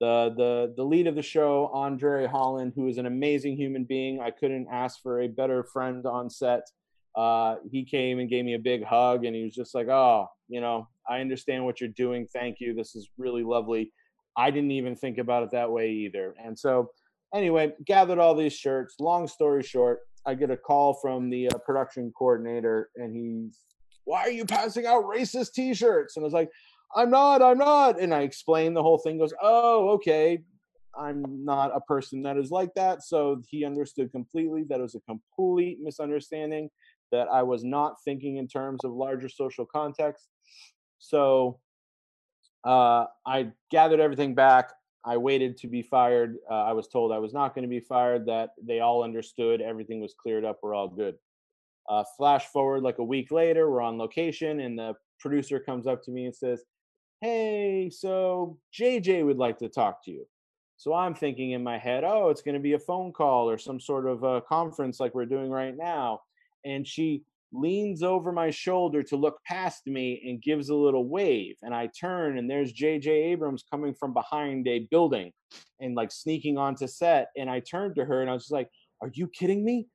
The 0.00 0.32
the 0.34 0.74
the 0.76 0.84
lead 0.84 1.06
of 1.06 1.14
the 1.14 1.22
show, 1.22 1.70
Andre 1.74 2.26
Holland, 2.26 2.72
who 2.74 2.88
is 2.88 2.96
an 2.96 3.04
amazing 3.04 3.56
human 3.56 3.84
being. 3.84 4.20
I 4.20 4.30
couldn't 4.30 4.68
ask 4.72 5.02
for 5.02 5.20
a 5.20 5.28
better 5.28 5.62
friend 5.62 6.06
on 6.06 6.30
set. 6.30 6.70
Uh, 7.16 7.56
he 7.70 7.84
came 7.84 8.18
and 8.18 8.30
gave 8.30 8.44
me 8.44 8.54
a 8.54 8.58
big 8.58 8.84
hug, 8.84 9.24
and 9.24 9.34
he 9.34 9.44
was 9.44 9.54
just 9.54 9.74
like, 9.74 9.88
"Oh, 9.88 10.28
you 10.48 10.60
know, 10.60 10.88
I 11.08 11.20
understand 11.20 11.64
what 11.64 11.80
you're 11.80 11.90
doing. 11.90 12.26
Thank 12.32 12.60
you. 12.60 12.74
This 12.74 12.94
is 12.94 13.08
really 13.18 13.42
lovely." 13.42 13.92
I 14.36 14.50
didn't 14.50 14.70
even 14.70 14.94
think 14.94 15.18
about 15.18 15.42
it 15.42 15.50
that 15.50 15.70
way 15.70 15.90
either. 15.90 16.34
And 16.42 16.58
so, 16.58 16.90
anyway, 17.34 17.72
gathered 17.84 18.18
all 18.18 18.34
these 18.34 18.52
shirts. 18.52 18.94
Long 19.00 19.26
story 19.26 19.62
short, 19.62 20.00
I 20.24 20.34
get 20.34 20.50
a 20.50 20.56
call 20.56 20.94
from 20.94 21.30
the 21.30 21.48
uh, 21.48 21.58
production 21.58 22.12
coordinator, 22.16 22.90
and 22.96 23.14
he's, 23.14 23.58
"Why 24.04 24.20
are 24.20 24.30
you 24.30 24.44
passing 24.44 24.86
out 24.86 25.04
racist 25.04 25.52
T-shirts?" 25.52 26.16
And 26.16 26.24
I 26.24 26.26
was 26.26 26.32
like, 26.34 26.50
"I'm 26.94 27.10
not, 27.10 27.42
I'm 27.42 27.58
not." 27.58 28.00
And 28.00 28.14
I 28.14 28.20
explained 28.20 28.76
the 28.76 28.82
whole 28.82 28.98
thing. 28.98 29.18
Goes, 29.18 29.34
"Oh, 29.42 29.90
okay. 29.90 30.42
I'm 30.98 31.44
not 31.44 31.74
a 31.74 31.80
person 31.80 32.22
that 32.22 32.36
is 32.36 32.50
like 32.50 32.74
that." 32.74 33.02
So 33.02 33.42
he 33.48 33.64
understood 33.64 34.12
completely 34.12 34.64
that 34.68 34.78
it 34.78 34.82
was 34.82 34.94
a 34.94 35.00
complete 35.00 35.78
misunderstanding. 35.82 36.70
That 37.12 37.28
I 37.28 37.42
was 37.42 37.64
not 37.64 37.96
thinking 38.04 38.36
in 38.36 38.46
terms 38.46 38.80
of 38.84 38.92
larger 38.92 39.28
social 39.28 39.66
context. 39.66 40.28
So 40.98 41.58
uh, 42.64 43.06
I 43.26 43.52
gathered 43.70 44.00
everything 44.00 44.34
back. 44.34 44.72
I 45.04 45.16
waited 45.16 45.56
to 45.58 45.66
be 45.66 45.82
fired. 45.82 46.36
Uh, 46.50 46.64
I 46.64 46.72
was 46.72 46.88
told 46.88 47.10
I 47.10 47.18
was 47.18 47.32
not 47.32 47.54
going 47.54 47.62
to 47.62 47.68
be 47.68 47.80
fired. 47.80 48.26
That 48.26 48.50
they 48.62 48.80
all 48.80 49.02
understood. 49.02 49.60
Everything 49.60 50.00
was 50.00 50.14
cleared 50.14 50.44
up. 50.44 50.58
We're 50.62 50.74
all 50.74 50.88
good. 50.88 51.16
Uh, 51.88 52.04
flash 52.16 52.46
forward 52.46 52.82
like 52.82 52.98
a 52.98 53.04
week 53.04 53.32
later, 53.32 53.70
we're 53.70 53.80
on 53.80 53.98
location, 53.98 54.60
and 54.60 54.78
the 54.78 54.94
producer 55.18 55.58
comes 55.58 55.86
up 55.86 56.02
to 56.04 56.10
me 56.10 56.26
and 56.26 56.36
says, 56.36 56.62
Hey, 57.20 57.90
so 57.92 58.58
JJ 58.78 59.24
would 59.26 59.38
like 59.38 59.58
to 59.58 59.68
talk 59.68 60.04
to 60.04 60.10
you. 60.10 60.26
So 60.76 60.94
I'm 60.94 61.14
thinking 61.14 61.50
in 61.50 61.62
my 61.62 61.76
head, 61.76 62.04
oh, 62.04 62.30
it's 62.30 62.40
going 62.40 62.54
to 62.54 62.60
be 62.60 62.72
a 62.72 62.78
phone 62.78 63.12
call 63.12 63.50
or 63.50 63.58
some 63.58 63.78
sort 63.78 64.06
of 64.06 64.22
a 64.22 64.40
conference 64.40 64.98
like 64.98 65.14
we're 65.14 65.26
doing 65.26 65.50
right 65.50 65.76
now. 65.76 66.20
And 66.64 66.86
she 66.86 67.22
leans 67.52 68.02
over 68.02 68.32
my 68.32 68.50
shoulder 68.50 69.02
to 69.02 69.16
look 69.16 69.42
past 69.44 69.86
me 69.86 70.22
and 70.26 70.40
gives 70.40 70.68
a 70.68 70.74
little 70.74 71.08
wave. 71.08 71.56
And 71.62 71.74
I 71.74 71.88
turn, 71.88 72.38
and 72.38 72.48
there's 72.48 72.72
JJ 72.72 73.08
Abrams 73.08 73.64
coming 73.68 73.94
from 73.94 74.12
behind 74.12 74.68
a 74.68 74.80
building 74.90 75.32
and 75.80 75.94
like 75.94 76.12
sneaking 76.12 76.58
onto 76.58 76.86
set. 76.86 77.30
And 77.36 77.50
I 77.50 77.60
turned 77.60 77.96
to 77.96 78.04
her 78.04 78.20
and 78.20 78.30
I 78.30 78.34
was 78.34 78.44
just 78.44 78.52
like, 78.52 78.70
Are 79.00 79.10
you 79.12 79.26
kidding 79.28 79.64
me? 79.64 79.88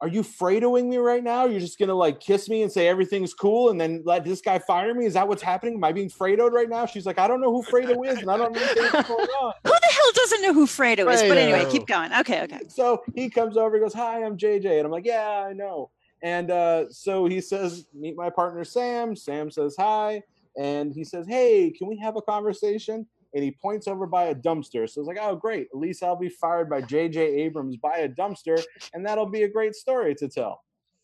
Are 0.00 0.08
you 0.08 0.22
Fredoing 0.22 0.88
me 0.88 0.98
right 0.98 1.22
now? 1.22 1.46
You're 1.46 1.60
just 1.60 1.78
gonna 1.78 1.94
like 1.94 2.20
kiss 2.20 2.48
me 2.48 2.62
and 2.62 2.70
say 2.70 2.88
everything's 2.88 3.32
cool 3.32 3.70
and 3.70 3.80
then 3.80 4.02
let 4.04 4.24
this 4.24 4.40
guy 4.40 4.58
fire 4.58 4.92
me? 4.94 5.06
Is 5.06 5.14
that 5.14 5.26
what's 5.26 5.42
happening? 5.42 5.74
Am 5.74 5.84
I 5.84 5.92
being 5.92 6.10
Fredoed 6.10 6.50
right 6.50 6.68
now? 6.68 6.84
She's 6.84 7.06
like, 7.06 7.18
I 7.18 7.28
don't 7.28 7.40
know 7.40 7.52
who 7.52 7.62
Fredo 7.62 8.06
is 8.06 8.18
and 8.18 8.30
I 8.30 8.36
don't 8.36 8.48
understand 8.48 8.92
what's 8.92 9.08
going 9.08 9.28
on. 9.28 9.52
Who 9.64 9.70
the 9.70 9.92
hell 9.92 10.12
doesn't 10.14 10.42
know 10.42 10.52
who 10.52 10.66
Fredo 10.66 11.10
is? 11.12 11.22
But 11.22 11.38
anyway, 11.38 11.64
keep 11.70 11.86
going. 11.86 12.12
Okay, 12.12 12.42
okay. 12.42 12.60
So 12.68 13.02
he 13.14 13.30
comes 13.30 13.56
over, 13.56 13.76
and 13.76 13.84
goes, 13.84 13.94
Hi, 13.94 14.24
I'm 14.24 14.36
JJ. 14.36 14.76
And 14.78 14.86
I'm 14.86 14.90
like, 14.90 15.06
Yeah, 15.06 15.46
I 15.48 15.52
know. 15.52 15.90
And 16.22 16.50
uh, 16.50 16.90
so 16.90 17.26
he 17.26 17.40
says, 17.40 17.86
Meet 17.94 18.16
my 18.16 18.30
partner 18.30 18.64
Sam. 18.64 19.14
Sam 19.14 19.50
says 19.50 19.76
hi. 19.78 20.22
And 20.58 20.92
he 20.92 21.04
says, 21.04 21.26
Hey, 21.26 21.70
can 21.70 21.86
we 21.86 21.96
have 21.98 22.16
a 22.16 22.22
conversation? 22.22 23.06
And 23.34 23.42
he 23.42 23.50
points 23.50 23.88
over 23.88 24.06
by 24.06 24.24
a 24.24 24.34
dumpster. 24.34 24.88
So 24.88 25.00
it's 25.00 25.08
like, 25.08 25.18
Oh, 25.20 25.34
great. 25.34 25.68
At 25.72 25.78
least 25.78 26.02
I'll 26.02 26.16
be 26.16 26.28
fired 26.28 26.70
by 26.70 26.82
JJ 26.82 27.16
Abrams 27.16 27.76
by 27.76 27.98
a 27.98 28.08
dumpster. 28.08 28.62
And 28.92 29.04
that'll 29.04 29.26
be 29.28 29.42
a 29.42 29.48
great 29.48 29.74
story 29.74 30.14
to 30.16 30.28
tell. 30.28 30.62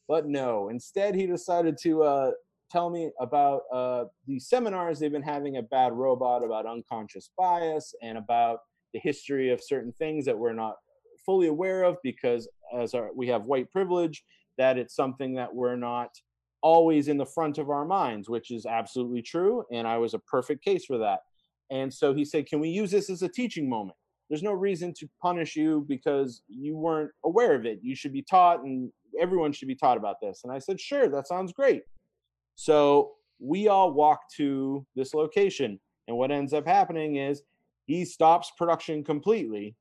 But 0.09 0.27
no, 0.27 0.71
instead, 0.71 1.15
he 1.15 1.27
decided 1.27 1.77
to 1.83 2.03
uh, 2.03 2.31
tell 2.71 2.91
me 2.91 3.11
about 3.21 3.63
uh, 3.73 4.05
the 4.27 4.39
seminars 4.39 4.99
they've 4.99 5.13
been 5.13 5.23
having 5.23 5.57
at 5.57 5.71
Bad 5.71 5.93
Robot 5.93 6.45
about 6.45 6.67
unconscious 6.67 7.31
bias 7.37 7.95
and 8.03 8.19
about 8.19 8.61
the 8.93 9.01
history 9.01 9.51
of 9.51 9.63
certain 9.63 9.93
things 9.93 10.25
that 10.25 10.39
we're 10.39 10.53
not 10.53 10.77
fully 11.25 11.49
aware 11.49 11.85
of 11.85 11.97
because 12.03 12.49
as 12.77 12.95
our, 12.95 13.11
we 13.15 13.29
have 13.29 13.45
white 13.45 13.71
privilege 13.71 14.25
that 14.59 14.79
it's 14.79 14.95
something 14.95 15.35
that 15.35 15.55
we're 15.55 15.77
not 15.77 16.11
always 16.63 17.09
in 17.09 17.17
the 17.17 17.27
front 17.27 17.59
of 17.59 17.71
our 17.71 17.85
minds, 17.85 18.29
which 18.29 18.51
is 18.51 18.67
absolutely 18.67 19.23
true. 19.23 19.65
And 19.73 19.87
I 19.87 19.99
was 19.99 20.15
a 20.15 20.19
perfect 20.19 20.65
case 20.65 20.85
for 20.85 20.99
that. 20.99 21.21
And 21.71 21.93
so 21.93 22.15
he 22.15 22.25
said, 22.25 22.47
Can 22.47 22.61
we 22.61 22.69
use 22.69 22.91
this 22.91 23.11
as 23.11 23.23
a 23.23 23.29
teaching 23.29 23.69
moment? 23.69 23.97
There's 24.29 24.43
no 24.43 24.53
reason 24.53 24.95
to 24.99 25.09
punish 25.21 25.57
you 25.57 25.85
because 25.89 26.43
you 26.49 26.77
weren't 26.77 27.11
aware 27.25 27.55
of 27.55 27.67
it. 27.67 27.81
You 27.83 27.97
should 27.97 28.13
be 28.13 28.23
taught, 28.23 28.63
and 28.63 28.93
everyone 29.21 29.53
should 29.53 29.69
be 29.69 29.75
taught 29.75 29.97
about 29.97 30.17
this. 30.21 30.43
And 30.45 30.53
I 30.53 30.59
said, 30.59 30.81
Sure, 30.81 31.09
that 31.09 31.29
sounds 31.29 31.53
great. 31.53 31.83
So 32.55 33.13
we 33.39 33.69
all 33.69 33.93
walk 33.93 34.21
to 34.37 34.87
this 34.95 35.15
location. 35.15 35.81
And 36.09 36.17
what 36.17 36.31
ends 36.31 36.53
up 36.53 36.67
happening 36.67 37.17
is 37.17 37.43
he 37.87 38.05
stops 38.05 38.53
production 38.57 39.05
completely 39.05 39.77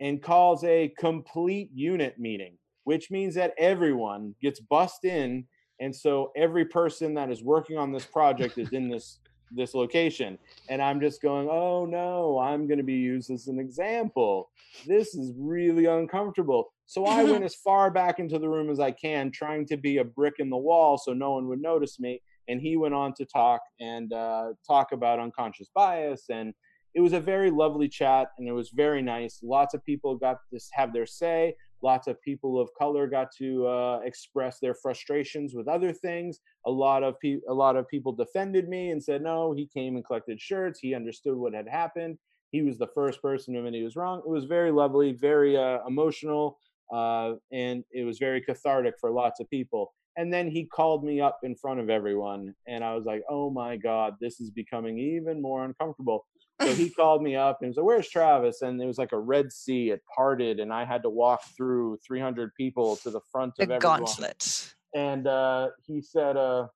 and 0.00 0.22
calls 0.22 0.64
a 0.64 0.92
complete 0.98 1.70
unit 1.72 2.18
meeting 2.18 2.56
which 2.84 3.10
means 3.10 3.34
that 3.34 3.54
everyone 3.58 4.34
gets 4.40 4.60
bussed 4.60 5.04
in 5.04 5.44
and 5.80 5.94
so 5.94 6.30
every 6.36 6.64
person 6.64 7.14
that 7.14 7.30
is 7.30 7.42
working 7.42 7.76
on 7.76 7.92
this 7.92 8.04
project 8.04 8.58
is 8.58 8.68
in 8.72 8.88
this 8.88 9.18
this 9.54 9.74
location. 9.74 10.38
And 10.68 10.82
i'm 10.82 11.00
just 11.00 11.22
going 11.22 11.48
oh 11.50 11.86
no 11.86 12.38
i'm 12.38 12.66
going 12.66 12.78
to 12.78 12.84
be 12.84 12.94
used 12.94 13.30
as 13.30 13.48
an 13.48 13.58
example. 13.58 14.50
This 14.86 15.14
is 15.14 15.32
really 15.36 15.86
uncomfortable. 15.86 16.72
So 16.86 17.04
i 17.06 17.22
went 17.32 17.44
as 17.44 17.54
far 17.54 17.90
back 17.90 18.18
into 18.18 18.38
the 18.38 18.48
room 18.48 18.70
as 18.70 18.80
i 18.80 18.90
can 18.90 19.30
trying 19.30 19.66
to 19.66 19.76
be 19.76 19.98
a 19.98 20.04
brick 20.04 20.34
in 20.38 20.50
the 20.50 20.56
wall 20.56 20.98
so 20.98 21.12
no 21.12 21.32
one 21.32 21.48
would 21.48 21.60
notice 21.60 21.98
me. 22.00 22.20
And 22.48 22.60
he 22.60 22.76
went 22.76 22.94
on 22.94 23.14
to 23.14 23.24
talk 23.24 23.60
and 23.80 24.12
uh, 24.12 24.54
talk 24.66 24.90
about 24.90 25.20
unconscious 25.20 25.68
bias. 25.72 26.24
And 26.28 26.52
it 26.92 27.00
was 27.00 27.12
a 27.12 27.20
very 27.20 27.50
lovely 27.50 27.88
chat 27.88 28.28
and 28.36 28.48
it 28.48 28.52
was 28.52 28.70
very 28.70 29.00
nice. 29.00 29.38
Lots 29.42 29.74
of 29.74 29.84
people 29.84 30.16
got 30.16 30.38
to 30.52 30.60
have 30.72 30.92
their 30.92 31.06
say 31.06 31.54
Lots 31.82 32.06
of 32.06 32.20
people 32.22 32.60
of 32.60 32.70
color 32.78 33.08
got 33.08 33.28
to 33.38 33.66
uh, 33.66 34.00
express 34.04 34.60
their 34.60 34.74
frustrations 34.74 35.54
with 35.54 35.66
other 35.66 35.92
things. 35.92 36.38
A 36.66 36.70
lot 36.70 37.02
of 37.02 37.18
pe- 37.20 37.40
a 37.48 37.54
lot 37.54 37.76
of 37.76 37.88
people 37.88 38.12
defended 38.12 38.68
me 38.68 38.90
and 38.90 39.02
said, 39.02 39.22
"No, 39.22 39.52
he 39.52 39.66
came 39.66 39.96
and 39.96 40.04
collected 40.04 40.40
shirts. 40.40 40.78
He 40.80 40.94
understood 40.94 41.36
what 41.36 41.54
had 41.54 41.68
happened. 41.68 42.18
He 42.52 42.62
was 42.62 42.78
the 42.78 42.86
first 42.94 43.20
person 43.20 43.54
to 43.54 43.60
admit 43.60 43.74
he 43.74 43.82
was 43.82 43.96
wrong." 43.96 44.20
It 44.20 44.28
was 44.28 44.44
very 44.44 44.70
lovely, 44.70 45.12
very 45.12 45.56
uh, 45.56 45.78
emotional, 45.86 46.58
uh, 46.92 47.34
and 47.50 47.84
it 47.90 48.04
was 48.04 48.18
very 48.18 48.40
cathartic 48.40 48.94
for 49.00 49.10
lots 49.10 49.40
of 49.40 49.50
people. 49.50 49.92
And 50.16 50.32
then 50.32 50.50
he 50.50 50.66
called 50.66 51.04
me 51.04 51.20
up 51.20 51.38
in 51.42 51.56
front 51.56 51.80
of 51.80 51.88
everyone, 51.90 52.54
and 52.68 52.84
I 52.84 52.94
was 52.94 53.06
like, 53.06 53.22
"Oh 53.28 53.50
my 53.50 53.76
God, 53.76 54.14
this 54.20 54.40
is 54.40 54.50
becoming 54.50 54.98
even 54.98 55.42
more 55.42 55.64
uncomfortable." 55.64 56.26
So 56.66 56.74
he 56.74 56.90
called 56.90 57.22
me 57.22 57.36
up 57.36 57.58
and 57.60 57.68
he 57.68 57.74
said, 57.74 57.84
"Where's 57.84 58.08
Travis?" 58.08 58.62
And 58.62 58.80
it 58.80 58.86
was 58.86 58.98
like 58.98 59.12
a 59.12 59.18
Red 59.18 59.52
Sea. 59.52 59.90
It 59.90 60.02
parted, 60.14 60.60
and 60.60 60.72
I 60.72 60.84
had 60.84 61.02
to 61.02 61.10
walk 61.10 61.42
through 61.56 61.98
300 62.06 62.54
people 62.54 62.96
to 62.96 63.10
the 63.10 63.20
front 63.30 63.54
of 63.58 63.68
the 63.68 63.74
everyone. 63.74 64.00
gauntlet. 64.00 64.74
And 64.94 65.26
uh, 65.26 65.68
he 65.82 66.00
said, 66.00 66.36
uh, 66.36 66.66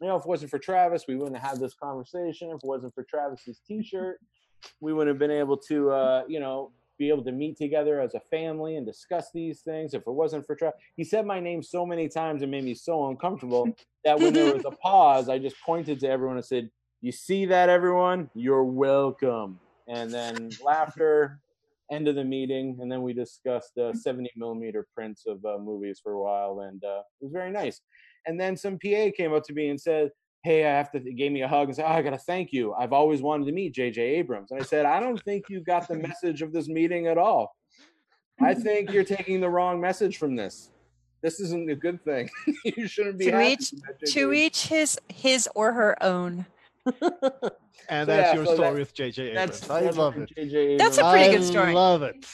"You 0.00 0.08
know, 0.08 0.16
if 0.16 0.22
it 0.22 0.28
wasn't 0.28 0.50
for 0.50 0.58
Travis, 0.58 1.04
we 1.06 1.16
wouldn't 1.16 1.36
have 1.36 1.52
had 1.52 1.60
this 1.60 1.74
conversation. 1.74 2.48
If 2.50 2.56
it 2.56 2.64
wasn't 2.64 2.94
for 2.94 3.04
Travis's 3.04 3.60
T-shirt, 3.66 4.18
we 4.80 4.92
wouldn't 4.92 5.14
have 5.14 5.18
been 5.18 5.36
able 5.36 5.56
to, 5.68 5.90
uh, 5.90 6.22
you 6.28 6.40
know, 6.40 6.72
be 6.98 7.08
able 7.08 7.24
to 7.24 7.32
meet 7.32 7.56
together 7.56 8.00
as 8.00 8.14
a 8.14 8.20
family 8.20 8.76
and 8.76 8.86
discuss 8.86 9.28
these 9.32 9.62
things. 9.62 9.94
If 9.94 10.02
it 10.06 10.12
wasn't 10.12 10.46
for 10.46 10.54
Travis, 10.54 10.80
he 10.96 11.04
said 11.04 11.26
my 11.26 11.40
name 11.40 11.62
so 11.62 11.86
many 11.86 12.08
times 12.08 12.42
and 12.42 12.50
made 12.50 12.64
me 12.64 12.74
so 12.74 13.08
uncomfortable 13.08 13.68
that 14.04 14.18
when 14.18 14.32
there 14.32 14.52
was 14.52 14.64
a 14.64 14.70
pause, 14.82 15.28
I 15.28 15.38
just 15.38 15.56
pointed 15.64 16.00
to 16.00 16.08
everyone 16.08 16.36
and 16.36 16.44
said." 16.44 16.70
You 17.02 17.12
see 17.12 17.46
that, 17.46 17.70
everyone? 17.70 18.28
You're 18.34 18.64
welcome. 18.64 19.58
And 19.88 20.12
then 20.12 20.50
laughter, 20.64 21.40
end 21.90 22.08
of 22.08 22.14
the 22.14 22.24
meeting, 22.24 22.76
and 22.80 22.92
then 22.92 23.00
we 23.00 23.14
discussed 23.14 23.78
uh, 23.78 23.94
70 23.94 24.30
millimeter 24.36 24.86
prints 24.94 25.24
of 25.26 25.42
uh, 25.46 25.56
movies 25.58 25.98
for 26.02 26.12
a 26.12 26.20
while, 26.20 26.60
and 26.60 26.84
uh, 26.84 27.00
it 27.20 27.24
was 27.24 27.32
very 27.32 27.50
nice. 27.50 27.80
And 28.26 28.38
then 28.38 28.54
some 28.54 28.78
PA 28.78 29.10
came 29.16 29.32
up 29.32 29.44
to 29.44 29.54
me 29.54 29.70
and 29.70 29.80
said, 29.80 30.10
"Hey, 30.44 30.66
I 30.66 30.76
have 30.76 30.90
to." 30.92 31.00
Gave 31.00 31.32
me 31.32 31.40
a 31.40 31.48
hug 31.48 31.68
and 31.68 31.76
said, 31.76 31.86
oh, 31.86 31.92
"I 31.92 32.02
got 32.02 32.10
to 32.10 32.18
thank 32.18 32.52
you. 32.52 32.74
I've 32.74 32.92
always 32.92 33.22
wanted 33.22 33.46
to 33.46 33.52
meet 33.52 33.72
J.J. 33.72 34.02
Abrams." 34.02 34.50
And 34.50 34.60
I 34.60 34.64
said, 34.64 34.84
"I 34.84 35.00
don't 35.00 35.22
think 35.22 35.46
you 35.48 35.62
got 35.62 35.88
the 35.88 35.96
message 35.96 36.42
of 36.42 36.52
this 36.52 36.68
meeting 36.68 37.06
at 37.06 37.16
all. 37.16 37.56
I 38.42 38.52
think 38.52 38.92
you're 38.92 39.04
taking 39.04 39.40
the 39.40 39.48
wrong 39.48 39.80
message 39.80 40.18
from 40.18 40.36
this. 40.36 40.70
This 41.22 41.40
isn't 41.40 41.70
a 41.70 41.76
good 41.76 42.04
thing. 42.04 42.28
you 42.76 42.86
shouldn't 42.86 43.16
be." 43.16 43.30
To 43.30 43.40
each, 43.40 43.72
to 44.12 44.34
each 44.34 44.66
his 44.66 45.00
his 45.08 45.48
or 45.54 45.72
her 45.72 46.02
own 46.02 46.44
and 46.86 46.92
So, 47.00 47.50
that's 47.88 48.08
yeah, 48.08 48.34
your 48.34 48.46
so 48.46 48.54
story 48.54 48.70
that- 48.70 48.78
with 48.78 48.94
JJ 48.94 49.34
That's, 49.34 49.62
Abrams. 49.64 49.70
I 49.70 49.80
that's 49.84 49.96
love 49.96 50.14
from 50.14 50.22
it. 50.24 50.30
J.J. 50.34 50.76
That's 50.76 50.98
a 50.98 51.10
pretty 51.10 51.36
good 51.36 51.44
story. 51.44 51.70
I 51.70 51.74
love 51.74 52.02
it. 52.02 52.26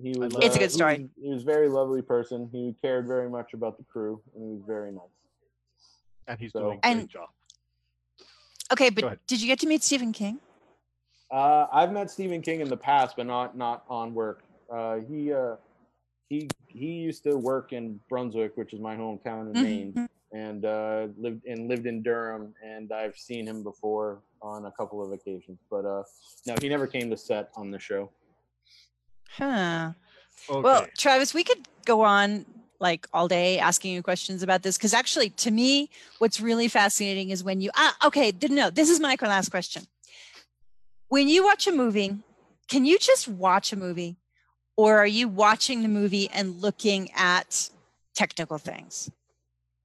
He 0.00 0.10
was, 0.18 0.32
love 0.32 0.42
It's 0.42 0.54
a 0.56 0.58
uh, 0.58 0.62
good 0.62 0.70
story. 0.72 0.96
He 0.96 1.02
was, 1.02 1.10
he 1.22 1.28
was 1.34 1.42
a 1.42 1.46
very 1.46 1.68
lovely 1.68 2.02
person. 2.02 2.48
He 2.52 2.74
cared 2.82 3.06
very 3.06 3.28
much 3.30 3.52
about 3.54 3.76
the 3.78 3.84
crew, 3.84 4.20
and 4.34 4.42
he 4.44 4.50
was 4.56 4.62
very 4.66 4.90
nice. 4.92 5.02
And 6.26 6.38
he's 6.38 6.52
So- 6.52 6.60
doing 6.60 6.78
a 6.78 6.80
great 6.80 6.90
And- 7.00 7.08
job. 7.08 7.28
Okay, 8.72 8.88
but 8.90 9.18
did 9.26 9.40
you 9.42 9.46
get 9.46 9.58
to 9.60 9.66
meet 9.66 9.82
Stephen 9.82 10.12
King? 10.12 10.38
Uh, 11.30 11.66
I've 11.72 11.92
met 11.92 12.10
Stephen 12.10 12.40
King 12.42 12.60
in 12.62 12.68
the 12.68 12.76
past, 12.76 13.16
but 13.16 13.26
not 13.26 13.56
not 13.56 13.84
on 13.88 14.14
work. 14.14 14.42
Uh, 14.70 14.96
he 15.08 15.32
uh, 15.32 15.56
he 16.30 16.48
he 16.68 16.86
used 16.92 17.22
to 17.24 17.36
work 17.36 17.72
in 17.74 18.00
Brunswick, 18.08 18.56
which 18.56 18.72
is 18.72 18.80
my 18.80 18.96
hometown 18.96 19.54
in 19.54 19.62
Maine, 19.62 19.92
Mhm. 19.92 20.08
And 20.32 20.64
uh, 20.64 21.08
lived 21.16 21.44
and 21.46 21.68
lived 21.68 21.86
in 21.86 22.02
Durham. 22.02 22.54
And 22.64 22.92
I've 22.92 23.16
seen 23.16 23.46
him 23.46 23.62
before 23.62 24.22
on 24.40 24.66
a 24.66 24.70
couple 24.72 25.04
of 25.04 25.12
occasions, 25.12 25.58
but 25.70 25.84
uh, 25.84 26.02
no, 26.46 26.54
he 26.60 26.68
never 26.68 26.86
came 26.86 27.10
to 27.10 27.16
set 27.16 27.50
on 27.56 27.70
the 27.70 27.78
show. 27.78 28.10
Huh. 29.36 29.92
Okay. 30.50 30.60
Well, 30.60 30.86
Travis, 30.96 31.32
we 31.34 31.44
could 31.44 31.68
go 31.84 32.02
on 32.02 32.44
like 32.80 33.06
all 33.12 33.28
day 33.28 33.58
asking 33.58 33.94
you 33.94 34.02
questions 34.02 34.42
about 34.42 34.62
this 34.62 34.76
because 34.76 34.92
actually, 34.92 35.30
to 35.30 35.50
me, 35.50 35.88
what's 36.18 36.40
really 36.40 36.68
fascinating 36.68 37.30
is 37.30 37.44
when 37.44 37.60
you 37.60 37.70
ah 37.76 37.96
okay, 38.06 38.32
didn't 38.32 38.56
know. 38.56 38.70
This 38.70 38.90
is 38.90 39.00
my 39.00 39.16
last 39.20 39.50
question. 39.50 39.86
When 41.08 41.28
you 41.28 41.44
watch 41.44 41.66
a 41.66 41.72
movie, 41.72 42.18
can 42.68 42.84
you 42.84 42.98
just 42.98 43.28
watch 43.28 43.72
a 43.72 43.76
movie, 43.76 44.16
or 44.76 44.98
are 44.98 45.06
you 45.06 45.28
watching 45.28 45.82
the 45.82 45.88
movie 45.88 46.28
and 46.30 46.60
looking 46.60 47.10
at 47.14 47.70
technical 48.14 48.58
things? 48.58 49.10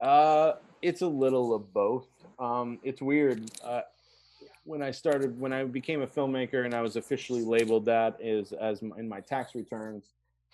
Uh, 0.02 0.54
it's 0.82 1.02
a 1.02 1.08
little 1.08 1.54
of 1.54 1.74
both. 1.74 2.08
Um, 2.40 2.80
it's 2.84 3.02
weird. 3.02 3.50
Uh, 3.64 3.82
when 4.64 4.82
I 4.82 4.92
started, 4.92 5.40
when 5.40 5.54
I 5.54 5.64
became 5.64 6.02
a 6.02 6.08
filmmaker 6.08 6.66
and 6.66 6.74
I 6.74 6.82
was 6.82 6.96
officially 6.98 7.44
labeled 7.44 7.86
that 7.86 8.18
is 8.20 8.52
as 8.52 8.82
in 8.82 9.08
my 9.08 9.22
tax 9.22 9.56
returns, 9.56 10.06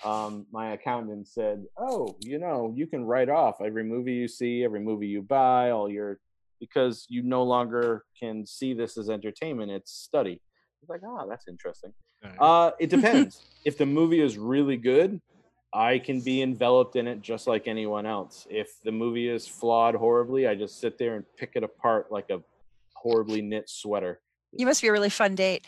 um, 0.03 0.45
my 0.51 0.73
accountant 0.73 1.27
said, 1.27 1.65
"Oh, 1.77 2.15
you 2.19 2.37
know, 2.39 2.73
you 2.75 2.87
can 2.87 3.05
write 3.05 3.29
off 3.29 3.61
every 3.61 3.83
movie 3.83 4.13
you 4.13 4.27
see, 4.27 4.63
every 4.63 4.79
movie 4.79 5.07
you 5.07 5.21
buy, 5.21 5.71
all 5.71 5.89
your 5.89 6.19
because 6.59 7.05
you 7.09 7.23
no 7.23 7.43
longer 7.43 8.05
can 8.17 8.45
see 8.45 8.73
this 8.73 8.97
as 8.97 9.09
entertainment; 9.09 9.71
it's 9.71 9.91
study." 9.91 10.41
I 10.41 10.77
was 10.81 10.89
like, 10.89 11.01
"Ah, 11.05 11.25
that's 11.25 11.47
interesting." 11.47 11.93
Alright. 12.23 12.39
Uh, 12.39 12.71
it 12.79 12.89
depends. 12.91 13.41
if 13.65 13.77
the 13.77 13.85
movie 13.85 14.21
is 14.21 14.37
really 14.37 14.77
good, 14.77 15.21
I 15.73 15.97
can 15.99 16.21
be 16.21 16.41
enveloped 16.41 16.95
in 16.95 17.07
it 17.07 17.21
just 17.21 17.47
like 17.47 17.67
anyone 17.67 18.05
else. 18.05 18.45
If 18.49 18.69
the 18.83 18.91
movie 18.91 19.27
is 19.27 19.47
flawed 19.47 19.95
horribly, 19.95 20.47
I 20.47 20.55
just 20.55 20.79
sit 20.79 20.97
there 20.97 21.15
and 21.15 21.25
pick 21.37 21.53
it 21.55 21.63
apart 21.63 22.11
like 22.11 22.29
a 22.29 22.41
horribly 22.95 23.41
knit 23.41 23.67
sweater. 23.69 24.21
You 24.51 24.67
must 24.67 24.83
be 24.83 24.87
a 24.87 24.91
really 24.91 25.09
fun 25.09 25.33
date. 25.33 25.65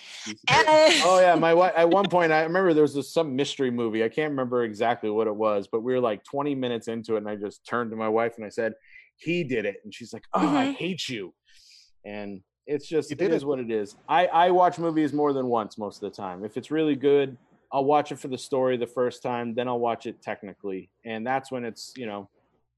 oh 0.47 1.19
yeah, 1.19 1.33
my 1.35 1.55
wife. 1.55 1.73
At 1.75 1.89
one 1.89 2.07
point, 2.07 2.31
I 2.31 2.43
remember 2.43 2.73
there 2.73 2.83
was 2.83 2.93
this, 2.93 3.11
some 3.11 3.35
mystery 3.35 3.71
movie. 3.71 4.03
I 4.03 4.09
can't 4.09 4.29
remember 4.29 4.63
exactly 4.63 5.09
what 5.09 5.25
it 5.25 5.35
was, 5.35 5.67
but 5.67 5.81
we 5.81 5.93
were 5.93 5.99
like 5.99 6.23
20 6.23 6.53
minutes 6.53 6.87
into 6.87 7.15
it, 7.15 7.19
and 7.19 7.29
I 7.29 7.35
just 7.35 7.65
turned 7.65 7.89
to 7.91 7.97
my 7.97 8.07
wife 8.09 8.33
and 8.37 8.45
I 8.45 8.49
said, 8.49 8.73
"He 9.17 9.43
did 9.43 9.65
it," 9.65 9.77
and 9.83 9.91
she's 9.93 10.13
like, 10.13 10.23
"Oh, 10.33 10.39
I 10.55 10.67
Mhm. 10.67 10.75
hate 10.75 11.09
you," 11.09 11.33
and 12.05 12.41
it's 12.67 12.87
just 12.87 13.09
He 13.09 13.13
it 13.13 13.17
did 13.17 13.31
is 13.31 13.41
it. 13.41 13.45
what 13.47 13.59
it 13.59 13.71
is. 13.71 13.95
I 14.07 14.27
I 14.27 14.51
watch 14.51 14.77
movies 14.77 15.13
more 15.13 15.33
than 15.33 15.47
once 15.47 15.79
most 15.79 16.03
of 16.03 16.11
the 16.11 16.15
time. 16.15 16.45
If 16.45 16.57
it's 16.57 16.69
really 16.69 16.95
good, 16.95 17.37
I'll 17.75 17.83
watch 17.83 18.13
it 18.13 18.19
for 18.19 18.29
the 18.29 18.37
story 18.37 18.77
the 18.77 18.87
first 18.87 19.21
time, 19.21 19.53
then 19.53 19.67
I'll 19.67 19.79
watch 19.79 20.05
it 20.05 20.21
technically, 20.21 20.89
and 21.03 21.27
that's 21.27 21.51
when 21.51 21.65
it's 21.65 21.93
you 21.97 22.05
know. 22.05 22.29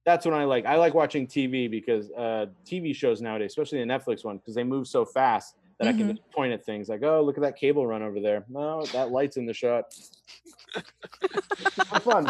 That's 0.07 0.25
when 0.25 0.33
I 0.33 0.45
like. 0.45 0.65
I 0.65 0.77
like 0.77 0.93
watching 0.95 1.27
TV 1.27 1.69
because 1.69 2.09
uh, 2.11 2.45
TV 2.65 2.95
shows 2.95 3.21
nowadays, 3.21 3.51
especially 3.51 3.79
the 3.79 3.85
Netflix 3.85 4.23
one, 4.25 4.37
because 4.37 4.55
they 4.55 4.63
move 4.63 4.87
so 4.87 5.05
fast 5.05 5.55
that 5.79 5.87
I 5.87 5.91
can 5.91 6.07
Mhm. 6.07 6.11
just 6.15 6.31
point 6.31 6.51
at 6.53 6.65
things 6.65 6.89
like, 6.89 7.03
"Oh, 7.03 7.21
look 7.21 7.37
at 7.37 7.41
that 7.43 7.57
cable 7.57 7.85
run 7.85 8.01
over 8.01 8.19
there." 8.21 8.43
No, 8.49 8.83
that 8.93 9.11
light's 9.11 9.37
in 9.37 9.45
the 9.45 9.53
shot. 9.53 9.93
it's 10.75 12.03
fun. 12.03 12.27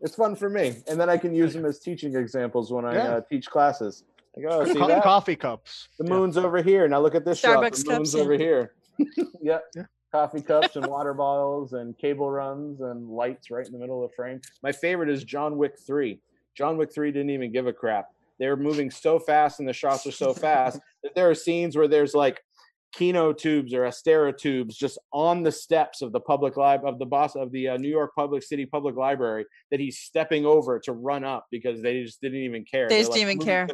It's 0.00 0.16
fun 0.16 0.34
for 0.34 0.48
me, 0.48 0.74
and 0.88 0.98
then 1.00 1.08
I 1.08 1.18
can 1.18 1.32
use 1.34 1.52
them 1.54 1.66
as 1.66 1.78
teaching 1.78 2.16
examples 2.16 2.72
when 2.72 2.84
I 2.84 2.94
Yeah. 2.94 3.08
uh, 3.16 3.20
teach 3.30 3.46
classes. 3.48 4.02
Like, 4.36 4.46
oh, 4.48 4.64
see 4.64 4.72
that? 4.78 5.02
coffee 5.04 5.36
cups. 5.36 5.88
The 5.98 6.04
Yeah. 6.04 6.10
moon's 6.14 6.36
over 6.36 6.62
here. 6.62 6.88
Now 6.88 7.00
look 7.00 7.14
at 7.14 7.24
this 7.24 7.38
shot. 7.38 7.56
The 7.56 7.60
moon's 7.62 7.84
cups, 7.84 8.14
yeah. 8.14 8.20
over 8.22 8.32
here. 8.34 8.74
yep. 9.42 9.64
Yeah. 9.76 9.82
Coffee 10.10 10.40
cups 10.40 10.76
and 10.76 10.86
water 10.86 11.12
bottles 11.12 11.74
and 11.74 11.96
cable 11.98 12.30
runs 12.30 12.80
and 12.80 13.08
lights 13.08 13.50
right 13.50 13.66
in 13.66 13.72
the 13.72 13.78
middle 13.78 14.02
of 14.02 14.10
the 14.10 14.14
frame. 14.14 14.40
My 14.62 14.72
favorite 14.72 15.10
is 15.10 15.22
John 15.24 15.58
Wick 15.58 15.74
3. 15.86 16.18
John 16.56 16.76
Wick 16.78 16.92
3 16.92 17.12
didn't 17.12 17.30
even 17.30 17.52
give 17.52 17.66
a 17.66 17.72
crap. 17.72 18.08
They're 18.38 18.56
moving 18.56 18.90
so 18.90 19.18
fast 19.18 19.60
and 19.60 19.68
the 19.68 19.72
shots 19.72 20.06
are 20.06 20.12
so 20.12 20.32
fast 20.32 20.80
that 21.02 21.14
there 21.14 21.28
are 21.28 21.34
scenes 21.34 21.76
where 21.76 21.88
there's 21.88 22.14
like 22.14 22.40
Kino 22.92 23.32
tubes 23.32 23.74
or 23.74 23.82
Astera 23.82 24.36
tubes 24.36 24.76
just 24.76 24.98
on 25.12 25.42
the 25.42 25.52
steps 25.52 26.00
of 26.00 26.12
the 26.12 26.20
public 26.20 26.56
lib 26.56 26.84
of 26.84 26.98
the 26.98 27.06
boss 27.06 27.36
of 27.36 27.52
the 27.52 27.68
uh, 27.68 27.76
New 27.76 27.88
York 27.88 28.12
Public 28.16 28.42
City 28.42 28.64
Public 28.64 28.96
Library 28.96 29.44
that 29.70 29.78
he's 29.78 29.98
stepping 29.98 30.46
over 30.46 30.78
to 30.80 30.92
run 30.92 31.22
up 31.22 31.46
because 31.50 31.82
they 31.82 32.02
just 32.02 32.20
didn't 32.20 32.40
even 32.40 32.64
care. 32.64 32.88
They 32.88 32.96
They're 32.96 33.00
just 33.02 33.10
like, 33.12 33.20
didn't 33.20 33.42
even 33.42 33.44
care." 33.44 33.68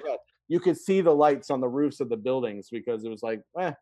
You 0.48 0.60
could 0.60 0.76
see 0.76 1.00
the 1.00 1.12
lights 1.12 1.50
on 1.50 1.60
the 1.60 1.68
roofs 1.68 2.00
of 2.00 2.08
the 2.08 2.16
buildings 2.16 2.68
because 2.70 3.04
it 3.04 3.08
was 3.08 3.22
like, 3.22 3.40
eh, 3.58 3.72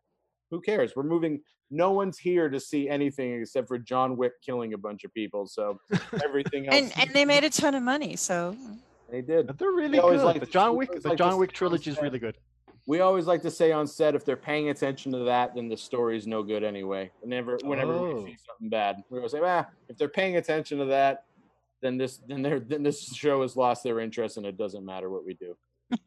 who 0.53 0.61
cares? 0.61 0.93
We're 0.95 1.03
moving. 1.03 1.41
No 1.71 1.91
one's 1.91 2.19
here 2.19 2.47
to 2.49 2.59
see 2.59 2.87
anything 2.87 3.41
except 3.41 3.67
for 3.67 3.79
John 3.79 4.15
Wick 4.15 4.33
killing 4.45 4.73
a 4.73 4.77
bunch 4.77 5.03
of 5.03 5.11
people. 5.13 5.47
So 5.47 5.79
everything 6.23 6.67
else, 6.67 6.75
and 6.75 6.93
and 6.97 7.09
they 7.13 7.25
made 7.25 7.43
a 7.43 7.49
ton 7.49 7.73
of 7.73 7.81
money, 7.81 8.15
so 8.15 8.55
they 9.09 9.21
did. 9.21 9.47
But 9.47 9.57
they're 9.57 9.71
really 9.71 9.97
always 9.99 10.19
good. 10.21 10.25
like 10.27 10.39
the 10.39 10.45
John 10.45 10.75
Wick, 10.75 10.91
the 11.01 11.09
like 11.09 11.17
John 11.17 11.37
Wick 11.39 11.51
trilogy 11.51 11.89
is 11.89 11.99
really 12.01 12.19
good. 12.19 12.37
We 12.85 12.99
always 12.99 13.25
like 13.25 13.41
to 13.43 13.49
say 13.51 13.71
on 13.71 13.87
set 13.87 14.13
if 14.13 14.23
they're 14.25 14.35
paying 14.37 14.69
attention 14.69 15.11
to 15.13 15.19
that, 15.19 15.55
then 15.55 15.69
the 15.69 15.77
story's 15.77 16.27
no 16.27 16.43
good 16.43 16.63
anyway. 16.63 17.09
Whenever 17.21 17.57
whenever 17.63 17.93
Oh. 17.93 18.21
we 18.21 18.31
see 18.31 18.37
something 18.45 18.69
bad, 18.69 18.97
we 19.09 19.17
always 19.17 19.31
say, 19.31 19.39
ah, 19.43 19.65
if 19.89 19.97
they're 19.97 20.09
paying 20.09 20.35
attention 20.37 20.77
to 20.79 20.85
that, 20.85 21.23
then 21.81 21.97
this 21.97 22.17
then 22.27 22.43
they're 22.43 22.59
then 22.59 22.83
this 22.83 23.01
show 23.15 23.41
has 23.41 23.55
lost 23.57 23.83
their 23.83 23.99
interest 23.99 24.37
and 24.37 24.45
it 24.45 24.57
doesn't 24.57 24.85
matter 24.85 25.09
what 25.09 25.25
we 25.25 25.33
do. 25.33 25.57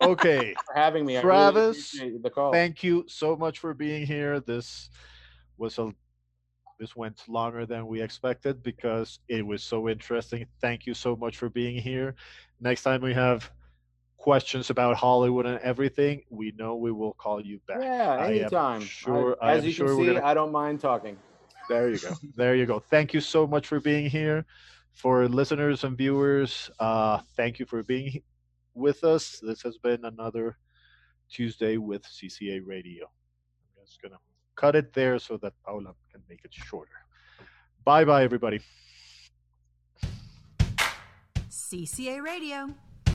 Okay. 0.00 0.54
For 0.66 0.74
having 0.74 1.06
me, 1.06 1.16
I 1.16 1.20
really 1.20 1.30
Travis, 1.30 1.92
the 2.22 2.30
call. 2.30 2.52
Thank 2.52 2.82
you 2.82 3.04
so 3.08 3.36
much 3.36 3.58
for 3.58 3.74
being 3.74 4.06
here. 4.06 4.40
This 4.40 4.90
was 5.58 5.78
a 5.78 5.92
this 6.78 6.94
went 6.94 7.22
longer 7.26 7.64
than 7.64 7.86
we 7.86 8.02
expected 8.02 8.62
because 8.62 9.20
it 9.28 9.46
was 9.46 9.62
so 9.62 9.88
interesting. 9.88 10.46
Thank 10.60 10.86
you 10.86 10.92
so 10.94 11.16
much 11.16 11.38
for 11.38 11.48
being 11.48 11.80
here. 11.80 12.14
Next 12.60 12.82
time 12.82 13.00
we 13.00 13.14
have 13.14 13.50
questions 14.18 14.68
about 14.70 14.96
Hollywood 14.96 15.46
and 15.46 15.58
everything, 15.60 16.22
we 16.30 16.52
know 16.58 16.76
we 16.76 16.92
will 16.92 17.14
call 17.14 17.40
you 17.40 17.60
back. 17.66 17.78
yeah, 17.80 18.18
I 18.20 18.32
anytime. 18.32 18.80
I- 18.82 18.84
sure- 18.84 19.36
I 19.40 19.52
as 19.52 19.62
am 19.62 19.66
you 19.66 19.72
sure 19.72 19.86
can 19.88 19.96
see, 19.96 20.06
gonna- 20.06 20.26
I 20.26 20.34
don't 20.34 20.52
mind 20.52 20.80
talking. 20.80 21.16
There 21.68 21.90
you 21.90 21.98
go. 21.98 22.14
There 22.36 22.54
you 22.54 22.66
go. 22.66 22.78
Thank 22.78 23.14
you 23.14 23.20
so 23.20 23.46
much 23.46 23.66
for 23.66 23.80
being 23.80 24.10
here. 24.10 24.44
For 24.92 25.28
listeners 25.28 25.84
and 25.84 25.96
viewers, 25.96 26.70
uh, 26.78 27.20
thank 27.36 27.58
you 27.58 27.66
for 27.66 27.82
being 27.82 28.22
with 28.76 29.02
us. 29.04 29.40
This 29.42 29.62
has 29.62 29.78
been 29.78 30.04
another 30.04 30.58
Tuesday 31.30 31.76
with 31.76 32.02
CCA 32.02 32.60
Radio. 32.64 33.06
I'm 33.78 33.86
just 33.86 34.00
going 34.00 34.12
to 34.12 34.18
cut 34.54 34.76
it 34.76 34.92
there 34.92 35.18
so 35.18 35.36
that 35.38 35.54
Paula 35.64 35.94
can 36.12 36.22
make 36.28 36.44
it 36.44 36.52
shorter. 36.52 36.92
Bye 37.84 38.04
bye, 38.04 38.22
everybody. 38.22 38.60
CCA 41.50 42.22
Radio. 42.22 42.74